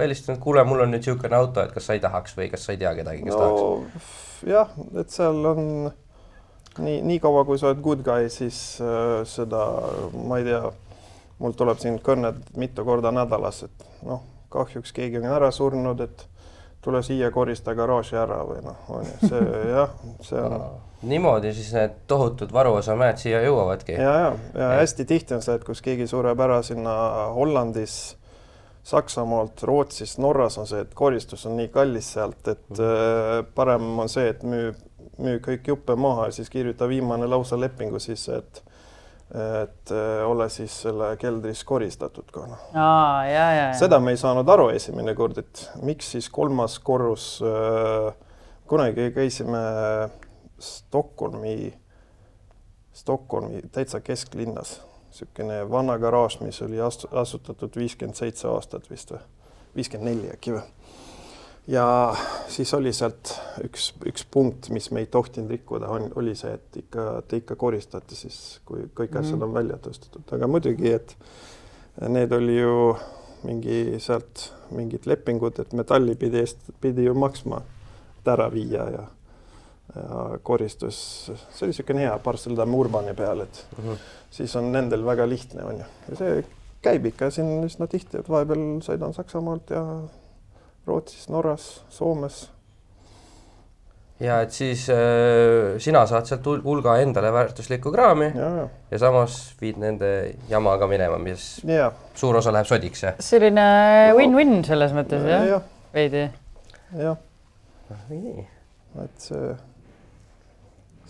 helistan, 0.01 0.35
et 0.35 0.43
kuule, 0.43 0.63
mul 0.67 0.83
on 0.83 0.91
nüüd 0.91 1.03
niisugune 1.03 1.37
auto, 1.37 1.63
et 1.63 1.71
kas 1.71 1.87
sa 1.87 1.97
ei 1.97 2.03
tahaks 2.03 2.35
või 2.37 2.49
kas 2.51 2.65
sa 2.67 2.75
ei 2.75 2.81
tea 2.81 2.93
kedagi, 2.99 3.23
kes 3.23 3.35
no, 3.35 3.43
tahaks? 3.43 4.15
jah, 4.47 4.73
et 4.99 5.13
seal 5.13 5.45
on 5.53 5.61
nii, 6.83 6.99
nii 7.07 7.19
kaua, 7.23 7.45
kui 7.47 7.59
sa 7.59 7.69
oled 7.71 7.83
good 7.85 8.03
guy, 8.05 8.27
siis 8.33 8.59
äh, 8.83 9.21
seda 9.29 9.63
ma 10.27 10.41
ei 10.41 10.49
tea 10.49 10.65
mul 11.43 11.55
tuleb 11.59 11.81
siin 11.81 11.99
kõned 12.03 12.55
mitu 12.59 12.85
korda 12.87 13.11
nädalas, 13.11 13.65
et 13.67 13.87
noh, 14.07 14.23
kahjuks 14.53 14.95
keegi 14.95 15.19
on 15.19 15.27
ära 15.35 15.51
surnud, 15.51 15.99
et 16.05 16.27
tule 16.83 17.03
siia, 17.03 17.31
korista 17.31 17.75
garaaži 17.75 18.17
ära 18.19 18.41
või 18.47 18.63
noh, 18.63 18.89
on 18.91 19.05
ju 19.07 19.29
see 19.29 19.61
jah, 19.75 19.93
see 20.23 20.39
on 20.39 20.57
no,. 20.57 20.71
niimoodi 21.07 21.53
siis 21.55 21.71
need 21.75 21.95
tohutud 22.11 22.51
varuosamäed 22.55 23.21
siia 23.21 23.43
jõuavadki. 23.43 23.95
ja, 23.99 24.15
ja, 24.25 24.33
ja 24.59 24.73
hästi 24.81 25.07
tihti 25.09 25.37
on 25.37 25.45
see, 25.45 25.55
et 25.59 25.63
kus 25.67 25.83
keegi 25.85 26.07
sureb 26.11 26.39
ära 26.43 26.61
sinna 26.65 26.95
Hollandis, 27.35 28.17
Saksamaalt, 28.83 29.63
Rootsis, 29.63 30.17
Norras 30.19 30.57
on 30.59 30.67
see, 30.67 30.81
et 30.83 30.91
koristus 30.95 31.45
on 31.47 31.55
nii 31.55 31.69
kallis 31.71 32.09
sealt, 32.17 32.47
et 32.47 32.65
mm 32.69 32.75
-hmm. 32.79 33.53
parem 33.55 33.99
on 33.99 34.09
see, 34.11 34.27
et 34.29 34.43
müü, 34.43 34.73
müü 35.17 35.39
kõik 35.39 35.71
juppe 35.71 35.95
maha 35.95 36.25
ja 36.27 36.35
siis 36.35 36.49
kirjuta 36.49 36.87
viimane 36.87 37.27
lausa 37.27 37.59
lepingu 37.59 37.99
sisse, 37.99 38.35
et 38.43 38.63
et 39.33 39.91
äh, 39.91 40.25
ole 40.29 40.45
siis 40.53 40.75
selle 40.85 41.15
keldris 41.17 41.63
koristatud 41.65 42.27
ka 42.31 42.45
noh. 42.45 42.65
seda 43.77 43.97
me 43.99 44.13
ei 44.13 44.19
saanud 44.21 44.49
aru 44.49 44.67
esimene 44.75 45.15
kord, 45.17 45.39
et 45.41 45.63
miks 45.81 46.11
siis 46.13 46.29
kolmas 46.29 46.77
korrus 46.79 47.39
äh,. 47.41 48.13
kunagi 48.69 49.09
käisime 49.15 49.63
Stockholmi, 50.63 51.73
Stockholmi 52.93 53.61
täitsa 53.73 53.99
kesklinnas, 53.99 54.77
niisugune 55.09 55.63
vana 55.69 55.97
garaaž, 55.99 56.39
mis 56.45 56.61
oli 56.61 56.79
asutatud 56.81 57.75
viiskümmend 57.75 58.15
seitse 58.15 58.47
aastat 58.47 58.87
vist 58.89 59.11
või, 59.11 59.19
viiskümmend 59.75 60.13
neli 60.13 60.31
äkki 60.37 60.53
või 60.55 60.63
ja 61.67 62.15
siis 62.47 62.73
oli 62.73 62.93
sealt 62.93 63.33
üks, 63.63 63.91
üks 64.07 64.25
punkt, 64.31 64.69
mis 64.73 64.89
me 64.91 65.03
ei 65.03 65.09
tohtinud 65.11 65.51
rikkuda, 65.51 65.89
on, 65.91 66.09
oli 66.19 66.35
see, 66.35 66.53
et 66.57 66.79
ikka, 66.83 67.07
te 67.27 67.39
ikka 67.39 67.57
koristate 67.59 68.17
siis, 68.17 68.59
kui 68.67 68.87
kõik 68.95 69.15
asjad 69.19 69.37
mm. 69.37 69.47
on 69.47 69.55
välja 69.55 69.79
tõstetud, 69.83 70.25
aga 70.35 70.49
muidugi, 70.51 70.91
et 70.91 71.15
need 72.09 72.31
oli 72.35 72.57
ju 72.59 72.77
mingi 73.47 73.99
sealt 74.03 74.49
mingid 74.73 75.07
lepingud, 75.07 75.59
et 75.59 75.75
metalli 75.75 76.15
pidi 76.19 76.39
eest 76.41 76.71
pidi 76.81 77.07
ju 77.07 77.13
maksma, 77.17 77.61
et 78.19 78.31
ära 78.33 78.47
viia 78.51 78.87
ja, 78.91 79.05
ja 79.95 80.23
koristus, 80.43 80.97
see 81.27 81.67
oli 81.67 81.73
niisugune 81.73 82.05
hea 82.05 82.17
Barcelona 82.23 82.79
Urbani 82.79 83.15
peal, 83.15 83.45
et 83.45 83.65
mm 83.77 83.85
-hmm. 83.85 84.03
siis 84.31 84.55
on 84.55 84.71
nendel 84.71 85.05
väga 85.05 85.29
lihtne, 85.29 85.63
on 85.63 85.79
ju, 85.79 85.87
ja 86.09 86.15
see 86.15 86.43
käib 86.83 87.05
ikka 87.05 87.29
siin 87.31 87.63
üsna 87.63 87.87
tihti, 87.87 88.19
et 88.19 88.29
vahepeal 88.29 88.81
sõidan 88.83 89.13
Saksamaalt 89.15 89.69
ja 89.69 89.83
Rootsis, 90.87 91.29
Norras, 91.29 91.83
Soomes. 91.89 92.49
ja 94.19 94.41
et 94.43 94.51
siis 94.55 94.85
äh, 94.93 95.75
sina 95.83 96.05
saad 96.07 96.27
sealt 96.29 96.45
hulga 96.63 96.97
endale 97.01 97.31
väärtuslikku 97.33 97.91
kraami 97.91 98.29
ja, 98.35 98.49
ja. 98.61 98.65
ja 98.91 98.99
samas 99.01 99.37
viid 99.61 99.79
nende 99.81 100.09
jamaga 100.49 100.87
minema, 100.87 101.17
mis 101.19 101.61
ja. 101.67 101.91
suur 102.15 102.37
osa 102.39 102.53
läheb 102.53 102.69
sodiks, 102.69 103.03
jah? 103.07 103.19
selline 103.19 103.67
win-win 104.17 104.61
selles 104.67 104.95
mõttes 104.95 105.27
jah 105.27 105.47
ja. 105.47 105.57
ja., 105.57 105.61
veidi. 105.95 106.27
jah. 106.99 107.17
nii 108.09 108.47
et 109.01 109.27
see, 109.27 109.53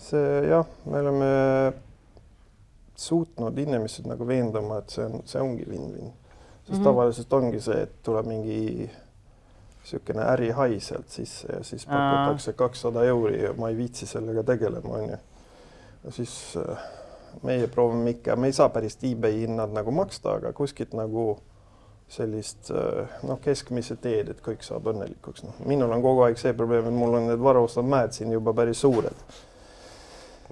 see 0.00 0.28
jah, 0.48 0.68
me 0.88 1.00
oleme 1.02 1.30
suutnud 2.96 3.58
inimesed 3.58 4.06
nagu 4.08 4.26
veenduma, 4.28 4.80
et 4.80 4.94
see 4.94 5.04
on, 5.04 5.22
see 5.28 5.42
ongi 5.42 5.66
win-win. 5.68 6.12
sest 6.64 6.70
mm 6.70 6.78
-hmm. 6.78 6.84
tavaliselt 6.84 7.32
ongi 7.32 7.60
see, 7.60 7.82
et 7.82 8.02
tuleb 8.02 8.26
mingi 8.26 8.90
niisugune 9.84 10.24
ärihai 10.32 10.80
sealt 10.80 11.08
sisse 11.12 11.48
ja 11.52 11.64
siis 11.64 11.86
pakutakse 11.86 12.52
kakssada 12.56 13.04
euri 13.04 13.42
ja 13.42 13.52
ma 13.52 13.68
ei 13.68 13.76
viitsi 13.76 14.06
sellega 14.06 14.42
tegelema, 14.42 14.96
onju. 14.98 15.16
siis 16.10 16.56
äh, 16.56 16.78
meie 17.42 17.66
proovime 17.68 18.16
ikka, 18.16 18.36
me 18.36 18.48
ei 18.48 18.56
saa 18.56 18.68
päris 18.68 18.96
eBay 19.04 19.44
hinnad 19.44 19.74
nagu 19.76 19.92
maksta, 19.92 20.38
aga 20.38 20.52
kuskilt 20.52 20.94
nagu 20.96 21.38
sellist 22.08 22.70
äh, 22.70 23.18
noh, 23.28 23.40
keskmise 23.44 23.96
teed, 24.00 24.32
et 24.32 24.40
kõik 24.44 24.64
saab 24.64 24.88
õnnelikuks, 24.92 25.44
noh, 25.44 25.60
minul 25.68 25.92
on 25.92 26.04
kogu 26.04 26.24
aeg 26.24 26.40
see 26.40 26.56
probleem, 26.56 26.88
et 26.88 26.96
mul 26.96 27.20
on 27.20 27.28
need 27.28 27.44
varustavad 27.44 27.90
mäed 27.90 28.16
siin 28.16 28.32
juba 28.32 28.56
päris 28.56 28.80
suured 28.80 29.26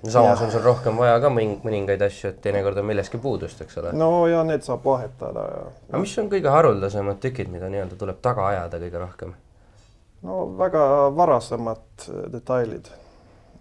samas 0.09 0.41
ja. 0.41 0.47
on 0.47 0.53
sul 0.53 0.65
rohkem 0.65 0.99
vaja 0.99 1.21
ka 1.23 1.31
mõningaid 1.33 2.03
asju, 2.07 2.33
et 2.33 2.41
teinekord 2.43 2.81
on 2.83 2.89
millestki 2.89 3.21
puudust, 3.23 3.61
eks 3.63 3.79
ole. 3.83 3.93
no 3.97 4.27
ja 4.31 4.43
need 4.47 4.65
saab 4.67 4.85
vahetada 4.87 5.47
ja. 5.47 5.65
aga 5.91 6.03
mis 6.03 6.15
on 6.19 6.31
kõige 6.33 6.51
haruldasemad 6.51 7.21
tükid, 7.23 7.51
mida 7.53 7.71
nii-öelda 7.73 7.99
tuleb 8.01 8.19
taga 8.25 8.49
ajada 8.51 8.83
kõige 8.83 9.03
rohkem? 9.03 9.35
no 10.27 10.45
väga 10.59 10.85
varasemad 11.17 12.09
detailid, 12.33 12.91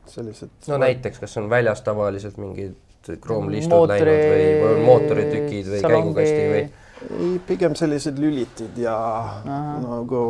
sellised. 0.10 0.54
no 0.72 0.82
näiteks, 0.82 1.22
kas 1.22 1.38
on 1.42 1.50
väljas 1.52 1.84
tavaliselt 1.86 2.42
mingid 2.42 2.78
kroomlistud 3.22 3.74
Mootori... 3.74 4.06
läinud 4.06 4.30
või, 4.30 4.76
või 4.78 4.86
mootoritükid 4.86 5.74
või 5.74 5.82
salongi... 5.82 6.02
käigukasti 6.02 6.44
või? 6.52 6.64
ei, 7.10 7.40
pigem 7.48 7.76
sellised 7.78 8.20
lülitid 8.22 8.78
ja 8.82 8.98
Aha. 8.98 9.62
nagu 9.82 10.22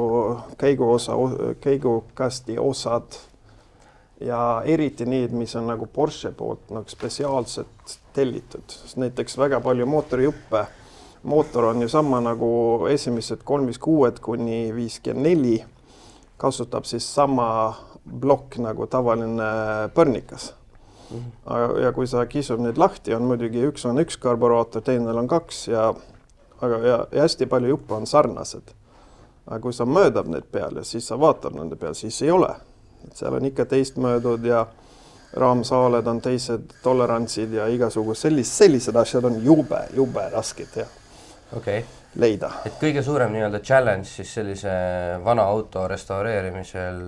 käiguosa, 0.59 1.17
käigukasti 1.63 2.55
osad 2.59 3.19
ja 4.21 4.61
eriti 4.65 5.05
need, 5.05 5.33
mis 5.35 5.55
on 5.55 5.67
nagu 5.67 5.85
Porsche 5.85 6.31
poolt 6.37 6.69
nagu 6.73 6.89
spetsiaalselt 6.89 7.97
tellitud, 8.13 8.65
sest 8.69 8.99
näiteks 9.01 9.37
väga 9.39 9.61
palju 9.63 9.85
mootorijuppe, 9.89 10.65
mootor 11.23 11.71
on 11.71 11.81
ju 11.81 11.89
sama 11.89 12.21
nagu 12.21 12.51
esimesed 12.89 13.45
kolm 13.45 13.69
viis 13.69 13.79
kuued 13.81 14.19
kuni 14.23 14.71
viiskümmend 14.75 15.27
neli, 15.27 15.57
kasutab 16.41 16.87
siis 16.89 17.05
sama 17.15 17.47
plokk 18.21 18.57
nagu 18.61 18.87
tavaline 18.89 19.49
põrnikas 19.95 20.53
mm. 21.11 21.17
-hmm. 21.17 21.79
ja 21.83 21.91
kui 21.91 22.07
sa 22.07 22.25
kisub 22.25 22.59
need 22.59 22.77
lahti, 22.77 23.13
on 23.13 23.21
muidugi 23.21 23.65
üks 23.67 23.85
on 23.85 23.99
üks 23.99 24.17
karburaator, 24.17 24.81
teine 24.81 25.13
on 25.13 25.27
kaks 25.27 25.67
ja 25.67 25.93
aga 26.61 26.77
ja, 26.77 27.05
ja 27.11 27.21
hästi 27.21 27.45
palju 27.45 27.69
juppe 27.69 27.93
on 27.93 28.07
sarnased. 28.07 28.73
aga 29.45 29.59
kui 29.59 29.73
sa 29.73 29.85
möödad 29.85 30.27
need 30.27 30.45
peal 30.51 30.75
ja 30.75 30.83
siis 30.83 31.07
sa 31.07 31.19
vaatad 31.19 31.53
nende 31.53 31.75
peal, 31.75 31.93
siis 31.93 32.21
ei 32.21 32.31
ole 32.31 32.55
et 33.07 33.17
seal 33.17 33.37
on 33.37 33.45
ikka 33.45 33.65
teistmöödud 33.65 34.45
ja 34.45 34.65
raamsaaled 35.33 36.07
on 36.07 36.21
teised 36.21 36.75
tolerantsid 36.83 37.53
ja 37.53 37.67
igasugused 37.71 38.27
sellised, 38.27 38.53
sellised 38.53 38.95
asjad 38.95 39.25
on 39.29 39.39
jube, 39.43 39.79
jube 39.95 40.29
rasked 40.33 40.75
ja 40.75 40.85
okay. 41.57 41.83
leida. 42.19 42.49
et 42.65 42.75
kõige 42.81 43.03
suurem 43.05 43.31
nii-öelda 43.35 43.61
challenge 43.63 44.09
siis 44.09 44.33
sellise 44.33 44.73
vana 45.23 45.45
auto 45.47 45.85
restaureerimisel 45.87 46.99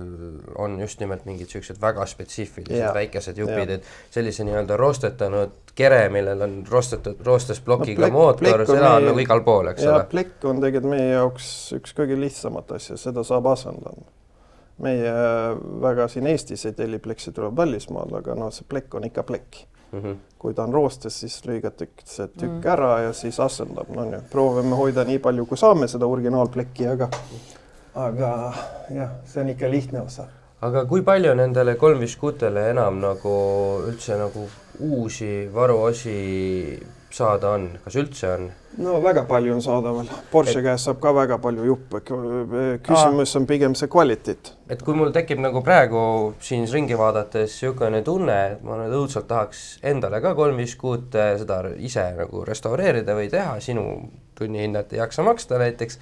on 0.64 0.78
just 0.80 1.00
nimelt 1.04 1.26
mingid 1.28 1.52
siuksed 1.52 1.80
väga 1.80 2.06
spetsiifilised 2.08 2.80
ja. 2.80 2.94
väikesed 2.96 3.38
jupid, 3.38 3.76
et 3.78 3.92
sellise 4.14 4.48
nii-öelda 4.48 4.80
roostetanud 4.80 5.60
kere, 5.74 6.08
millel 6.08 6.40
on 6.46 6.58
roostetud, 6.70 7.20
roostes 7.26 7.60
plokiga 7.60 8.06
no, 8.06 8.06
plek, 8.06 8.12
mootor, 8.16 8.66
seda 8.68 8.96
on 8.96 9.08
nagu 9.10 9.24
igal 9.24 9.44
pool, 9.44 9.72
eks 9.74 9.84
ja, 9.84 9.96
ole. 9.98 10.08
plekk 10.10 10.48
on 10.48 10.64
tegelikult 10.64 10.96
meie 10.96 11.12
jaoks 11.16 11.48
üks 11.80 11.96
kõige 11.96 12.18
lihtsamat 12.20 12.76
asja, 12.78 12.96
seda 13.00 13.26
saab 13.26 13.52
asendada 13.52 14.13
meie 14.82 15.12
väga 15.82 16.08
siin 16.08 16.26
Eestis 16.26 16.66
ei 16.66 16.72
telli 16.72 16.98
pleksi, 16.98 17.32
tuleb 17.32 17.56
välismaal, 17.56 18.10
aga 18.18 18.34
noh, 18.38 18.50
see 18.52 18.66
plekk 18.68 18.94
on 18.98 19.06
ikka 19.06 19.22
plekk 19.22 19.64
mm. 19.92 20.00
-hmm. 20.00 20.16
kui 20.38 20.54
ta 20.54 20.64
on 20.64 20.74
roostes, 20.74 21.20
siis 21.20 21.40
lõigatakse 21.46 22.28
tükk 22.28 22.50
mm 22.50 22.60
-hmm. 22.60 22.72
ära 22.72 23.00
ja 23.00 23.12
siis 23.12 23.40
asendab, 23.40 23.88
no 23.94 24.04
nii, 24.04 24.20
proovime 24.30 24.76
hoida 24.76 25.04
nii 25.04 25.18
palju, 25.18 25.46
kui 25.46 25.56
saame 25.56 25.88
seda 25.88 26.06
originaalplekki, 26.06 26.86
aga 26.86 27.08
aga 27.94 28.54
jah, 28.90 29.10
see 29.24 29.42
on 29.42 29.48
ikka 29.48 29.70
lihtne 29.70 30.00
osa. 30.00 30.26
aga 30.60 30.84
kui 30.84 31.02
palju 31.02 31.34
nendele 31.34 31.74
kolm 31.74 31.98
viis 31.98 32.16
kuutele 32.16 32.70
enam 32.70 33.00
nagu 33.00 33.34
üldse 33.88 34.18
nagu 34.18 34.48
uusi 34.80 35.50
varuosi 35.54 36.80
saada 37.10 37.50
on, 37.50 37.70
kas 37.84 37.96
üldse 37.96 38.34
on? 38.34 38.50
No 38.78 38.98
väga 39.02 39.24
palju 39.28 39.54
on 39.54 39.62
saadaval, 39.62 40.08
Porsche 40.32 40.58
et... 40.58 40.66
käest 40.66 40.88
saab 40.88 41.00
ka 41.02 41.12
väga 41.14 41.38
palju 41.42 41.66
juppe, 41.68 42.00
küsimus 42.04 43.34
Aa. 43.34 43.40
on 43.40 43.46
pigem 43.48 43.76
see 43.78 43.90
kvaliteet. 43.92 44.52
et 44.70 44.82
kui 44.82 44.96
mul 44.98 45.12
tekib 45.14 45.42
nagu 45.44 45.62
praegu 45.64 46.34
siin 46.42 46.66
ringi 46.70 46.98
vaadates 46.98 47.54
niisugune 47.54 48.02
tunne, 48.06 48.38
et 48.54 48.62
ma 48.66 48.78
nüüd 48.80 48.94
õudselt 48.98 49.28
tahaks 49.30 49.64
endale 49.86 50.20
ka 50.24 50.34
kolm 50.38 50.58
viis 50.60 50.76
kuut 50.80 51.14
seda 51.14 51.60
ise 51.78 52.06
nagu 52.18 52.44
restaureerida 52.46 53.16
või 53.16 53.30
teha, 53.32 53.58
sinu 53.64 53.84
tunnihinnat 54.38 54.94
ei 54.94 54.98
jaksa 54.98 55.22
maksta 55.22 55.60
näiteks, 55.62 56.00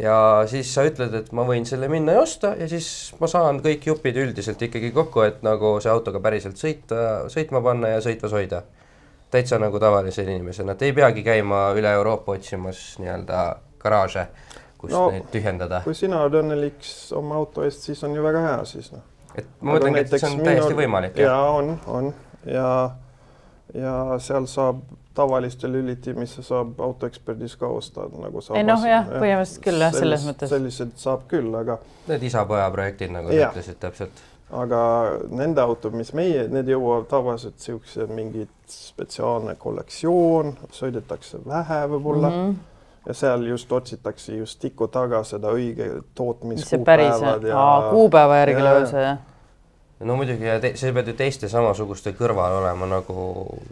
ja 0.00 0.16
siis 0.50 0.70
sa 0.74 0.86
ütled, 0.88 1.12
et 1.18 1.32
ma 1.36 1.44
võin 1.48 1.66
selle 1.68 1.90
minna 1.92 2.16
ja 2.16 2.22
osta 2.24 2.54
ja 2.58 2.68
siis 2.70 2.88
ma 3.20 3.28
saan 3.30 3.60
kõik 3.64 3.84
jupid 3.90 4.16
üldiselt 4.24 4.62
ikkagi 4.64 4.94
kokku, 4.96 5.26
et 5.26 5.44
nagu 5.46 5.76
see 5.84 5.92
autoga 5.92 6.22
päriselt 6.24 6.60
sõita, 6.60 7.28
sõitma 7.32 7.62
panna 7.64 7.96
ja 7.96 8.00
sõitvas 8.04 8.34
hoida 8.34 8.64
täitsa 9.34 9.58
nagu 9.58 9.80
tavalise 9.82 10.22
inimesena, 10.22 10.76
et 10.76 10.82
ei 10.86 10.92
peagi 10.96 11.24
käima 11.26 11.66
üle 11.78 11.92
Euroopa 11.98 12.36
otsimas 12.38 12.82
nii-öelda 13.02 13.44
garaaže, 13.82 14.26
kus 14.78 14.92
no, 14.94 15.08
neid 15.12 15.30
tühjendada. 15.32 15.82
kui 15.86 15.96
sina 15.98 16.22
oled 16.24 16.38
õnnelik 16.42 16.86
oma 17.18 17.40
auto 17.42 17.64
eest, 17.66 17.86
siis 17.88 18.02
on 18.06 18.14
ju 18.14 18.24
väga 18.24 18.44
hea 18.46 18.58
siis 18.70 18.92
noh. 18.94 19.06
et 19.34 19.48
ma 19.60 19.76
mõtlengi, 19.76 20.04
et 20.04 20.14
see 20.14 20.30
on 20.30 20.42
täiesti 20.42 20.68
minu... 20.70 20.82
võimalik. 20.82 21.18
ja 21.24 21.38
on, 21.54 21.72
on 21.86 22.12
ja, 22.46 22.68
ja 23.74 23.96
seal 24.22 24.46
saab 24.50 24.84
tavaliste 25.14 25.70
lülitimisse 25.70 26.42
saab 26.42 26.80
autoeksperdis 26.82 27.56
ka 27.56 27.70
osta 27.70 28.06
nagu 28.18 28.42
saab. 28.42 28.58
ei 28.58 28.66
noh, 28.66 28.86
jah, 28.88 29.06
põhimõtteliselt 29.08 29.66
küll 29.66 29.86
jah, 29.86 29.94
selles 29.94 30.28
mõttes. 30.28 30.50
sellised 30.50 30.94
saab 31.00 31.26
küll, 31.30 31.50
aga. 31.58 31.78
Need 32.10 32.26
isa-poja 32.30 32.66
projektid, 32.74 33.14
nagu 33.14 33.30
sa 33.30 33.50
ütlesid 33.50 33.78
täpselt 33.82 34.24
aga 34.52 34.80
nende 35.30 35.62
autod, 35.64 35.96
mis 35.96 36.12
meie, 36.12 36.46
need 36.52 36.68
jõuavad 36.68 37.08
tavaliselt 37.10 37.58
siukse 37.58 38.06
mingid 38.06 38.52
spetsiaalne 38.70 39.56
kollektsioon, 39.58 40.54
sõidetakse 40.72 41.40
vähe 41.46 41.82
võib-olla 41.94 42.30
mm. 42.30 42.46
-hmm 42.46 42.62
ja 43.06 43.14
seal 43.14 43.42
just 43.46 43.72
otsitakse 43.72 44.32
just 44.36 44.60
tiku 44.60 44.88
taga 44.88 45.24
seda 45.28 45.50
õige 45.52 45.90
tootmiskuupäevad 46.14 47.42
ja 47.44 47.58
Aa, 47.60 47.90
kuupäeva 47.90 48.36
järgi 48.36 48.62
lausa 48.62 49.00
jah? 49.00 49.18
no 50.00 50.16
muidugi 50.16 50.46
ja 50.46 50.56
sa 50.74 50.92
pead 50.92 51.08
ju 51.08 51.14
teiste 51.18 51.48
samasuguste 51.48 52.14
kõrval 52.18 52.58
olema 52.60 52.88
nagu 52.90 53.16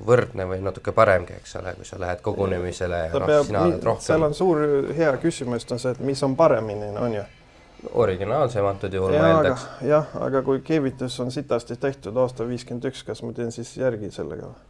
võrdne 0.06 0.46
või 0.48 0.60
natuke 0.64 0.92
paremgi, 0.96 1.36
eks 1.40 1.56
ole, 1.60 1.74
kui 1.78 1.88
sa 1.88 2.00
lähed 2.00 2.20
kogunemisele 2.24 2.98
ja, 3.06 3.10
ja 3.10 3.22
noh, 3.24 3.44
sina 3.46 3.64
oled 3.66 3.86
rohkem. 3.88 4.06
seal 4.06 4.28
on 4.28 4.36
suur 4.36 4.62
hea 4.96 5.12
küsimus 5.22 5.66
on 5.70 5.82
see, 5.82 5.94
et 5.96 6.04
mis 6.12 6.22
on 6.22 6.36
paremini, 6.36 6.92
on 7.00 7.16
ju 7.18 7.24
originaalsem 7.92 8.66
antud 8.66 8.94
juhul 8.94 9.16
ma 9.16 9.30
eeldaks. 9.32 9.66
jah, 9.86 10.12
aga 10.20 10.42
kui 10.46 10.60
keevitus 10.64 11.18
on 11.20 11.32
sitasti 11.34 11.76
tehtud 11.80 12.16
aasta 12.16 12.46
viiskümmend 12.48 12.86
üks, 12.92 13.02
kas 13.06 13.22
ma 13.26 13.32
teen 13.36 13.52
siis 13.54 13.74
järgi 13.76 14.10
sellega 14.14 14.50
või? 14.50 14.60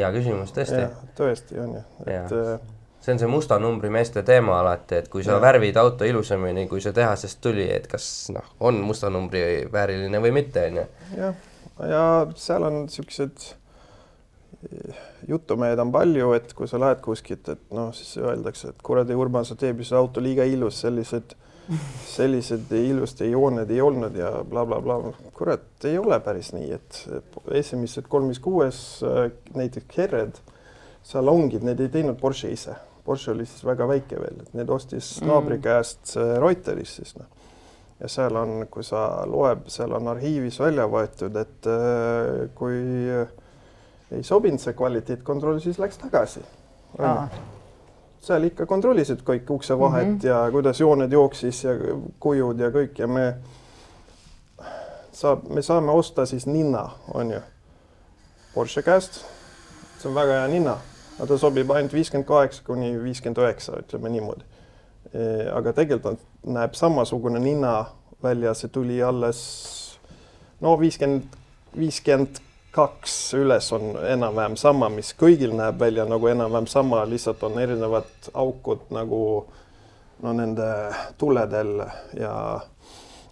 hea 0.00 0.10
küsimus, 0.14 0.52
tõesti. 0.56 0.82
tõesti 1.18 1.60
on 1.62 1.76
ju, 1.78 1.84
et 2.06 2.34
ja. 2.34 2.56
see 3.02 3.14
on 3.14 3.22
see 3.22 3.30
musta 3.30 3.58
numbri 3.62 3.90
meeste 3.92 4.22
teema 4.26 4.58
alati, 4.60 5.00
et 5.02 5.08
kui 5.12 5.24
sa 5.26 5.36
ja. 5.36 5.42
värvid 5.42 5.78
auto 5.80 6.08
ilusamini, 6.08 6.66
kui 6.70 6.82
see 6.82 6.94
tehasest 6.96 7.40
tuli, 7.44 7.66
et 7.74 7.86
kas 7.90 8.04
noh, 8.34 8.54
on 8.60 8.80
musta 8.86 9.10
numbri 9.12 9.66
vääriline 9.72 10.22
või 10.22 10.34
mitte, 10.40 10.66
on 10.70 10.82
ju. 10.82 10.86
jah, 11.18 11.48
ja 11.90 12.04
seal 12.36 12.66
on 12.68 12.84
niisugused 12.84 13.50
jutumehed 15.28 15.78
on 15.80 15.92
palju, 15.92 16.32
et 16.36 16.52
kui 16.56 16.68
sa 16.68 16.80
lähed 16.80 17.00
kuskilt, 17.04 17.48
et 17.48 17.62
noh, 17.74 17.92
siis 17.96 18.18
öeldakse, 18.20 18.74
et 18.74 18.82
kuradi 18.84 19.16
Urban, 19.16 19.46
sa 19.48 19.56
teed 19.58 19.80
see 19.84 19.96
auto 19.96 20.22
liiga 20.22 20.44
ilus, 20.48 20.82
sellised 20.84 21.34
sellised 22.06 22.72
ilusad 22.74 23.26
jooned 23.30 23.70
ei 23.70 23.80
olnud 23.80 24.16
ja 24.16 24.30
blablabla 24.44 24.98
bla, 25.00 25.12
bla. 25.14 25.32
kurat, 25.36 25.66
ei 25.84 25.98
ole 25.98 26.18
päris 26.24 26.52
nii, 26.54 26.70
et 26.74 27.00
esimesed 27.60 28.08
kolm 28.10 28.30
viis 28.30 28.40
kuues 28.42 28.78
äh, 29.06 29.26
näiteks 29.56 29.98
Herred, 29.98 30.40
salongid, 31.06 31.64
need 31.66 31.80
ei 31.80 31.92
teinud 31.92 32.18
Porsche 32.20 32.50
ise. 32.52 32.76
Porsche 33.04 33.32
oli 33.32 33.46
siis 33.48 33.64
väga 33.64 33.86
väike 33.88 34.18
veel, 34.20 34.42
et 34.42 34.56
need 34.58 34.70
ostis 34.70 35.16
mm. 35.20 35.30
naabri 35.30 35.60
käest 35.62 36.16
äh, 36.16 36.34
Reuteris 36.42 36.96
siis 37.00 37.14
noh. 37.18 37.28
ja 38.00 38.10
seal 38.10 38.36
on, 38.36 38.66
kui 38.72 38.84
sa 38.86 39.22
loeb, 39.28 39.68
seal 39.72 39.94
on 39.96 40.10
arhiivis 40.14 40.60
välja 40.60 40.88
võetud, 40.90 41.38
et 41.40 41.70
äh, 41.70 42.50
kui 42.58 42.82
ei 44.10 44.26
sobinud 44.26 44.60
see 44.60 44.74
kvaliteetkontroll, 44.74 45.62
siis 45.62 45.78
läks 45.78 46.02
tagasi 46.02 46.42
seal 48.20 48.44
ikka 48.44 48.66
kontrollisid 48.66 49.22
kõik 49.24 49.50
uksevahet 49.50 50.08
mm 50.08 50.18
-hmm. 50.18 50.26
ja 50.26 50.50
kuidas 50.52 50.80
jooned 50.80 51.12
jooksis 51.12 51.64
ja 51.64 51.70
kujud 52.20 52.60
ja 52.60 52.70
kõik 52.70 52.98
ja 52.98 53.06
me 53.06 53.34
saab, 55.12 55.48
me 55.48 55.62
saame 55.62 55.92
osta 55.92 56.26
siis 56.26 56.46
ninna, 56.46 56.90
on 57.14 57.30
ju, 57.30 57.40
Porsche 58.54 58.82
käest. 58.82 59.24
see 59.98 60.08
on 60.08 60.14
väga 60.14 60.32
hea 60.32 60.48
ninna, 60.48 60.78
aga 61.18 61.26
ta 61.26 61.38
sobib 61.38 61.70
ainult 61.70 61.92
viiskümmend 61.92 62.26
kaheksa 62.26 62.62
kuni 62.66 63.02
viiskümmend 63.02 63.38
üheksa, 63.38 63.72
ütleme 63.82 64.08
niimoodi 64.08 64.44
e,. 65.14 65.50
aga 65.52 65.72
tegelikult 65.72 66.20
näeb 66.46 66.74
samasugune 66.74 67.38
ninna 67.38 67.84
välja, 68.22 68.54
see 68.54 68.68
tuli 68.68 69.02
alles 69.02 69.40
no 70.60 70.80
viiskümmend, 70.80 71.36
viiskümmend 71.76 72.40
kaks 72.70 73.34
üles 73.34 73.72
on 73.72 73.96
enam-vähem 74.06 74.56
sama, 74.56 74.88
mis 74.92 75.12
kõigil 75.18 75.54
näeb 75.58 75.80
välja 75.80 76.04
nagu 76.08 76.28
enam-vähem 76.30 76.68
sama, 76.70 77.02
lihtsalt 77.08 77.42
on 77.42 77.58
erinevad 77.58 78.30
aukud 78.34 78.90
nagu 78.94 79.22
no 80.22 80.32
nende 80.36 80.68
tuledel 81.18 81.80
ja 82.18 82.34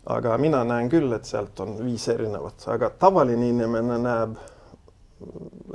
aga 0.08 0.38
mina 0.40 0.62
näen 0.64 0.88
küll, 0.90 1.12
et 1.12 1.28
sealt 1.28 1.60
on 1.60 1.76
viis 1.84 2.08
erinevat, 2.08 2.64
aga 2.72 2.90
tavaline 3.00 3.50
inimene 3.52 3.98
näeb, 4.02 4.38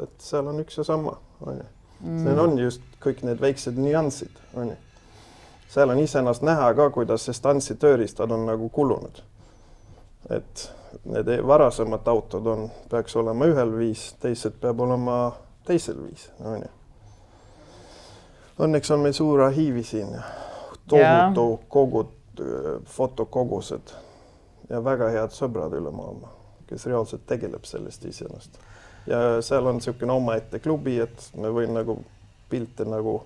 et 0.04 0.16
seal 0.24 0.50
on 0.50 0.62
üks 0.64 0.80
ja 0.82 0.88
sama, 0.88 1.18
onju. 1.46 1.70
Need 2.04 2.40
on 2.40 2.58
just 2.60 2.82
kõik 3.04 3.22
need 3.24 3.40
väiksed 3.40 3.78
nüansid, 3.80 4.42
onju. 4.60 4.76
seal 5.72 5.90
on 5.90 6.02
iseenesest 6.02 6.44
näha 6.44 6.74
ka, 6.78 6.90
kuidas 6.94 7.24
see 7.28 7.36
stantsi 7.38 7.78
tööriistad 7.80 8.32
on 8.32 8.44
nagu 8.50 8.68
kulunud. 8.70 9.22
et 10.30 10.70
need 11.06 11.32
varasemad 11.48 12.08
autod 12.08 12.48
on, 12.48 12.70
peaks 12.90 13.16
olema 13.16 13.48
ühel 13.50 13.74
viis, 13.78 14.14
teised 14.22 14.60
peab 14.62 14.80
olema 14.86 15.18
teisel 15.68 16.00
viis, 16.04 16.30
onju. 16.44 16.72
Õnneks 18.64 18.92
on 18.94 19.02
meil 19.02 19.16
suur 19.18 19.42
arhiivi 19.48 19.84
siin 19.84 20.14
tohutu 20.90 21.48
kogud, 21.68 22.12
fotokogused 22.86 23.94
ja 24.70 24.82
väga 24.84 25.10
head 25.14 25.34
sõbrad 25.36 25.74
üle 25.78 25.92
maailma, 25.94 26.32
kes 26.70 26.86
reaalselt 26.90 27.26
tegeleb 27.30 27.66
sellest 27.68 28.06
iseenesest. 28.10 28.60
ja 29.08 29.42
seal 29.42 29.68
on 29.68 29.80
niisugune 29.80 30.14
omaette 30.14 30.60
klubi, 30.64 31.00
et 31.04 31.30
me 31.36 31.50
võin 31.52 31.74
nagu 31.76 31.98
pilte 32.50 32.86
nagu, 32.86 33.24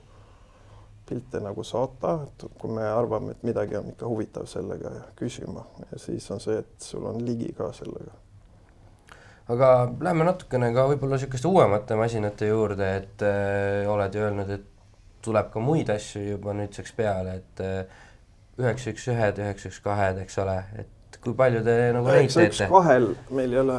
pilte 1.08 1.42
nagu 1.44 1.64
saata, 1.64 2.14
et 2.28 2.48
kui 2.60 2.72
me 2.76 2.86
arvame, 2.88 3.34
et 3.36 3.44
midagi 3.48 3.78
on 3.80 3.92
ikka 3.94 4.08
huvitav 4.10 4.48
sellega 4.50 4.94
küsima 5.20 5.66
ja 5.88 6.00
siis 6.02 6.30
on 6.34 6.42
see, 6.44 6.60
et 6.62 6.90
sul 6.90 7.06
on 7.08 7.22
ligi 7.26 7.54
ka 7.58 7.72
sellega. 7.76 8.16
aga 9.54 9.70
lähme 10.04 10.28
natukene 10.28 10.74
ka 10.76 10.88
võib-olla 10.92 11.20
niisuguste 11.20 11.48
uuemate 11.48 11.96
masinate 12.00 12.52
juurde, 12.52 12.92
et 13.02 13.24
äh, 13.26 13.88
oled 13.90 14.16
ju 14.16 14.26
öelnud, 14.28 14.52
et 14.58 14.68
tuleb 15.28 15.50
ka 15.54 15.64
muid 15.64 15.90
asju 15.92 16.22
juba 16.24 16.54
nüüdseks 16.56 16.94
peale, 16.98 17.40
et 17.42 17.64
üheksa, 18.58 18.94
üks, 18.94 19.08
ühed, 19.12 19.42
üheksa, 19.42 19.72
üks, 19.72 19.82
kahed, 19.84 20.22
eks 20.24 20.40
ole, 20.44 20.58
et 20.82 21.20
kui 21.24 21.36
palju 21.38 21.64
te 21.66 21.76
nagu 21.96 22.10
neid 22.10 22.26
üheksa 22.26 22.46
üks 22.48 22.62
teete? 22.62 22.70
kahel 22.72 23.12
meil 23.36 23.54
ei 23.54 23.62
ole, 23.62 23.78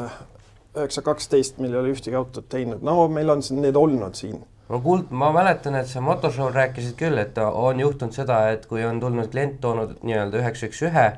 üheksa 0.76 1.04
kaksteist 1.06 1.58
meil 1.62 1.74
ei 1.74 1.80
ole 1.82 1.94
ühtegi 1.94 2.18
autot 2.18 2.48
teinud, 2.52 2.84
no 2.86 3.08
meil 3.12 3.34
on 3.34 3.44
siin 3.44 3.62
need 3.64 3.78
olnud 3.78 4.18
siin. 4.18 4.40
Ma 4.68 4.80
kuuld-, 4.84 5.10
ma 5.10 5.32
mäletan, 5.32 5.78
et 5.80 5.88
sa 5.88 6.02
motoshow'l 6.04 6.54
rääkisid 6.54 6.96
küll, 6.98 7.18
et 7.20 7.38
on 7.38 7.80
juhtunud 7.80 8.14
seda, 8.14 8.42
et 8.52 8.66
kui 8.68 8.84
on 8.84 9.00
tulnud 9.00 9.30
klient 9.32 9.60
toonud 9.60 9.98
nii-öelda 10.02 10.42
üheksa, 10.42 10.68
üks, 10.70 10.82
ühe 10.88 11.08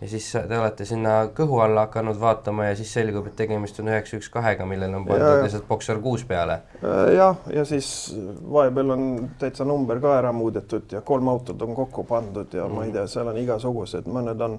ja 0.00 0.08
siis 0.08 0.28
te 0.32 0.58
olete 0.58 0.84
sinna 0.84 1.14
kõhu 1.36 1.58
alla 1.64 1.86
hakanud 1.86 2.18
vaatama 2.20 2.68
ja 2.68 2.76
siis 2.76 2.92
selgub, 2.92 3.30
et 3.30 3.36
tegemist 3.38 3.80
on 3.80 3.88
üheksa, 3.88 4.20
üks, 4.20 4.28
kahega, 4.32 4.66
millele 4.68 4.98
on 4.98 5.06
pandud 5.08 5.44
lihtsalt 5.44 5.66
Boxer 5.68 6.00
kuus 6.04 6.24
peale. 6.28 6.60
Äh, 6.82 7.14
jah, 7.16 7.40
ja 7.52 7.64
siis 7.68 7.88
vahepeal 8.52 8.92
on 8.96 9.06
täitsa 9.40 9.64
number 9.68 10.00
ka 10.02 10.18
ära 10.18 10.32
muudetud 10.36 10.92
ja 10.92 11.00
kolm 11.00 11.32
autot 11.32 11.62
on 11.64 11.74
kokku 11.76 12.04
pandud 12.08 12.52
ja 12.56 12.68
ma 12.68 12.84
ei 12.84 12.92
tea, 12.96 13.06
seal 13.10 13.32
on 13.32 13.40
igasugused, 13.40 14.08
mõned 14.12 14.44
on. 14.48 14.58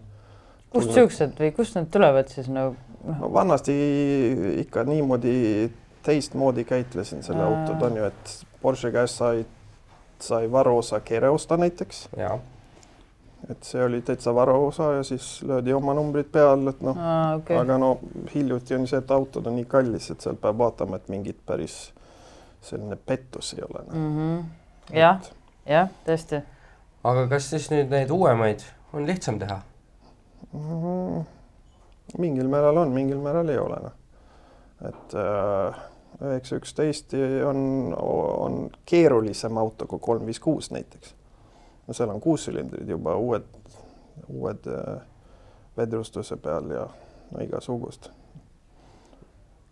kust 0.74 0.94
siuksed 0.94 1.38
või 1.40 1.54
kust 1.56 1.78
need 1.78 1.92
tulevad 1.94 2.34
siis 2.34 2.50
nagu 2.52 2.74
noh, 3.06 3.20
no 3.22 3.34
vanasti 3.34 3.76
ikka 4.64 4.84
niimoodi 4.90 5.36
teistmoodi 6.08 6.64
käitlesin 6.64 7.24
selle 7.24 7.44
Aa. 7.44 7.50
autot 7.50 7.82
on 7.84 7.98
ju, 8.00 8.06
et 8.08 8.36
Porsche 8.62 8.92
käest 8.92 9.20
sai, 9.20 9.46
sai 10.24 10.52
varuosa 10.52 11.00
kere 11.00 11.30
osta 11.30 11.58
näiteks, 11.60 12.08
et 13.50 13.64
see 13.64 13.84
oli 13.84 14.00
täitsa 14.02 14.34
varuosa 14.36 14.92
ja 14.94 15.04
siis 15.04 15.44
löödi 15.44 15.74
oma 15.74 15.94
numbrid 15.94 16.30
peale, 16.32 16.72
et 16.72 16.82
noh 16.82 16.96
okei 16.98 17.42
okay., 17.42 17.58
aga 17.60 17.78
no 17.78 17.92
hiljuti 18.34 18.76
on 18.76 18.88
see, 18.88 19.02
et 19.04 19.12
autod 19.12 19.50
on 19.52 19.60
nii 19.60 19.68
kallis, 19.70 20.08
et 20.14 20.24
seal 20.24 20.40
peab 20.42 20.58
vaatama, 20.64 20.98
et 20.98 21.12
mingit 21.12 21.40
päris 21.46 21.76
selline 22.62 22.96
pettus 22.96 23.54
ei 23.58 23.66
ole 23.68 23.84
no.. 23.88 24.06
Mhm. 24.06 24.40
jah, 24.96 25.28
jah, 25.68 25.92
tõesti. 26.08 26.42
aga 27.04 27.28
kas 27.36 27.52
siis 27.52 27.68
nüüd 27.74 27.92
neid 27.92 28.16
uuemaid 28.16 28.64
on 28.94 29.06
lihtsam 29.10 29.44
teha? 29.44 29.60
Mhm. 30.54 31.28
mingil 32.18 32.48
määral 32.56 32.84
on, 32.86 32.96
mingil 32.96 33.20
määral 33.22 33.54
ei 33.54 33.60
ole 33.60 33.84
noh. 33.90 34.02
et 34.88 35.20
äh, 35.20 35.86
üheksa 36.22 36.58
üksteist 36.58 37.14
on, 37.46 37.94
on 37.98 38.70
keerulisem 38.86 39.58
auto 39.58 39.88
kui 39.88 40.00
kolm 40.00 40.26
viis 40.26 40.40
kuus 40.40 40.72
näiteks. 40.72 41.16
no 41.88 41.94
seal 41.94 42.10
on 42.10 42.22
kuussülindrid 42.22 42.90
juba 42.90 43.16
uued, 43.16 43.46
uued 44.28 44.70
äh, 44.72 45.02
vedrustuse 45.78 46.38
peal 46.38 46.72
ja 46.74 46.88
no 47.32 47.44
igasugust 47.44 48.10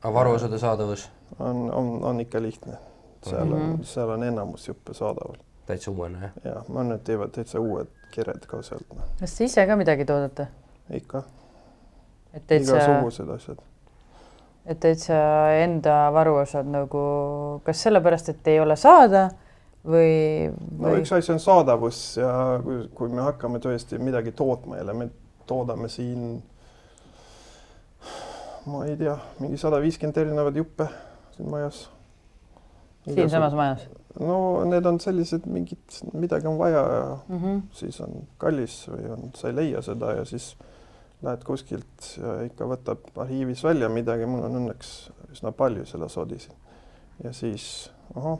aga 0.05 0.13
varuosade 0.13 0.59
saadavus 0.59 1.09
on, 1.39 1.73
on, 1.73 2.03
on 2.03 2.19
ikka 2.19 2.41
lihtne. 2.41 2.77
seal 3.29 3.41
on 3.41 3.59
mm. 3.59 3.75
-hmm. 3.75 3.83
seal 3.83 4.09
on 4.09 4.23
enamus 4.23 4.67
juppe 4.67 4.93
saadaval 4.93 5.35
täitsa 5.65 5.91
uuene, 5.91 6.19
jah? 6.21 6.31
ja 6.43 6.61
mõned 6.69 7.01
teevad 7.03 7.31
täitsa 7.33 7.59
uued 7.59 7.87
kered 8.11 8.45
ka 8.47 8.61
sealt 8.61 8.93
noh, 8.93 9.07
kas 9.19 9.37
te 9.37 9.43
ise 9.49 9.65
ka 9.67 9.75
midagi 9.75 10.05
toodate? 10.05 10.47
ikka 10.89 11.23
igasugused 12.49 13.29
asjad. 13.29 13.57
Et 14.65 14.79
täitsa 14.81 15.17
enda 15.61 15.97
varuosad 16.13 16.67
nagu, 16.69 17.01
kas 17.65 17.83
sellepärast, 17.85 18.31
et 18.33 18.47
ei 18.53 18.59
ole 18.59 18.77
saada 18.79 19.27
või, 19.85 20.49
no 20.79 20.89
või 20.89 21.03
üks 21.03 21.13
asi 21.15 21.33
on 21.35 21.41
saadavus 21.43 22.01
ja 22.17 22.31
kui, 22.63 22.83
kui 22.97 23.13
me 23.13 23.25
hakkame 23.27 23.61
tõesti 23.63 23.99
midagi 24.01 24.33
tootma 24.37 24.79
jälle, 24.79 24.97
me 24.97 25.09
toodame 25.45 25.89
siin, 25.93 26.39
ma 28.65 28.85
ei 28.89 28.97
tea, 28.99 29.17
mingi 29.43 29.61
sada 29.61 29.81
viiskümmend 29.83 30.23
erinevat 30.23 30.57
juppe 30.63 30.89
siin 31.35 31.51
majas. 31.51 31.85
siinsamas 33.05 33.53
majas 33.53 33.85
no 34.19 34.63
need 34.65 34.85
on 34.85 34.99
sellised 34.99 35.45
mingid, 35.51 35.99
midagi 36.13 36.47
on 36.47 36.57
vaja 36.57 36.81
ja 36.81 37.17
mm? 37.27 37.41
-hmm. 37.41 37.61
siis 37.71 38.01
on 38.01 38.23
kallis 38.37 38.87
või 38.89 39.11
on, 39.11 39.29
sa 39.35 39.49
ei 39.49 39.55
leia 39.55 39.81
seda 39.81 40.13
ja 40.19 40.25
siis 40.25 40.55
lähed 41.23 41.43
kuskilt 41.47 42.09
ja 42.17 42.39
ikka 42.45 42.67
võtab 42.69 43.05
arhiivis 43.21 43.63
välja 43.63 43.89
midagi, 43.89 44.27
mul 44.29 44.43
on 44.45 44.59
õnneks 44.61 44.91
üsna 45.31 45.51
palju 45.55 45.85
selle 45.89 46.09
sodi 46.09 46.39
siin. 46.39 46.57
ja 47.23 47.31
siis 47.33 47.91
ahah, 48.15 48.39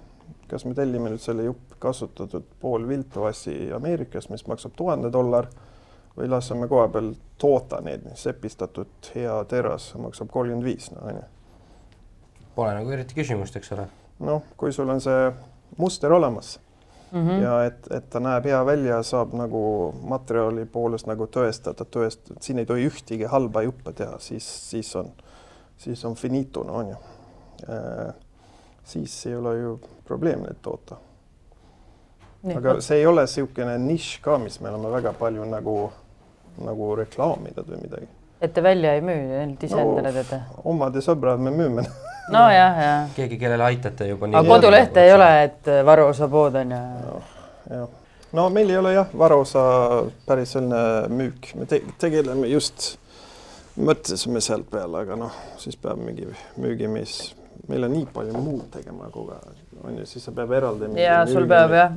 kas 0.51 0.65
me 0.65 0.75
tellime 0.75 1.11
nüüd 1.13 1.23
selle 1.23 1.47
jupp 1.47 1.77
kasutatud 1.79 2.47
pool 2.59 2.87
viltu 2.87 3.23
assi 3.29 3.71
Ameerikast, 3.75 4.29
mis 4.29 4.45
maksab 4.47 4.75
tuhande 4.77 5.11
dollar 5.13 5.47
või 6.17 6.29
laseme 6.31 6.67
koha 6.71 6.87
peal 6.91 7.13
toota 7.41 7.81
neid, 7.83 8.07
sepistatud 8.15 9.11
hea 9.15 9.35
teras 9.51 9.93
maksab 9.99 10.31
kolmkümmend 10.31 10.65
viis, 10.65 10.91
no 10.95 11.03
onju. 11.09 11.23
Pole 12.55 12.75
nagu 12.77 12.91
eriti 12.95 13.17
küsimust, 13.17 13.55
eks 13.59 13.73
ole. 13.75 13.89
noh, 14.19 14.43
kui 14.57 14.71
sul 14.71 14.89
on 14.89 15.01
see 15.03 15.31
muster 15.77 16.13
olemas 16.15 16.55
Mm 17.11 17.27
-hmm. 17.27 17.41
ja 17.41 17.65
et, 17.65 17.91
et 17.91 18.09
ta 18.09 18.19
näeb 18.19 18.45
hea 18.45 18.65
välja, 18.65 19.03
saab 19.03 19.33
nagu 19.33 19.93
materjali 20.01 20.65
poolest 20.65 21.07
nagu 21.07 21.25
tõestada, 21.25 21.85
tõestada, 21.85 22.39
siin 22.41 22.59
ei 22.59 22.65
tohi 22.65 22.87
ühtegi 22.89 23.23
halba 23.23 23.61
juppe 23.61 23.93
teha, 23.93 24.19
siis, 24.19 24.69
siis 24.69 24.95
on, 24.95 25.11
siis 25.77 26.05
on 26.05 26.15
finito, 26.15 26.63
no 26.63 26.73
on 26.73 26.89
ju 26.89 26.97
äh,. 27.69 28.13
siis 28.83 29.25
ei 29.25 29.35
ole 29.35 29.57
ju 29.57 29.79
probleem 30.05 30.39
neid 30.39 30.57
toota. 30.61 30.97
aga 32.55 32.81
see 32.81 32.97
ei 32.97 33.05
ole 33.05 33.21
niisugune 33.21 33.77
nišš 33.77 34.19
ka, 34.21 34.37
mis 34.37 34.59
me 34.61 34.69
oleme 34.69 34.91
väga 34.91 35.13
palju 35.13 35.45
nagu, 35.45 35.91
nagu 36.57 36.95
reklaaminud 36.95 37.67
või 37.69 37.81
midagi. 37.81 38.07
Et 38.41 38.53
te 38.53 38.63
välja 38.63 38.93
ei 38.97 39.01
müü, 39.01 39.19
ainult 39.41 39.63
ise 39.63 39.75
No, 39.79 39.91
endale 39.97 40.11
teete? 40.13 40.41
omad 40.63 40.95
ja 40.95 41.01
sõbrad 41.05 41.39
me 41.41 41.51
müüme. 41.55 41.85
Nojah, 42.33 42.79
jah. 42.85 43.07
keegi, 43.15 43.37
kellele 43.41 43.63
aitate 43.69 44.07
juba 44.09 44.27
aga 44.31 44.43
kodulehte 44.49 45.03
ei 45.05 45.13
ole, 45.13 45.29
et 45.43 45.69
varuosapood 45.85 46.55
on 46.63 46.71
ja 46.75 46.81
jah, 47.69 47.87
no 48.33 48.49
meil 48.49 48.69
ei 48.73 48.77
ole 48.81 48.93
jah, 48.95 49.11
varuosa 49.17 49.63
päris 50.27 50.55
selline 50.57 50.81
müük, 51.13 51.51
me 51.55 51.65
te 51.69 51.81
tegeleme 52.01 52.47
just, 52.51 52.95
mõtlesime 53.77 54.41
sealt 54.43 54.69
peale, 54.71 55.03
aga 55.05 55.17
noh, 55.19 55.33
siis 55.61 55.75
peab 55.77 55.99
mingi 56.01 56.27
müügimees, 56.61 57.33
meil 57.69 57.87
on 57.87 57.93
nii 57.95 58.07
palju 58.13 58.33
muud 58.41 58.67
tegema 58.73 59.09
kogu 59.13 59.35
aeg, 59.37 59.64
on 59.85 59.97
ju, 59.99 60.05
siis 60.09 60.25
sa 60.25 60.31
peab 60.35 60.51
eraldi. 60.51 60.89
ja 60.99 61.17
sul 61.29 61.47
peab 61.49 61.73
jah, 61.75 61.93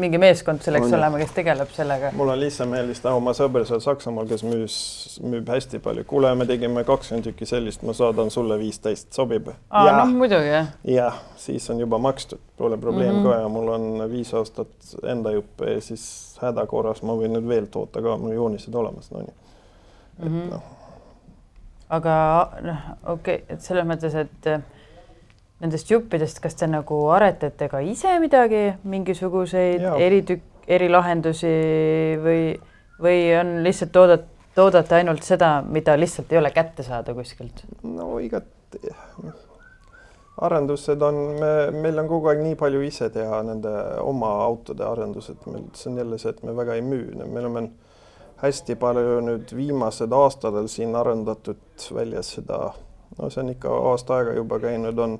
mingi 0.00 0.18
meeskond 0.20 0.62
selleks 0.64 0.86
On 0.86 0.96
olema, 0.98 1.18
kes 1.22 1.34
tegeleb 1.36 1.72
sellega. 1.74 2.12
mul 2.16 2.32
on 2.32 2.40
lihtsalt 2.40 2.70
meeldis 2.70 3.02
teha 3.02 3.14
oma 3.16 3.34
sõber 3.36 3.66
seal 3.68 3.82
Saksamaal, 3.84 4.28
kes 4.30 4.44
müüs, 4.46 4.78
müüb 5.24 5.48
hästi 5.50 5.80
palju, 5.84 6.04
kuule, 6.10 6.32
me 6.38 6.46
tegime 6.48 6.84
kakskümmend 6.88 7.28
tükki 7.30 7.48
sellist, 7.48 7.84
ma 7.86 7.94
saadan 7.96 8.32
sulle 8.34 8.58
viisteist, 8.60 9.12
sobib? 9.16 9.52
aa, 9.70 9.84
noh 10.00 10.14
muidugi 10.14 10.50
jah. 10.52 10.72
jah, 10.88 11.20
siis 11.40 11.68
on 11.72 11.80
juba 11.82 12.00
makstud, 12.02 12.42
pole 12.58 12.78
probleem 12.80 13.14
mm 13.14 13.22
-hmm. 13.22 13.30
ka 13.30 13.40
ja 13.40 13.48
mul 13.48 13.68
on 13.76 14.10
viis 14.10 14.34
aastat 14.34 14.92
enda 15.02 15.32
juppe 15.36 15.72
ja 15.74 15.80
siis 15.80 16.04
hädakorras 16.42 17.02
ma 17.02 17.16
võin 17.16 17.36
nüüd 17.36 17.48
veel 17.48 17.70
toota 17.70 18.02
ka, 18.02 18.16
mul 18.16 18.36
joonised 18.36 18.74
olemas, 18.74 19.10
no 19.10 19.24
nii. 19.24 19.34
et 20.18 20.28
mm 20.28 20.40
-hmm. 20.40 20.50
noh, 20.50 20.62
aga 21.88 22.14
noh, 22.62 22.84
okei 23.06 23.42
okay,, 23.42 23.44
et 23.48 23.60
selles 23.62 23.86
mõttes, 23.86 24.14
et 24.14 24.52
nendest 25.60 25.90
juppidest, 25.92 26.40
kas 26.40 26.56
te 26.56 26.68
nagu 26.70 27.02
aretate 27.12 27.68
ka 27.68 27.82
ise 27.84 28.16
midagi, 28.22 28.62
mingisuguseid 28.88 29.84
Jaa. 29.84 29.96
eritükk, 30.00 30.46
erilahendusi 30.70 31.54
või, 32.22 32.44
või 33.02 33.18
on 33.40 33.58
lihtsalt 33.64 33.92
toodet, 33.92 34.24
toodate 34.56 35.00
ainult 35.00 35.26
seda, 35.26 35.58
mida 35.66 35.96
lihtsalt 35.98 36.32
ei 36.32 36.40
ole 36.40 36.52
kätte 36.54 36.86
saada 36.86 37.14
kuskilt? 37.16 37.64
no 37.82 38.18
igati. 38.22 38.80
arendused 40.40 41.02
on, 41.04 41.16
me, 41.40 41.52
meil 41.82 42.00
on 42.00 42.08
kogu 42.08 42.30
aeg 42.32 42.40
nii 42.40 42.56
palju 42.56 42.80
ise 42.86 43.10
teha 43.12 43.42
nende 43.44 43.72
oma 44.00 44.30
autode 44.46 44.86
arendused, 44.86 45.44
meil 45.52 45.66
see 45.76 45.90
on 45.92 46.00
jälle 46.00 46.18
see, 46.22 46.32
et 46.32 46.42
me 46.46 46.56
väga 46.56 46.78
ei 46.78 46.84
müü, 46.86 47.10
me 47.20 47.42
oleme 47.42 47.66
hästi 48.40 48.78
palju 48.80 49.18
nüüd 49.26 49.52
viimased 49.52 50.12
aastatel 50.16 50.70
siin 50.72 50.96
arendatud 50.96 51.90
välja 51.92 52.22
seda, 52.24 52.70
no 53.18 53.28
see 53.28 53.42
on 53.42 53.52
ikka 53.52 53.74
aasta 53.90 54.16
aega 54.16 54.38
juba 54.38 54.60
käinud, 54.62 55.02
on 55.04 55.18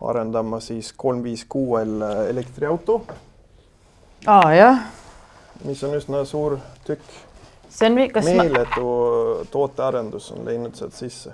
arendama 0.00 0.60
siis 0.60 0.92
kolm 0.96 1.22
viis 1.22 1.44
kuuel 1.48 2.02
elektriauto. 2.28 3.00
aa 4.26 4.54
jah. 4.54 4.78
mis 5.64 5.84
on 5.84 5.94
üsna 5.96 6.24
suur 6.24 6.58
tükk. 6.84 7.04
see 7.68 7.90
on, 7.90 8.00
kas 8.12 8.24
meeletu 8.24 8.86
ma... 8.86 9.44
tootearendus 9.50 10.32
on 10.32 10.44
läinud 10.44 10.74
sealt 10.74 10.94
sisse. 10.94 11.32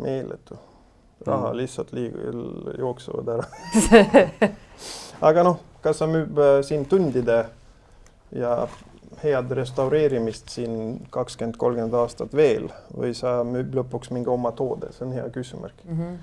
meeletu, 0.00 0.58
raha 1.26 1.52
mm. 1.52 1.56
lihtsalt 1.56 1.92
liig-, 1.92 2.18
jooksevad 2.78 3.28
ära 3.36 3.46
aga 5.30 5.46
noh, 5.46 5.62
kas 5.82 6.02
ta 6.02 6.10
müüb 6.10 6.38
äh, 6.42 6.58
siin 6.66 6.84
tundide 6.90 7.44
ja 8.36 8.66
head 9.22 9.50
restaureerimist 9.50 10.50
siin 10.52 11.06
kakskümmend, 11.10 11.56
kolmkümmend 11.60 11.94
aastat 11.96 12.34
veel 12.36 12.68
või 12.96 13.14
sa 13.16 13.38
müüb 13.46 13.74
lõpuks 13.78 14.12
mingi 14.12 14.30
oma 14.32 14.52
toode, 14.56 14.90
see 14.92 15.06
on 15.06 15.14
hea 15.16 15.28
küsimärk 15.32 15.84
mm. 15.84 16.00
-hmm. 16.00 16.16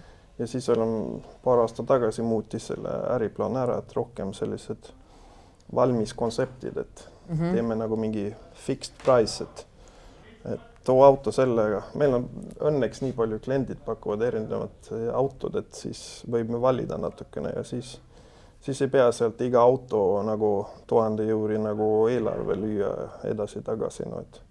Ja 0.44 0.48
siis 0.48 0.68
oleme 0.70 1.22
paar 1.44 1.62
aastat 1.64 1.88
tagasi 1.88 2.22
muutis 2.22 2.68
selle 2.68 2.92
äriplaan 3.16 3.56
ära, 3.58 3.78
et 3.80 3.96
rohkem 3.96 4.34
sellised 4.36 4.90
valmis 5.76 6.14
kontseptid, 6.14 6.78
et 6.78 7.08
mm 7.30 7.36
-hmm. 7.36 7.54
teeme 7.54 7.76
nagu 7.76 7.96
mingi 7.96 8.36
fixed 8.54 8.94
price, 9.06 9.44
et 9.44 9.68
et 10.54 10.62
too 10.84 11.04
auto 11.04 11.32
sellega, 11.32 11.82
meil 11.96 12.14
on 12.14 12.30
õnneks 12.60 13.02
nii 13.02 13.14
palju 13.16 13.40
kliendid 13.40 13.78
pakuvad 13.86 14.22
erinevat 14.22 14.90
autod, 15.14 15.56
et 15.56 15.74
siis 15.74 16.24
võib 16.32 16.52
valida 16.62 16.98
natukene 16.98 17.54
ja 17.56 17.64
siis 17.64 18.02
siis 18.60 18.82
ei 18.82 18.88
pea 18.88 19.12
sealt 19.12 19.42
iga 19.42 19.62
auto 19.62 20.24
nagu 20.24 20.68
tuhande 20.88 21.28
euri 21.30 21.58
nagu 21.58 22.08
eelarve 22.08 22.56
lüüa 22.56 22.92
edasi-tagasi, 23.24 24.04
no 24.10 24.20
et 24.20 24.42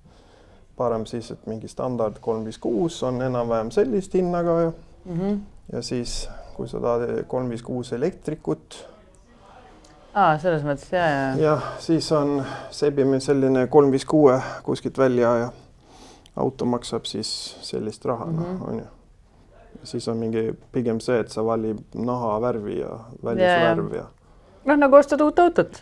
parem 0.77 1.07
siis, 1.07 1.31
et 1.31 1.47
mingi 1.47 1.69
standard 1.69 2.19
kolm 2.21 2.45
viis 2.45 2.59
kuus 2.59 3.03
on 3.03 3.23
enam-vähem 3.23 3.71
sellist 3.71 4.15
hinnaga 4.15 4.61
ja 4.61 4.73
mm, 5.05 5.21
-hmm. 5.21 5.39
Ja 5.73 5.83
siis, 5.83 6.29
kui 6.57 6.69
sa 6.69 6.81
tahad 6.81 7.25
kolm 7.31 7.51
viis 7.53 7.63
kuus 7.63 7.93
elektrikut. 7.93 8.79
aa, 10.15 10.39
selles 10.39 10.65
mõttes 10.67 10.93
ja, 10.93 11.05
ja. 11.07 11.29
jah, 11.41 11.69
siis 11.81 12.09
on, 12.13 12.41
sebime 12.71 13.21
selline 13.21 13.67
kolm 13.73 13.93
viis 13.93 14.05
kuue 14.05 14.41
kuskilt 14.63 14.99
välja 14.99 15.37
ja 15.45 15.53
auto 16.37 16.65
maksab 16.65 17.05
siis 17.05 17.31
sellist 17.61 18.05
raha 18.05 18.27
mm, 18.27 18.39
-hmm. 18.39 18.59
noh, 18.59 18.69
on 18.69 18.79
ju 18.79 18.91
siis 19.85 20.09
on 20.09 20.17
mingi 20.17 20.53
pigem 20.73 21.01
see, 21.01 21.19
et 21.21 21.31
sa 21.31 21.45
valid 21.45 21.81
nahavärvi 21.95 22.79
ja 22.79 22.99
välisvärv 23.25 23.95
ja. 23.95 24.05
Noh, 24.65 24.77
nagu 24.79 24.97
ostad 24.97 25.21
uut 25.25 25.39
autot. 25.43 25.81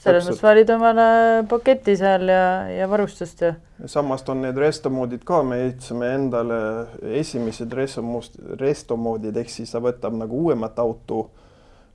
selles 0.00 0.28
mõttes 0.28 0.42
valid 0.44 0.70
omale 0.74 1.08
paketi 1.50 1.96
seal 1.98 2.28
ja, 2.30 2.44
ja 2.70 2.88
varustust 2.90 3.44
ja. 3.44 3.54
samast 3.90 4.28
on 4.32 4.44
need 4.44 4.58
restomoodid 4.60 5.24
ka, 5.26 5.42
me 5.46 5.62
ehitasime 5.64 6.14
endale 6.14 6.60
esimesed 7.20 7.72
restomust, 7.76 8.38
restomoodid 8.60 9.36
ehk 9.36 9.52
siis 9.52 9.72
ta 9.74 9.82
võtab 9.82 10.16
nagu 10.20 10.46
uuemat 10.46 10.78
auto 10.78 11.28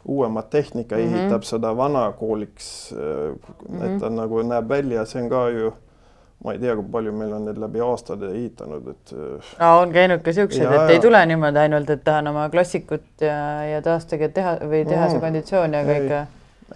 uuemat 0.05 0.49
tehnika 0.53 0.95
mm, 0.95 1.01
-hmm. 1.01 1.15
ehitab 1.15 1.43
seda 1.43 1.77
vanakooliks 1.77 2.93
mm, 2.93 2.99
-hmm. 2.99 3.85
et 3.85 3.99
ta 4.01 4.09
nagu 4.09 4.41
näeb 4.41 4.69
välja, 4.69 5.05
see 5.05 5.23
on 5.23 5.29
ka 5.29 5.49
ju 5.49 5.73
ma 6.45 6.53
ei 6.53 6.61
tea, 6.61 6.75
kui 6.77 6.85
palju 6.93 7.11
meil 7.15 7.33
on 7.33 7.47
need 7.49 7.59
läbi 7.61 7.81
aastate 7.81 8.29
ehitanud, 8.29 8.87
et. 8.93 9.13
no 9.59 9.69
on 9.81 9.93
käinud 9.95 10.21
ka 10.25 10.33
siuksed, 10.35 10.65
et 10.77 10.93
ei 10.93 11.01
tule 11.01 11.21
niimoodi 11.31 11.61
ainult, 11.63 11.89
et 11.89 12.03
tahan 12.05 12.29
oma 12.31 12.45
klassikut 12.53 13.25
ja, 13.25 13.37
ja 13.65 13.81
taastage 13.85 14.29
teha 14.35 14.57
või 14.61 14.83
tehase 14.85 15.17
mm. 15.17 15.23
konditsiooni, 15.25 15.81
aga 15.81 15.99
ikka. 16.03 16.23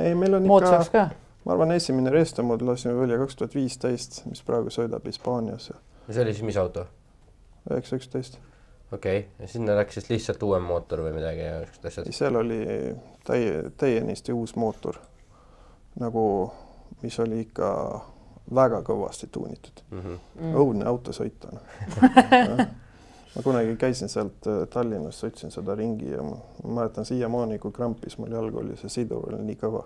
ei, 0.06 0.16
meil 0.18 0.40
on 0.40 0.50
ikka, 0.50 1.06
ma 1.46 1.56
arvan, 1.56 1.76
esimene 1.78 2.14
Restomod 2.14 2.66
lasime 2.66 2.98
välja 2.98 3.22
kaks 3.22 3.40
tuhat 3.40 3.58
viisteist, 3.58 4.24
mis 4.30 4.42
praegu 4.46 4.74
sõidab 4.74 5.06
Hispaanias. 5.06 5.72
ja 5.72 6.14
see 6.14 6.26
oli 6.26 6.38
siis 6.38 6.50
mis 6.50 6.62
auto? 6.62 6.88
üheksa 7.70 8.00
üksteist. 8.02 8.40
okei 8.92 9.20
okay., 9.20 9.30
ja 9.40 9.54
sinna 9.54 9.78
läks 9.78 10.00
siis 10.00 10.10
lihtsalt 10.10 10.44
uuem 10.50 10.66
mootor 10.66 11.06
või 11.06 11.14
midagi 11.20 11.46
ja 11.46 11.60
siuksed 11.68 11.92
asjad? 11.92 12.14
seal 12.24 12.42
oli 12.42 12.64
täie, 13.28 13.68
täienisti 13.78 14.34
uus 14.34 14.56
mootor 14.58 14.98
nagu, 16.00 16.24
mis 17.04 17.20
oli 17.20 17.44
ikka 17.46 17.70
väga 18.56 18.82
kõvasti 18.86 19.30
tuunitud 19.32 19.82
mm. 19.92 20.00
-hmm. 20.02 20.54
õudne 20.56 20.86
auto 20.90 21.14
sõita 21.14 21.52
no. 22.50 22.66
ma 23.36 23.44
kunagi 23.44 23.76
käisin 23.78 24.10
sealt 24.10 24.48
äh, 24.48 24.64
Tallinnast, 24.74 25.24
sõitsin 25.24 25.54
seda 25.54 25.76
ringi 25.78 26.12
ja 26.12 26.24
ma 26.26 26.40
mäletan 26.64 27.06
siiamaani, 27.06 27.60
kui 27.60 27.72
krampis 27.76 28.18
mul 28.18 28.34
jalg 28.34 28.56
oli, 28.64 28.78
see 28.80 28.90
sidur 28.90 29.30
oli 29.34 29.44
nii 29.52 29.60
kõva. 29.62 29.86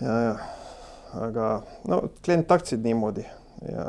ja, 0.00 0.20
ja 0.28 0.36
aga 1.26 1.50
no 1.88 2.02
klient 2.24 2.46
tahtsid 2.46 2.84
niimoodi 2.84 3.24
ja. 3.68 3.86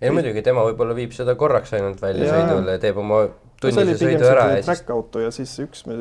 ei 0.00 0.10
muidugi, 0.10 0.42
tema 0.42 0.64
võib-olla 0.66 0.96
viib 0.96 1.12
seda 1.16 1.36
korraks 1.38 1.74
ainult 1.78 2.02
väljasõidule 2.02 2.78
ja 2.78 2.82
teeb 2.82 2.98
oma 3.00 3.26
tunnise 3.60 3.98
sõidu 4.00 4.26
ära 4.28 4.48
ja 4.56 4.64
siis. 4.64 4.88
auto 4.90 5.22
ja 5.22 5.30
siis 5.34 5.52
üks 5.62 5.86
me 5.86 5.96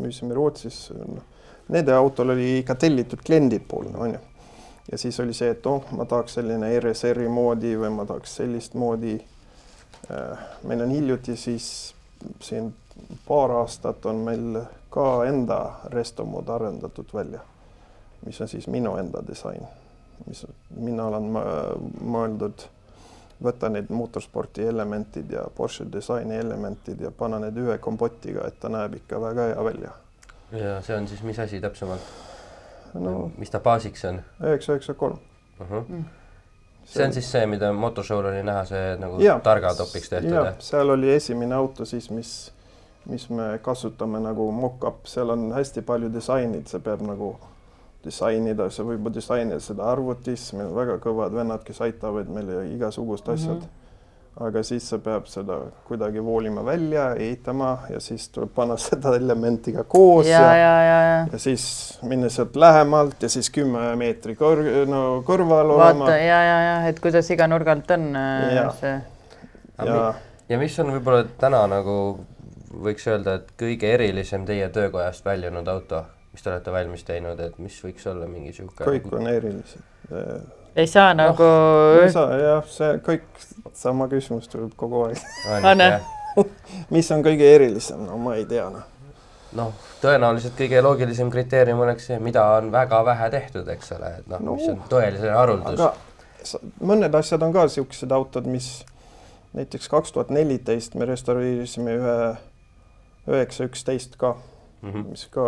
müüsime 0.00 0.34
Rootsis, 0.36 0.88
noh, 0.96 1.22
nende 1.70 1.94
autol 1.94 2.34
oli 2.34 2.58
ikka 2.64 2.74
tellitud 2.86 3.22
kliendi 3.24 3.60
poolne, 3.62 3.96
onju 3.98 4.26
ja 4.92 4.98
siis 4.98 5.20
oli 5.20 5.34
see, 5.34 5.50
et 5.50 5.66
oh, 5.66 5.84
ma 5.96 6.04
tahaks 6.04 6.38
selline 6.38 6.72
RSR-i 6.80 7.28
moodi 7.28 7.76
või 7.78 7.92
ma 7.94 8.06
tahaks 8.08 8.36
sellist 8.40 8.74
moodi. 8.74 9.16
Äh, 10.10 10.46
meil 10.64 10.82
on 10.82 10.90
hiljuti 10.90 11.36
siis 11.36 11.94
siin 12.40 12.74
paar 13.28 13.50
aastat 13.50 14.06
on 14.06 14.16
meil 14.16 14.60
ka 14.90 15.24
enda 15.24 15.60
restomod 15.84 16.48
arendatud 16.48 17.14
välja, 17.14 17.40
mis 18.26 18.40
on 18.40 18.48
siis 18.48 18.66
minu 18.66 18.96
enda 18.96 19.22
disain, 19.26 19.62
mis 20.26 20.46
mina 20.76 21.06
olen 21.06 21.30
mõeldud 22.00 22.66
võtta 23.42 23.70
need 23.72 23.88
motorsporti 23.94 24.66
elementid 24.68 25.32
ja 25.32 25.46
Porsche 25.56 25.86
disaini 25.92 26.36
elementid 26.36 27.00
ja 27.00 27.10
panna 27.10 27.38
need 27.40 27.56
ühe 27.56 27.78
kompotiga, 27.78 28.44
et 28.48 28.60
ta 28.60 28.68
näeb 28.68 28.98
ikka 29.00 29.20
väga 29.20 29.46
hea 29.52 29.64
välja. 29.64 29.92
ja 30.52 30.80
see 30.82 30.96
on 30.96 31.08
siis 31.08 31.22
mis 31.22 31.38
asi 31.38 31.60
täpsemalt? 31.60 32.29
No 32.94 33.30
mis 33.38 33.50
ta 33.50 33.60
baasiks 33.60 34.04
on? 34.08 34.22
üheksa, 34.42 34.76
üheksa, 34.76 34.94
kolm. 34.94 35.18
Mm. 35.60 36.04
see 36.84 37.04
on 37.04 37.12
siis 37.12 37.28
see, 37.32 37.44
mida 37.46 37.72
motoshow'l 37.76 38.30
oli 38.32 38.42
näha, 38.46 38.64
see 38.68 38.94
nagu 39.00 39.20
ja, 39.22 39.38
targa 39.44 39.74
topiks 39.78 40.08
tehtud? 40.12 40.32
jah, 40.34 40.54
seal 40.64 40.96
oli 40.96 41.12
esimene 41.14 41.54
auto 41.54 41.84
siis, 41.84 42.10
mis, 42.10 42.32
mis 43.10 43.28
me 43.30 43.52
kasutame 43.62 44.22
nagu 44.24 44.50
mock-up, 44.56 45.04
seal 45.10 45.36
on 45.36 45.50
hästi 45.56 45.84
palju 45.86 46.12
disainid, 46.14 46.66
see 46.70 46.80
peab 46.84 47.04
nagu 47.06 47.34
disainida, 48.04 48.70
sa 48.72 48.86
võib 48.88 49.10
disainida 49.12 49.60
seda 49.60 49.90
arvutis, 49.92 50.50
meil 50.56 50.70
on 50.70 50.78
väga 50.78 50.96
kõvad 51.04 51.36
vennad, 51.36 51.66
kes 51.66 51.82
aitavad 51.84 52.32
meile 52.32 52.64
igasugust 52.72 53.28
asjad 53.28 53.58
mm. 53.58 53.66
-hmm 53.66 53.79
aga 54.40 54.62
siis 54.64 54.86
sa 54.88 54.98
peab 55.02 55.26
seda 55.28 55.58
kuidagi 55.88 56.22
voolima 56.24 56.62
välja, 56.64 57.10
ehitama 57.20 57.70
ja 57.92 58.00
siis 58.00 58.28
tuleb 58.32 58.52
panna 58.56 58.76
seda 58.88 59.12
elementi 59.18 59.74
ka 59.76 59.84
koos 59.84 60.28
ja, 60.28 60.40
ja, 60.40 60.54
ja, 60.56 60.74
ja, 60.86 61.00
ja. 61.08 61.20
ja 61.32 61.40
siis 61.42 61.64
minna 62.08 62.30
sealt 62.32 62.56
lähemalt 62.56 63.22
ja 63.22 63.28
siis 63.32 63.50
kümme 63.52 63.90
meetri 64.00 64.36
kõr-, 64.38 64.64
no 64.88 65.02
kõrval 65.26 65.74
vaata, 65.74 65.92
olema. 65.92 66.10
ja, 66.16 66.40
ja, 66.48 66.58
ja 66.66 66.76
et 66.88 67.00
kuidas 67.04 67.28
iga 67.34 67.48
nurga 67.50 67.76
alt 67.76 67.92
on 67.96 68.08
äh, 68.16 68.46
ja. 68.56 68.68
see. 68.80 68.94
ja, 69.84 70.04
ja 70.48 70.60
mis 70.62 70.78
on 70.80 70.94
võib-olla 70.96 71.26
täna 71.40 71.66
nagu 71.70 71.96
võiks 72.70 73.04
öelda, 73.10 73.40
et 73.40 73.52
kõige 73.60 73.90
erilisem 73.92 74.46
teie 74.48 74.68
töökojast 74.72 75.26
väljunud 75.26 75.68
auto, 75.68 76.04
mis 76.32 76.46
te 76.46 76.52
olete 76.52 76.72
valmis 76.72 77.04
teinud, 77.04 77.42
et 77.42 77.58
mis 77.60 77.76
võiks 77.84 78.08
olla 78.08 78.30
mingi 78.30 78.54
sihuke? 78.56 78.86
kõik 78.86 79.12
on 79.20 79.28
erilised 79.28 80.56
ei 80.76 80.86
saa 80.86 81.14
nagu 81.14 81.42
no,. 81.42 82.02
ei 82.02 82.12
saa 82.12 82.38
jah, 82.38 82.64
see 82.70 82.96
kõik 83.06 83.44
sama 83.74 84.08
küsimus 84.10 84.48
tuleb 84.50 84.72
kogu 84.78 85.06
aeg. 85.08 86.02
mis 86.94 87.10
on 87.14 87.24
kõige 87.26 87.48
erilisem, 87.56 88.04
no 88.06 88.18
ma 88.22 88.36
ei 88.38 88.44
tea 88.50 88.68
noh. 88.72 88.84
noh, 89.58 89.72
tõenäoliselt 90.02 90.54
kõige 90.58 90.82
loogilisem 90.84 91.30
kriteerium 91.32 91.82
oleks 91.86 92.10
see, 92.10 92.20
mida 92.22 92.44
on 92.58 92.70
väga 92.72 93.02
vähe 93.06 93.30
tehtud, 93.34 93.68
eks 93.74 93.96
ole, 93.98 94.12
et 94.20 94.30
noh 94.30 94.44
no,, 94.44 94.58
mis 94.58 94.70
on 94.70 94.84
tõeline 94.90 95.34
haruldus. 95.34 96.62
mõned 96.80 97.18
asjad 97.18 97.42
on 97.42 97.56
ka 97.56 97.66
siuksed 97.68 98.12
autod, 98.14 98.46
mis 98.46 98.70
näiteks 99.58 99.90
kaks 99.90 100.14
tuhat 100.14 100.30
neliteist 100.30 100.94
me 100.94 101.08
restaureerisime 101.10 101.96
ühe 101.98 102.20
üheksa 103.30 103.66
üksteist 103.66 104.16
ka 104.18 104.36
mm, 104.82 104.92
-hmm. 104.92 105.10
mis 105.10 105.26
ka 105.34 105.46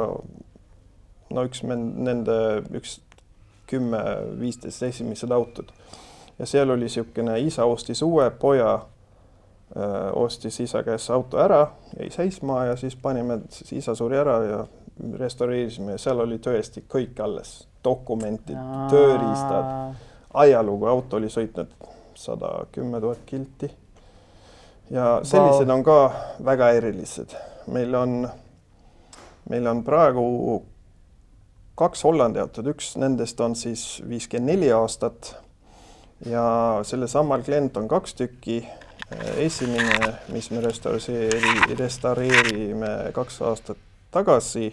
no 1.30 1.44
üks 1.46 1.62
nende 1.62 2.36
üks 2.74 2.98
kümme, 3.72 4.00
viisteist 4.40 4.82
esimesed 4.82 5.30
autod. 5.30 5.72
ja 6.38 6.46
seal 6.46 6.70
oli 6.70 6.88
niisugune, 6.88 7.40
isa 7.40 7.64
ostis 7.64 8.02
uue, 8.02 8.30
poja 8.30 8.80
öö, 9.76 10.10
ostis 10.12 10.60
isa 10.60 10.82
käest 10.82 11.10
auto 11.10 11.38
ära, 11.38 11.66
jäi 11.98 12.10
seisma 12.10 12.64
ja 12.64 12.76
siis 12.76 12.96
panime, 12.96 13.40
siis 13.48 13.72
isa 13.72 13.94
suri 13.94 14.16
ära 14.18 14.38
ja 14.44 14.62
restaureerisime 15.18 15.96
ja 15.96 15.98
seal 15.98 16.20
oli 16.20 16.38
tõesti 16.38 16.84
kõik 16.88 17.20
alles, 17.24 17.68
dokumendid, 17.84 18.58
tööriistad, 18.90 19.96
ajalugu 20.34 20.86
auto 20.86 21.16
oli 21.16 21.30
sõitnud 21.32 21.72
sada 22.14 22.66
kümme 22.72 23.00
tuhat 23.00 23.18
kilti. 23.26 23.70
ja 24.90 25.20
sellised 25.22 25.66
wow. 25.66 25.76
on 25.76 25.84
ka 25.84 26.12
väga 26.44 26.70
erilised. 26.70 27.34
meil 27.66 27.94
on, 27.94 28.28
meil 29.48 29.66
on 29.66 29.84
praegu 29.84 30.62
kaks 31.78 32.04
Hollandi 32.04 32.40
autot, 32.42 32.66
üks 32.74 32.94
nendest 33.00 33.40
on 33.40 33.56
siis 33.56 34.02
viiskümmend 34.08 34.52
neli 34.52 34.72
aastat 34.72 35.34
ja 36.28 36.44
sellesamal 36.86 37.42
klient 37.42 37.76
on 37.76 37.88
kaks 37.88 38.14
tükki. 38.14 38.62
esimene, 39.36 40.14
mis 40.32 40.50
me 40.50 40.60
restaureeri, 40.64 41.74
restaureerime 41.78 43.12
kaks 43.12 43.42
aastat 43.42 43.76
tagasi, 44.10 44.70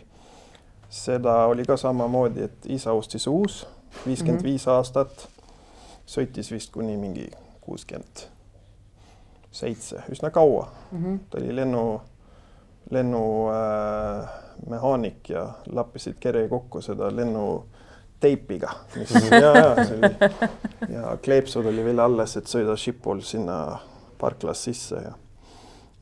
seda 0.89 1.45
oli 1.51 1.65
ka 1.67 1.75
samamoodi, 1.77 2.43
et 2.47 2.69
isa 2.71 2.93
ostis 2.95 3.27
uus, 3.27 3.67
viiskümmend 4.05 4.43
viis 4.43 4.65
mhm. 4.65 4.75
aastat, 4.77 5.27
sõitis 6.07 6.51
vist 6.51 6.71
kuni 6.71 6.95
mingi 6.97 7.27
kuuskümmend 7.61 8.29
seitse, 9.51 10.03
üsna 10.11 10.29
kaua 10.29 10.67
mm. 10.91 11.03
-hmm. 11.03 11.19
ta 11.29 11.37
oli 11.37 11.55
lennu, 11.55 12.01
lennumehaanik 12.89 14.43
äh, 14.43 14.48
ja 15.30 15.45
lappisid 15.72 16.20
kere 16.20 16.47
kokku 16.47 16.82
seda 16.82 17.12
lennu 17.16 17.64
teipiga, 18.20 18.74
mis 18.95 19.14
ja, 19.32 19.39
ja 19.39 19.86
see 19.86 19.97
oli 19.97 20.93
ja 20.95 21.16
kleepsud 21.24 21.66
oli 21.66 21.86
veel 21.86 21.99
alles, 22.03 22.36
et 22.38 22.51
sõida 22.51 22.76
Schiphol 22.78 23.22
sinna 23.24 23.80
parklas 24.20 24.64
sisse 24.68 24.99
ja 25.03 25.16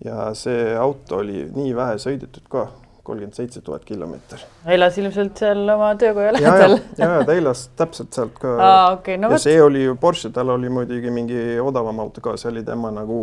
ja 0.05 0.34
see 0.38 0.76
auto 0.78 1.22
oli 1.24 1.47
nii 1.53 1.76
vähe 1.76 1.97
sõidetud 2.01 2.45
ka 2.49 2.68
kolmkümmend 3.08 3.38
seitse 3.38 3.62
tuhat 3.62 3.86
kilomeetrit. 3.86 4.45
elas 4.66 4.97
ilmselt 4.97 5.39
seal 5.39 5.70
oma 5.74 5.93
töökoja 5.95 6.34
lähedal. 6.36 6.78
ja, 6.97 7.10
ja 7.18 7.24
ta 7.26 7.34
elas 7.34 7.68
täpselt 7.76 8.14
sealt 8.14 8.36
ka. 8.41 8.55
Okay, 8.97 9.18
no 9.18 9.32
ja 9.32 9.38
võt. 9.38 9.45
see 9.45 9.62
oli 9.64 9.84
ju 9.86 9.95
Porsche, 9.95 10.30
tal 10.36 10.51
oli 10.53 10.70
muidugi 10.70 11.14
mingi 11.14 11.41
odavam 11.64 12.03
auto 12.03 12.22
ka, 12.22 12.36
see 12.38 12.51
oli 12.51 12.66
tema 12.68 12.91
nagu 12.91 13.22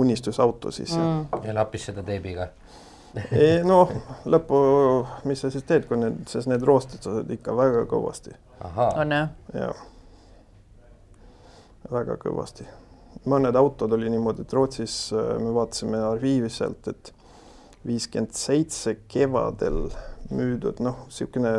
unistusauto 0.00 0.70
siis 0.70 0.94
mm.. 0.96 1.44
ja 1.44 1.54
lappis 1.54 1.88
seda 1.90 2.04
teibiga 2.06 2.46
noh, 3.66 3.90
lõppu, 4.30 4.58
mis 5.28 5.40
sa 5.42 5.50
siis 5.50 5.64
teed, 5.66 5.86
kui 5.88 5.98
need, 5.98 6.22
sest 6.30 6.50
need 6.50 6.64
roosted 6.66 7.30
ikka 7.34 7.54
väga 7.58 7.86
kõvasti. 7.90 8.34
on 9.00 9.14
jah? 9.16 9.32
jah. 9.54 9.82
väga 11.90 12.16
kõvasti. 12.22 12.66
mõned 13.30 13.56
autod 13.56 13.92
oli 13.92 14.10
niimoodi, 14.12 14.46
et 14.46 14.52
Rootsis 14.54 15.12
äh, 15.12 15.34
me 15.42 15.54
vaatasime 15.54 15.98
arhiivi 16.12 16.50
sealt, 16.52 16.86
et 16.88 17.12
viiskümmend 17.86 18.36
seitse 18.36 19.00
kevadel 19.08 19.88
müüdud, 20.30 20.80
noh, 20.84 21.06
niisugune 21.08 21.54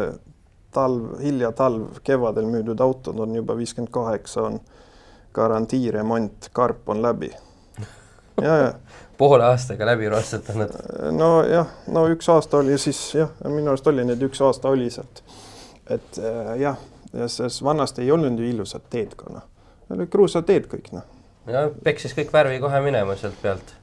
talv, 0.72 1.18
hilja 1.20 1.52
talv, 1.58 2.00
kevadel 2.08 2.48
müüdud 2.48 2.80
autod 2.82 3.20
on 3.20 3.36
juba 3.36 3.58
viiskümmend 3.60 3.92
kaheksa, 3.94 4.48
on 4.48 4.60
garantiiremont, 5.36 6.50
karp 6.56 6.90
on 6.90 7.02
läbi. 7.04 7.32
ja, 8.46 8.56
ja 8.56 8.74
poole 9.22 9.46
aastaga 9.46 9.86
läbi 9.92 10.10
rostetanud. 10.10 10.74
nojah, 11.18 11.70
no 11.94 12.06
üks 12.14 12.30
aasta 12.34 12.62
oli 12.62 12.78
siis 12.82 13.00
jah, 13.16 13.34
minu 13.46 13.74
arust 13.74 13.90
oli 13.92 14.06
neid 14.08 14.24
üks 14.26 14.42
aasta 14.46 14.72
oli 14.74 14.90
sealt. 14.94 15.24
et 15.90 16.22
äh, 16.22 16.56
jah, 16.62 16.82
ja 17.14 17.28
sest 17.32 17.64
vanasti 17.64 18.06
ei 18.06 18.12
olnud 18.12 18.40
ju 18.40 18.50
ilusat 18.50 18.90
teed 18.90 19.14
ka 19.20 19.30
noh, 19.34 19.46
olid 19.94 20.10
kruusateed 20.12 20.68
kõik 20.72 20.92
noh. 20.96 21.06
ja 21.52 21.68
peksis 21.84 22.16
kõik 22.18 22.34
värvi 22.34 22.60
kohe 22.64 22.82
minema 22.84 23.16
sealt 23.20 23.38
pealt 23.44 23.76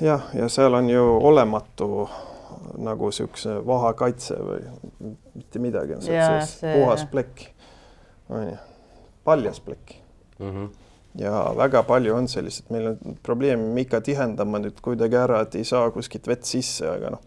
jah, 0.00 0.28
ja 0.34 0.48
seal 0.52 0.74
on 0.74 0.90
ju 0.90 1.04
olematu 1.30 2.08
nagu 2.82 3.10
niisuguse 3.10 3.60
vahakaitse 3.66 4.36
või 4.42 5.12
mitte 5.34 5.60
midagi 5.62 5.96
on 5.96 6.02
seal 6.04 6.40
sees, 6.42 6.58
puhas 6.64 7.04
plekk, 7.10 7.46
on 8.28 8.50
ju, 8.50 8.56
paljas 9.24 9.60
plekk 9.64 9.96
mm. 10.38 10.50
-hmm. 10.50 10.68
Ja 11.18 11.40
väga 11.56 11.82
palju 11.88 12.14
on 12.16 12.28
selliseid, 12.28 12.70
meil 12.74 12.92
on 12.92 13.18
probleem, 13.26 13.68
ikka 13.82 14.02
tihendame 14.04 14.62
nüüd 14.66 14.80
kuidagi 14.84 15.18
ära, 15.20 15.42
et 15.46 15.58
ei 15.58 15.64
saa 15.68 15.90
kuskilt 15.94 16.28
vett 16.28 16.48
sisse, 16.48 16.88
aga 16.90 17.14
noh, 17.16 17.22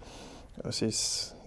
siis 0.75 0.99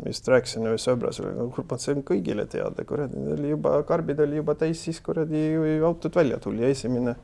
just 0.07 0.28
rääkisin 0.28 0.66
ühe 0.70 0.78
sõbrasele, 0.80 1.34
kurat, 1.55 1.82
see 1.82 1.95
on 1.97 2.07
kõigile 2.09 2.47
teada, 2.51 2.86
kuradi, 2.88 3.20
oli 3.36 3.53
juba, 3.53 3.76
karbid 3.88 4.22
oli 4.24 4.40
juba 4.40 4.57
täis, 4.59 4.82
siis 4.86 5.01
kuradi 5.05 5.45
autod 5.84 6.16
välja 6.18 6.40
tuli 6.43 6.64
ja 6.64 6.72
esimene 6.72 7.16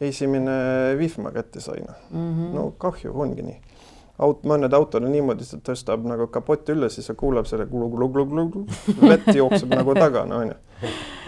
esimene 0.00 0.96
vihma 0.98 1.32
kätte 1.34 1.60
sai, 1.60 1.82
noh. 1.84 1.96
-hmm.. 2.10 2.54
no 2.54 2.70
kahju, 2.78 3.12
ongi 3.20 3.44
nii. 3.44 3.58
Aut-, 4.26 4.44
mõned 4.48 4.74
autod 4.76 5.04
on 5.06 5.12
niimoodi, 5.14 5.46
et 5.46 5.50
ta 5.64 5.72
tõstab 5.72 6.04
nagu 6.08 6.28
kapotti 6.32 6.74
üles, 6.76 6.96
siis 6.96 7.10
ta 7.10 7.16
kuulab 7.18 7.48
selle 7.50 7.66
kulu-kulu-kulu-kulu, 7.70 8.64
vett 9.02 9.30
jookseb 9.34 9.72
nagu 9.74 9.94
taga, 9.98 10.24
no 10.28 10.42
onju. 10.44 10.56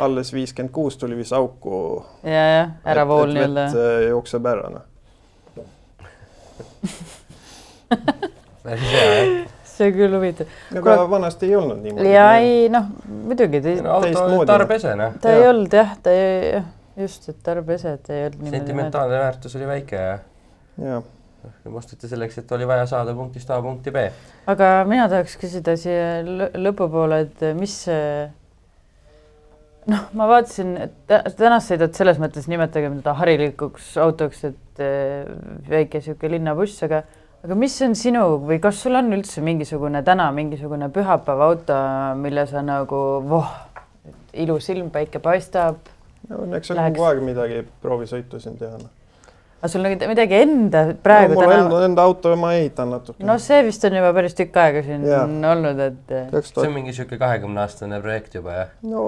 alles 0.03 0.33
viiskümmend 0.35 0.73
kuus 0.75 0.97
tuli 1.01 1.17
vist 1.19 1.35
auku. 1.37 2.05
ja, 2.25 2.45
jah, 2.57 2.77
äravool 2.95 3.33
nii-öelda. 3.35 3.67
Äh, 3.71 4.09
jookseb 4.11 4.49
ära, 4.53 4.71
noh 4.77 4.89
päris 8.63 8.87
hea, 8.93 9.11
jah 9.17 9.51
see 9.73 9.89
küll 9.95 10.13
huvitav. 10.13 10.51
aga 10.77 10.97
vanasti 11.11 11.49
ei 11.49 11.57
olnud 11.57 11.81
niimoodi. 11.81 12.11
ja 12.13 12.27
ei 12.43 12.69
noh, 12.73 12.91
muidugi. 13.09 13.63
No, 13.81 13.97
auto 13.97 14.45
tarbese 14.49 14.95
noh. 14.99 15.17
ta 15.23 15.33
ja. 15.33 15.41
ei 15.41 15.49
olnud 15.49 15.77
jah, 15.79 15.95
ta 16.03 16.13
ei, 16.13 16.53
jah 16.59 16.69
just, 17.05 17.29
et 17.33 17.41
tarbesed 17.45 18.13
ei 18.13 18.27
olnud 18.27 18.39
niimoodi. 18.43 18.59
sentimentaalne 18.59 19.19
väärtus 19.23 19.57
oli 19.57 19.71
väike 19.71 19.97
ja. 19.97 20.19
jah 20.83 21.03
osteti 21.73 22.11
selleks, 22.11 22.39
et 22.43 22.53
oli 22.53 22.69
vaja 22.69 22.87
saada 22.91 23.15
punktist 23.17 23.51
A 23.51 23.61
punkti 23.63 23.95
B. 23.95 24.05
aga 24.51 24.71
mina 24.89 25.09
tahaks 25.13 25.37
küsida 25.41 25.77
siia 25.81 26.23
lõpupoole, 26.59 27.23
et 27.27 27.45
mis 27.59 27.77
noh, 29.91 30.05
ma 30.19 30.29
vaatasin, 30.31 30.77
et 30.87 31.17
tänast 31.39 31.73
sõidad 31.73 31.97
selles 31.97 32.21
mõttes 32.23 32.47
nimetagem 32.51 33.01
teda 33.01 33.17
harilikuks 33.19 33.97
autoks, 34.03 34.45
et 34.53 34.83
eh, 34.83 35.27
väike 35.69 36.03
niisugune 36.03 36.37
linnabuss, 36.37 36.83
aga 36.87 37.03
aga 37.43 37.57
mis 37.59 37.75
on 37.83 37.97
sinu 37.99 38.27
või 38.47 38.61
kas 38.63 38.79
sul 38.85 38.95
on 38.99 39.11
üldse 39.17 39.43
mingisugune 39.43 40.05
täna 40.07 40.29
mingisugune 40.35 40.87
pühapäeva 40.95 41.49
auto, 41.51 41.79
mille 42.23 42.47
sa 42.47 42.63
nagu 42.63 43.01
voh, 43.27 43.51
ilus 44.45 44.71
ilm, 44.71 44.93
päike 44.95 45.19
paistab 45.23 45.91
no 46.31 46.57
eks 46.57 46.71
on 46.71 46.79
läheks... 46.79 46.97
kogu 46.97 47.09
aeg 47.09 47.23
midagi 47.27 47.63
proovisõitu 47.83 48.41
siin 48.43 48.59
teha 48.61 48.79
no.. 48.79 48.91
Aga 49.63 49.71
sul 49.71 49.85
nagu 49.87 50.09
midagi 50.11 50.35
enda 50.43 50.81
praegu 51.05 51.37
no, 51.37 51.39
mul 51.39 51.47
täna... 51.47 51.59
enda, 51.63 51.83
enda 51.87 52.07
auto 52.09 52.33
ma 52.35 52.49
ehitan 52.59 52.91
natuke. 52.91 53.23
no 53.23 53.37
see 53.39 53.61
vist 53.63 53.85
on 53.87 53.95
juba 53.95 54.09
päris 54.17 54.35
tükk 54.35 54.59
aega 54.59 54.83
siin 54.83 55.05
ja. 55.07 55.21
olnud, 55.53 55.83
et. 55.85 56.11
see 56.49 56.65
on 56.65 56.75
mingi 56.75 56.91
niisugune 56.91 57.21
kahekümne 57.23 57.63
aastane 57.63 58.01
projekt 58.03 58.35
juba 58.41 58.57
jah? 58.57 58.75
no 58.91 59.05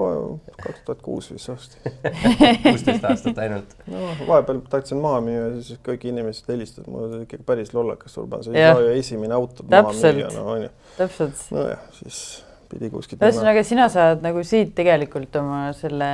kaks 0.61 0.85
tuhat 0.87 1.03
kuus 1.03 1.27
vist 1.33 1.51
osti 1.51 1.91
kuusteist 2.69 3.09
aastat 3.11 3.43
ainult. 3.43 3.75
no 3.91 4.07
vahepeal 4.29 4.63
tahtsin 4.71 5.03
maha 5.03 5.19
müüa, 5.27 5.51
siis 5.59 5.83
kõik 5.83 6.07
inimesed 6.07 6.47
helistasid 6.55 6.87
mulle, 6.87 7.25
ikkagi 7.27 7.43
päris 7.51 7.75
lollakas 7.75 8.15
Urban, 8.23 8.47
see 8.47 8.55
ei 8.55 8.71
saa 8.71 8.79
ju 8.87 8.95
esimene 9.03 9.35
auto 9.35 9.67
maha 9.67 9.91
müüa, 9.91 10.31
no 10.39 10.47
onju. 10.55 10.71
täpselt. 10.95 11.47
nojah, 11.51 11.83
siis 11.99 12.23
pidi 12.69 12.89
kuskilt. 12.93 13.21
ühesõnaga, 13.21 13.63
sina 13.67 13.87
saad 13.91 14.23
nagu 14.25 14.43
siit 14.47 14.73
tegelikult 14.77 15.35
oma 15.39 15.69
selle 15.77 16.09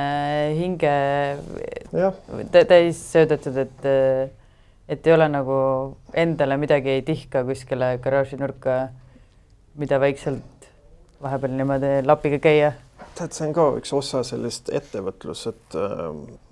hinge 0.58 0.94
täis 2.68 3.02
söödetud, 3.12 3.58
et, 3.64 3.88
et 4.88 5.06
ei 5.10 5.14
ole 5.16 5.28
nagu 5.32 5.58
endale 6.14 6.58
midagi 6.60 6.96
ei 6.96 7.04
tihka 7.06 7.44
kuskile 7.48 7.96
garaaži 8.04 8.38
nurka, 8.40 8.78
mida 9.80 10.00
vaikselt 10.02 10.70
vahepeal 11.22 11.54
niimoodi 11.54 12.00
lapiga 12.06 12.40
käia 12.42 12.72
tead, 13.16 13.34
see 13.36 13.48
on 13.48 13.54
ka 13.56 13.64
üks 13.76 13.92
osa 13.96 14.22
sellest 14.24 14.70
ettevõtlus, 14.72 15.44
et 15.50 15.76
äh, 15.76 16.04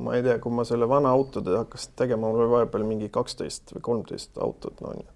ma 0.05 0.17
ei 0.17 0.25
tea, 0.27 0.37
kui 0.43 0.53
ma 0.53 0.65
selle 0.69 0.89
vana 0.91 1.13
autode 1.17 1.55
hakkasin 1.57 1.95
tegema, 1.97 2.29
mul 2.29 2.45
oli 2.45 2.53
vahepeal 2.53 2.85
mingi 2.85 3.09
kaksteist 3.13 3.73
või 3.77 3.85
kolmteist 3.87 4.41
autot, 4.41 4.77
no 4.85 4.93
onju. 4.93 5.07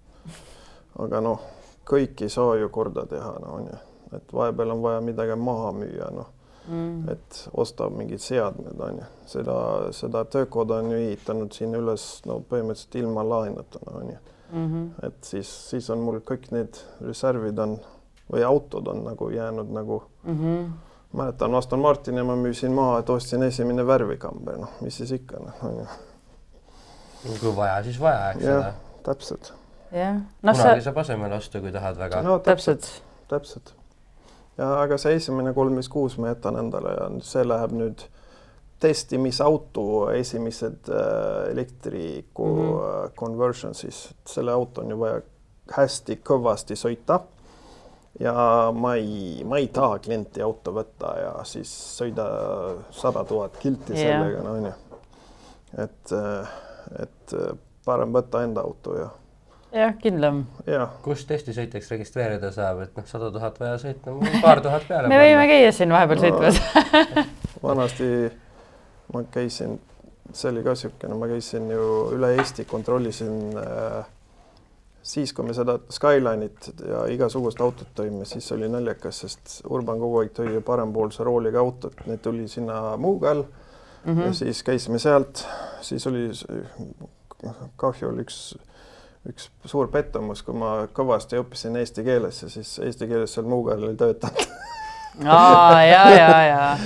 aga 1.05 1.21
noh, 1.21 1.43
kõiki 1.85 2.25
ei 2.25 2.33
saa 2.33 2.55
ju 2.57 2.71
korda 2.73 3.05
teha, 3.09 3.35
no 3.43 3.59
onju 3.59 3.81
et 4.15 4.33
vahepeal 4.33 4.73
on 4.75 4.81
vaja 4.83 5.01
midagi 5.01 5.35
maha 5.39 5.71
müüa, 5.75 6.09
noh 6.15 6.31
mm., 6.67 7.09
et 7.09 7.41
ostab 7.53 7.95
mingid 7.97 8.21
seadmed, 8.23 8.79
on 8.79 9.01
ju, 9.01 9.09
seda, 9.29 9.57
seda 9.95 10.23
töökoda 10.31 10.79
on 10.83 10.93
ju 10.93 11.01
ehitanud 11.01 11.53
siin 11.55 11.75
üles 11.77 12.07
no 12.29 12.39
põhimõtteliselt 12.49 12.99
ilma 13.01 13.25
laenuta, 13.27 13.81
on 13.91 14.09
ju 14.13 14.17
mm. 14.17 14.65
-hmm. 14.65 14.87
et 15.07 15.19
siis, 15.33 15.51
siis 15.69 15.89
on 15.89 16.03
mul 16.07 16.21
kõik 16.25 16.49
need 16.55 16.81
reservid 17.01 17.59
on 17.59 17.77
või 18.31 18.43
autod 18.45 18.87
on 18.87 19.03
nagu 19.05 19.29
jäänud 19.29 19.71
nagu 19.71 20.03
mm. 20.23 20.41
-hmm 20.41 20.73
mäletan 21.15 21.55
Aston 21.55 21.79
Martini 21.79 22.23
ma 22.23 22.35
müüsin 22.35 22.71
maha, 22.71 22.99
et 22.99 23.09
ostsin 23.09 23.43
esimene 23.43 23.87
värvikamber, 23.87 24.57
noh, 24.57 24.73
mis 24.81 24.97
siis 24.97 25.11
ikka 25.11 25.39
noh, 25.39 25.61
on 25.63 25.77
ju. 25.79 25.85
kui 27.39 27.55
vaja, 27.55 27.83
siis 27.83 27.99
vaja, 27.99 28.31
eks 28.31 28.45
ole. 28.45 28.73
täpselt. 29.03 29.53
jah. 29.91 30.19
kunagi 30.41 30.81
sa... 30.81 30.83
saab 30.89 30.97
asemele 30.97 31.35
osta, 31.35 31.61
kui 31.61 31.71
tahad 31.71 31.97
väga. 31.97 32.21
no 32.21 32.39
täpselt, 32.39 32.89
täpselt 33.31 33.71
ja 33.71 33.84
aga 34.57 34.97
see 34.97 35.17
esimene 35.19 35.53
kolm 35.53 35.75
viis 35.75 35.89
kuus 35.91 36.17
ma 36.17 36.31
jätan 36.31 36.59
endale 36.59 36.93
ja 36.95 37.09
see 37.23 37.43
läheb 37.47 37.73
nüüd 37.75 38.05
testimisauto 38.79 40.09
esimesed 40.11 40.89
äh, 40.89 41.51
elektriku 41.51 42.45
mm 42.45 42.61
-hmm. 42.61 43.11
conversion 43.15 43.75
siis, 43.75 44.09
selle 44.25 44.51
auto 44.51 44.81
on 44.81 44.89
ju 44.89 44.99
vaja 44.99 45.21
hästi 45.77 46.19
kõvasti 46.29 46.75
sõita. 46.75 47.19
ja 48.19 48.33
ma 48.71 48.95
ei, 48.95 49.43
ma 49.43 49.57
ei 49.57 49.67
taha 49.67 49.99
klienti 49.99 50.41
auto 50.41 50.71
võtta 50.71 51.17
ja 51.19 51.43
siis 51.43 51.71
sõida 51.99 52.25
sada 52.91 53.23
tuhat 53.23 53.57
kilti 53.57 53.93
Jah. 53.93 53.99
sellega, 53.99 54.43
no 54.43 54.53
onju. 54.53 54.71
et, 55.77 56.13
et 57.01 57.35
parem 57.85 58.13
võtta 58.13 58.43
enda 58.43 58.61
auto 58.61 58.95
ja, 58.95 59.09
jah, 59.75 59.93
kindlam. 60.01 60.45
ja 60.69 60.87
kus 61.05 61.25
testisõitjaks 61.29 61.91
registreerida 61.95 62.51
saab, 62.55 62.81
et 62.85 62.97
noh, 62.97 63.07
sada 63.09 63.31
tuhat 63.35 63.59
vaja 63.61 63.77
sõita, 63.81 64.15
paar 64.43 64.63
tuhat 64.65 64.87
peale 64.87 65.11
me 65.11 65.19
võime 65.19 65.45
käia 65.51 65.75
siin 65.75 65.93
vahepeal 65.93 66.23
sõitmas. 66.23 66.61
vanasti 67.67 68.09
ma 69.13 69.23
käisin, 69.31 69.77
see 70.33 70.51
oli 70.51 70.65
ka 70.65 70.75
niisugune, 70.75 71.19
ma 71.19 71.29
käisin 71.31 71.69
ju 71.71 71.87
üle 72.15 72.33
Eesti, 72.39 72.65
kontrollisin 72.69 73.59
äh, 73.61 74.03
siis, 75.05 75.33
kui 75.33 75.45
me 75.45 75.53
seda 75.55 75.77
Skyline'it 75.93 76.71
ja 76.89 77.03
igasugust 77.13 77.61
autot 77.61 77.91
tõime, 77.97 78.25
siis 78.29 78.47
oli 78.55 78.69
naljakas, 78.71 79.21
sest 79.25 79.59
Urban 79.69 80.01
kogu 80.01 80.23
aeg 80.23 80.33
tõi 80.37 80.61
parempoolse 80.65 81.25
rooliga 81.27 81.61
autot, 81.61 81.99
need 82.09 82.23
tuli 82.25 82.47
sinna 82.51 82.95
Muuga 83.01 83.35
all 83.35 83.43
mm 83.45 84.13
-hmm. 84.13 84.25
ja 84.25 84.33
siis 84.33 84.63
käisime 84.63 84.99
sealt, 84.99 85.45
siis 85.81 86.07
oli 86.07 86.29
kahju 87.77 88.09
oli 88.09 88.25
üks, 88.25 88.57
üks 89.29 89.49
suur 89.65 89.89
pettumus, 89.93 90.43
kui 90.45 90.57
ma 90.57 90.75
kõvasti 90.93 91.39
õppisin 91.41 91.79
eesti 91.81 92.05
keeles 92.05 92.43
ja 92.43 92.51
siis 92.51 92.77
eesti 92.83 93.09
keeles 93.09 93.33
seal 93.33 93.47
Muuga 93.49 93.75
all 93.77 93.89
ei 93.89 93.97
töötanud 93.99 94.53
aa, 95.23 95.83
ja, 95.83 96.03
ja, 96.11 96.29
ja. 96.45 96.77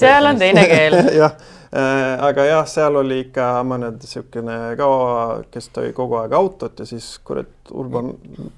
seal 0.00 0.26
on 0.26 0.38
teine 0.40 0.64
keel. 0.68 0.96
jah 1.20 1.34
äh,, 1.72 2.24
aga 2.24 2.46
jah, 2.48 2.64
seal 2.70 2.96
oli 3.00 3.20
ikka 3.26 3.50
mõned 3.68 4.00
niisugune 4.00 4.56
ka, 4.78 4.88
kes 5.52 5.70
tõi 5.74 5.92
kogu 5.96 6.18
aeg 6.22 6.34
autot 6.38 6.80
ja 6.80 6.88
siis 6.88 7.10
kurat, 7.24 7.52
Urban, 7.70 8.14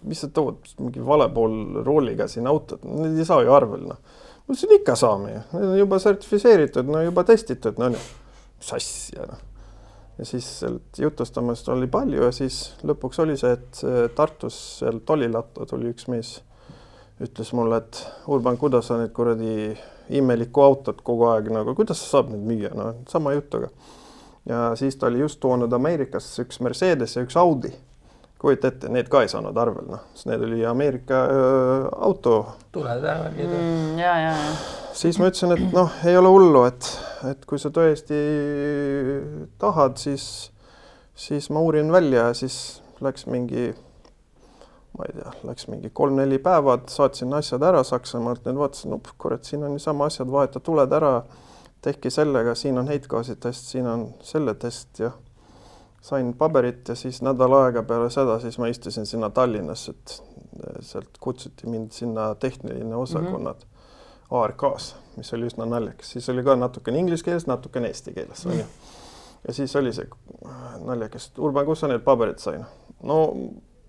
mis 0.07 0.23
sa 0.23 0.31
tood 0.33 0.63
mingi 0.79 1.03
vale 1.05 1.27
pool 1.35 1.83
rooliga 1.87 2.29
siin 2.31 2.49
autot, 2.51 2.85
need 2.87 3.19
ei 3.19 3.27
saa 3.29 3.43
ju 3.47 3.55
arvel 3.55 3.89
noh. 3.91 4.01
ma 4.47 4.55
ütlesin 4.55 4.79
ikka 4.79 4.97
saame 4.99 5.35
ju, 5.35 5.45
need 5.57 5.69
on 5.75 5.79
juba 5.83 6.01
sertifitseeritud, 6.07 6.91
no 6.91 7.05
juba 7.05 7.27
testitud, 7.27 7.81
no 7.83 7.91
nii. 7.97 8.09
mis 8.61 8.75
asja 8.79 9.27
noh. 9.27 9.47
Ja 10.21 10.27
siis 10.27 10.47
sealt 10.61 10.99
jutustamist 10.99 11.69
oli 11.73 11.87
palju 11.89 12.27
ja 12.27 12.33
siis 12.35 12.61
lõpuks 12.85 13.23
oli 13.25 13.39
see, 13.41 13.55
et 13.57 13.81
äh, 13.89 14.03
Tartus 14.15 14.57
seal 14.81 15.01
tollilatto 15.09 15.65
tuli 15.69 15.89
üks 15.95 16.11
mees, 16.13 16.35
ütles 17.25 17.55
mulle, 17.57 17.81
et 17.81 18.03
Urban, 18.29 18.59
kuidas 18.61 18.91
sa 18.91 18.99
neid 19.01 19.15
kuradi 19.17 19.73
imelikku 20.21 20.65
autot 20.65 21.01
kogu 21.07 21.31
aeg 21.31 21.49
nagu, 21.55 21.75
kuidas 21.79 22.03
sa 22.03 22.19
saad 22.19 22.35
neid 22.35 22.45
müüa, 22.45 22.73
no 22.77 22.93
sama 23.09 23.33
jutuga. 23.37 23.71
ja 24.49 24.71
siis 24.77 24.97
ta 25.01 25.09
oli 25.09 25.23
just 25.25 25.41
toonud 25.41 25.73
Ameerikasse 25.73 26.45
üks 26.45 26.61
Mercedes 26.61 27.17
ja 27.17 27.25
üks 27.25 27.37
Audi. 27.41 27.73
kujuta 28.41 28.69
ette, 28.69 28.89
need 28.89 29.09
ka 29.13 29.23
ei 29.25 29.29
saanud 29.29 29.57
arvel, 29.57 29.89
noh, 29.89 30.05
sest 30.15 30.29
need 30.29 30.45
oli 30.45 30.61
Ameerika 30.67 31.25
öö, 31.29 31.89
auto 31.97 32.37
tule 32.73 32.97
tänavagi. 33.01 33.49
Mm, 33.49 33.99
ja, 33.99 34.15
ja, 34.27 34.37
ja. 34.37 34.55
Siis 35.01 35.19
ma 35.21 35.31
ütlesin, 35.31 35.55
et 35.55 35.75
noh, 35.75 35.93
ei 36.07 36.17
ole 36.19 36.31
hullu, 36.33 36.65
et, 36.69 36.89
et 37.31 37.45
kui 37.49 37.61
sa 37.61 37.71
tõesti 37.73 38.19
tahad, 39.61 39.97
siis, 40.01 40.25
siis 41.17 41.49
ma 41.55 41.63
uurin 41.65 41.93
välja 41.93 42.29
ja 42.29 42.35
siis 42.37 42.59
läks 43.05 43.25
mingi, 43.31 43.71
ma 44.99 45.09
ei 45.09 45.17
tea, 45.17 45.33
läks 45.49 45.71
mingi 45.71 45.93
kolm-neli 45.97 46.41
päeva, 46.45 46.77
saatsin 46.93 47.33
asjad 47.37 47.65
ära 47.71 47.83
Saksamaalt, 47.87 48.45
nüüd 48.49 48.61
vaatasin, 48.61 48.93
no 48.93 49.01
kurat, 49.21 49.49
siin 49.49 49.65
on 49.65 49.77
niisama 49.77 50.11
asjad, 50.11 50.29
vaheta 50.33 50.61
tuled 50.65 50.93
ära, 51.01 51.15
tehke 51.81 52.13
sellega, 52.13 52.55
siin 52.59 52.79
on 52.79 52.93
heitgaasi 52.93 53.39
test, 53.41 53.73
siin 53.73 53.89
on 53.89 54.11
selle 54.27 54.55
test 54.61 55.01
ja 55.01 55.15
sain 56.05 56.35
paberit 56.37 56.89
ja 56.89 56.97
siis 56.97 57.23
nädal 57.25 57.57
aega 57.57 57.83
peale 57.89 58.13
seda, 58.13 58.37
siis 58.41 58.57
ma 58.61 58.69
istusin 58.69 59.09
sinna 59.09 59.33
Tallinnasse, 59.33 59.97
et 59.97 60.85
sealt 60.85 61.17
kutsuti 61.21 61.69
mind 61.73 61.93
sinna 61.97 62.35
tehniline 62.41 62.97
osakonnad 62.97 63.57
mm 63.57 63.65
-hmm. 63.65 63.70
ARK-s, 64.31 64.95
mis 65.17 65.33
oli 65.35 65.49
üsna 65.51 65.67
naljakas, 65.67 66.13
siis 66.15 66.29
oli 66.31 66.45
ka 66.47 66.55
natukene 66.57 67.01
inglise 67.03 67.27
keeles, 67.27 67.49
natukene 67.51 67.91
eesti 67.91 68.15
keeles 68.15 68.45
onju. 68.47 68.67
ja 69.47 69.55
siis 69.57 69.75
oli 69.77 69.93
see 69.93 70.07
naljakas, 70.87 71.33
Urban, 71.39 71.67
kus 71.67 71.83
sa 71.83 71.91
need 71.91 72.05
paberid 72.07 72.39
sain? 72.43 72.65
no 73.03 73.21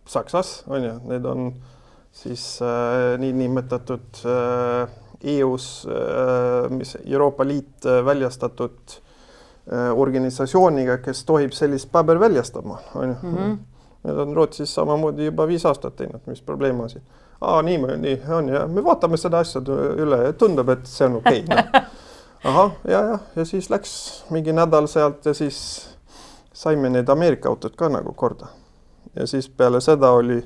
Saksas 0.09 0.63
onju, 0.67 0.97
need 1.07 1.25
on 1.29 1.51
siis 2.11 2.59
äh, 2.65 3.19
niinimetatud 3.21 4.23
äh, 4.25 4.89
EU-s 5.37 5.87
äh,, 5.87 6.69
mis 6.73 6.97
Euroopa 7.05 7.45
Liit 7.47 7.85
äh, 7.85 8.05
väljastatud 8.05 8.97
äh, 9.71 9.91
organisatsiooniga, 9.93 10.97
kes 11.05 11.25
tohib 11.25 11.53
sellist 11.53 11.91
paber 11.91 12.19
väljastama, 12.19 12.79
onju. 12.95 13.15
-hmm. 13.21 13.57
Need 14.03 14.17
on 14.17 14.35
Rootsis 14.35 14.73
samamoodi 14.73 15.25
juba 15.25 15.45
viis 15.47 15.65
aastat 15.65 15.95
teinud, 15.95 16.21
mis 16.25 16.41
probleem 16.41 16.79
on 16.79 16.89
siin? 16.89 17.03
aa, 17.41 17.61
niimoodi 17.61 17.97
nii 17.97 18.21
on 18.29 18.49
ja 18.49 18.67
me 18.67 18.83
vaatame 18.83 19.17
seda 19.17 19.41
asja 19.41 19.61
üle 19.97 20.23
ja 20.25 20.33
tundub, 20.33 20.69
et 20.69 20.85
see 20.89 21.07
on 21.07 21.17
okei 21.21 21.43
okay, 21.45 21.57
no.. 21.73 21.81
ahah, 22.43 22.73
ja, 22.87 23.01
ja, 23.11 23.19
ja 23.35 23.45
siis 23.45 23.69
läks 23.69 23.93
mingi 24.29 24.53
nädal 24.53 24.87
sealt 24.91 25.25
ja 25.25 25.33
siis 25.33 25.61
saime 26.53 26.89
need 26.89 27.09
Ameerika 27.09 27.49
autod 27.49 27.75
ka 27.77 27.89
nagu 27.89 28.13
korda. 28.13 28.51
ja 29.15 29.27
siis 29.27 29.49
peale 29.49 29.81
seda 29.81 30.11
oli, 30.11 30.41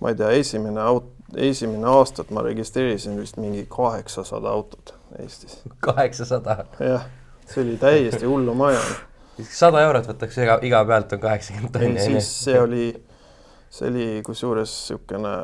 ma 0.00 0.12
ei 0.12 0.18
tea, 0.18 0.30
esimene 0.30 0.80
aut-, 0.80 1.12
esimene 1.36 1.88
aastat 1.90 2.30
ma 2.30 2.42
registreerisin 2.46 3.18
vist 3.20 3.36
mingi 3.36 3.66
kaheksasada 3.68 4.50
autot 4.50 4.94
Eestis. 5.18 5.58
kaheksasada, 5.80 6.64
jah, 6.78 7.06
see 7.46 7.64
oli 7.64 7.76
täiesti 7.76 8.26
hullumaja. 8.26 8.80
sada 9.50 9.82
eurot 9.82 10.06
võtaks 10.12 10.38
iga, 10.44 10.60
iga 10.62 10.84
pealt 10.86 11.18
on 11.18 11.26
kaheksakümmend 11.26 11.74
tonni 11.74 12.06
siis 12.06 12.30
see 12.44 12.60
oli, 12.60 12.86
see 13.70 13.90
oli 13.90 14.08
kusjuures 14.26 14.70
niisugune 14.70 15.34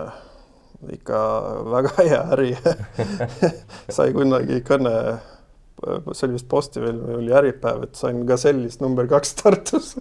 ikka 0.92 1.20
väga 1.72 1.92
hea 2.10 2.20
äri 2.36 2.50
sai 3.96 4.12
kunagi 4.16 4.60
kõne, 4.66 4.92
see 6.12 6.26
oli 6.28 6.36
vist 6.36 6.50
Postimees 6.50 6.98
või 7.00 7.20
oli 7.22 7.36
Äripäev, 7.36 7.86
et 7.88 7.98
sain 7.98 8.22
Gazellist 8.28 8.84
number 8.84 9.08
kaks 9.10 9.34
Tartus. 9.40 9.94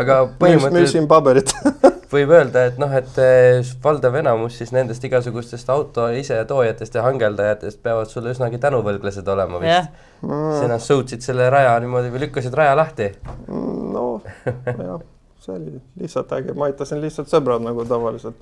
aga 0.00 0.14
põhimõtteliselt 0.40 0.76
müüsin 0.76 1.08
paberit. 1.10 1.54
võib 2.10 2.32
öelda, 2.34 2.64
et 2.70 2.78
noh, 2.82 2.90
et 2.96 3.18
eh, 3.22 3.60
valdav 3.84 4.16
enamus 4.18 4.56
siis 4.58 4.72
nendest 4.74 5.04
igasugustest 5.06 5.68
auto 5.70 6.08
isetoojatest 6.18 6.98
ja 6.98 7.04
hangeldajatest 7.06 7.78
peavad 7.84 8.10
sulle 8.10 8.34
üsnagi 8.34 8.58
tänuvõlglased 8.62 9.28
olema 9.30 9.62
vist. 9.62 10.02
sina 10.58 10.80
sõutsid 10.82 11.22
selle 11.22 11.46
raja 11.54 11.76
niimoodi 11.82 12.10
või 12.10 12.24
lükkasid 12.26 12.54
raja 12.58 12.74
lahti. 12.78 13.12
no 13.46 14.08
jah, 14.66 14.98
see 15.40 15.54
oli 15.54 15.80
lihtsalt 16.00 16.32
äge, 16.36 16.52
ma 16.56 16.66
aitasin 16.68 17.00
lihtsalt 17.00 17.30
sõbrad 17.32 17.62
nagu 17.64 17.84
tavaliselt. 17.88 18.36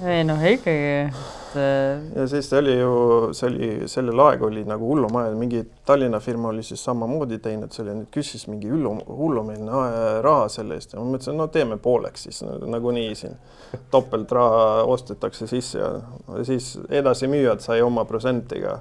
ei 0.00 0.22
noh, 0.24 0.40
ikkagi, 0.40 0.92
et 1.08 1.56
äh, 1.60 2.06
ja 2.16 2.26
siis 2.30 2.48
see 2.48 2.60
oli 2.62 2.76
ju, 2.78 2.92
see 3.36 3.50
oli, 3.50 3.68
sellel 3.90 4.22
aeg 4.24 4.44
oli 4.48 4.64
nagu 4.68 4.88
hullumaja, 4.88 5.34
mingi 5.38 5.64
Tallinna 5.88 6.20
firma 6.20 6.48
oli 6.52 6.64
siis 6.66 6.82
samamoodi 6.84 7.38
teinud 7.44 7.72
selle, 7.72 7.94
nüüd 7.96 8.10
küsis 8.14 8.46
mingi 8.48 8.70
hullu, 8.72 8.94
hullumeelne 9.08 9.76
ae- 9.82 10.22
raha 10.24 10.48
selle 10.52 10.76
eest. 10.76 10.92
Ja 10.92 11.00
ma 11.00 11.14
mõtlesin, 11.14 11.36
no 11.40 11.48
teeme 11.52 11.78
pooleks 11.80 12.26
siis 12.28 12.42
nagunii 12.44 13.14
siin. 13.16 13.36
Topeltraha 13.92 14.84
ostetakse 14.88 15.48
sisse 15.48 15.80
ja 15.80 15.92
siis 16.48 16.74
edasimüüjad 16.88 17.64
sai 17.64 17.82
oma 17.84 18.04
protsentiga 18.08 18.78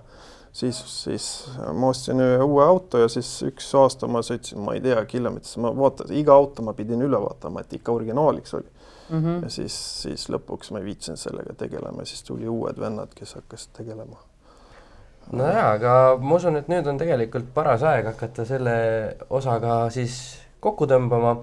siis, 0.58 0.80
siis 1.04 1.26
ma 1.74 1.92
ostsin 1.92 2.22
ühe 2.24 2.42
uue 2.44 2.64
auto 2.66 3.02
ja 3.04 3.10
siis 3.12 3.30
üks 3.46 3.68
aasta 3.78 4.10
ma 4.10 4.24
sõitsin, 4.26 4.62
ma 4.64 4.74
ei 4.78 4.82
tea, 4.82 5.04
kilomeetris, 5.10 5.58
ma 5.62 5.74
vaatasin, 5.76 6.18
iga 6.18 6.34
auto 6.34 6.66
ma 6.66 6.74
pidin 6.78 7.04
üle 7.06 7.20
vaatama, 7.22 7.62
et 7.62 7.78
ikka 7.78 7.94
originaaliks 7.94 8.56
oli 8.58 8.70
mm 9.10 9.24
-hmm. 9.24 9.44
ja 9.44 9.50
siis, 9.50 9.76
siis 10.02 10.30
lõpuks 10.34 10.72
ma 10.72 10.82
ei 10.82 10.90
viitsinud 10.90 11.20
sellega 11.20 11.54
tegelema, 11.54 12.06
siis 12.06 12.24
tuli 12.24 12.50
uued 12.50 12.80
vennad, 12.80 13.14
kes 13.16 13.36
hakkasid 13.36 13.78
tegelema. 13.78 14.18
no 15.32 15.48
jaa, 15.52 15.72
aga 15.72 15.94
ma 16.22 16.36
usun, 16.36 16.56
et 16.56 16.68
nüüd 16.68 16.88
on 16.88 16.98
tegelikult 16.98 17.54
paras 17.54 17.84
aeg 17.84 18.06
hakata 18.06 18.46
selle 18.46 18.76
osaga 19.30 19.90
siis 19.90 20.40
kokku 20.60 20.86
tõmbama, 20.86 21.38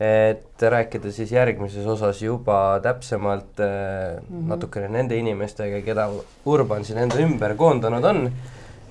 et 0.00 0.62
rääkida 0.62 1.12
siis 1.14 1.32
järgmises 1.32 1.86
osas 1.86 2.22
juba 2.22 2.80
täpsemalt 2.82 3.58
mm 3.58 4.40
-hmm. 4.40 4.48
natukene 4.48 4.88
nende 4.88 5.16
inimestega, 5.16 5.80
keda 5.86 6.08
Urban 6.46 6.84
siin 6.84 6.98
enda 6.98 7.16
ümber 7.16 7.54
koondanud 7.56 8.04
on, 8.04 8.32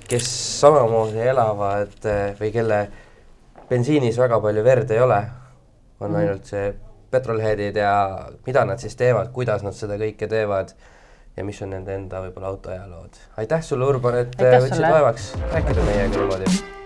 kes 0.08 0.60
samamoodi 0.60 1.20
elavad 1.20 2.06
äh, 2.06 2.39
või 2.39 2.51
kelle 2.51 2.88
bensiinis 3.70 4.18
väga 4.18 4.39
palju 4.39 4.64
verd 4.64 4.91
ei 4.91 4.99
ole, 4.99 5.24
on 5.99 6.10
mm 6.10 6.16
-hmm. 6.16 6.20
ainult 6.20 6.45
see 6.45 6.74
petrolheadid 7.12 7.76
ja 7.76 8.28
mida 8.45 8.66
nad 8.66 8.78
siis 8.78 8.95
teevad, 8.95 9.32
kuidas 9.32 9.64
nad 9.64 9.74
seda 9.74 9.97
kõike 9.97 10.28
teevad 10.28 10.74
ja 11.38 11.43
mis 11.43 11.62
on 11.62 11.70
nende 11.70 11.95
enda 11.95 12.22
võib-olla 12.22 12.47
autoajalood. 12.47 13.20
aitäh 13.38 13.62
sulle, 13.62 13.86
Urban, 13.86 14.16
et 14.16 14.41
äh, 14.41 14.62
võtsid 14.62 14.89
vaevaks 14.89 15.34
rääkida 15.51 15.84
meiega 15.84 16.08
niimoodi 16.18 16.82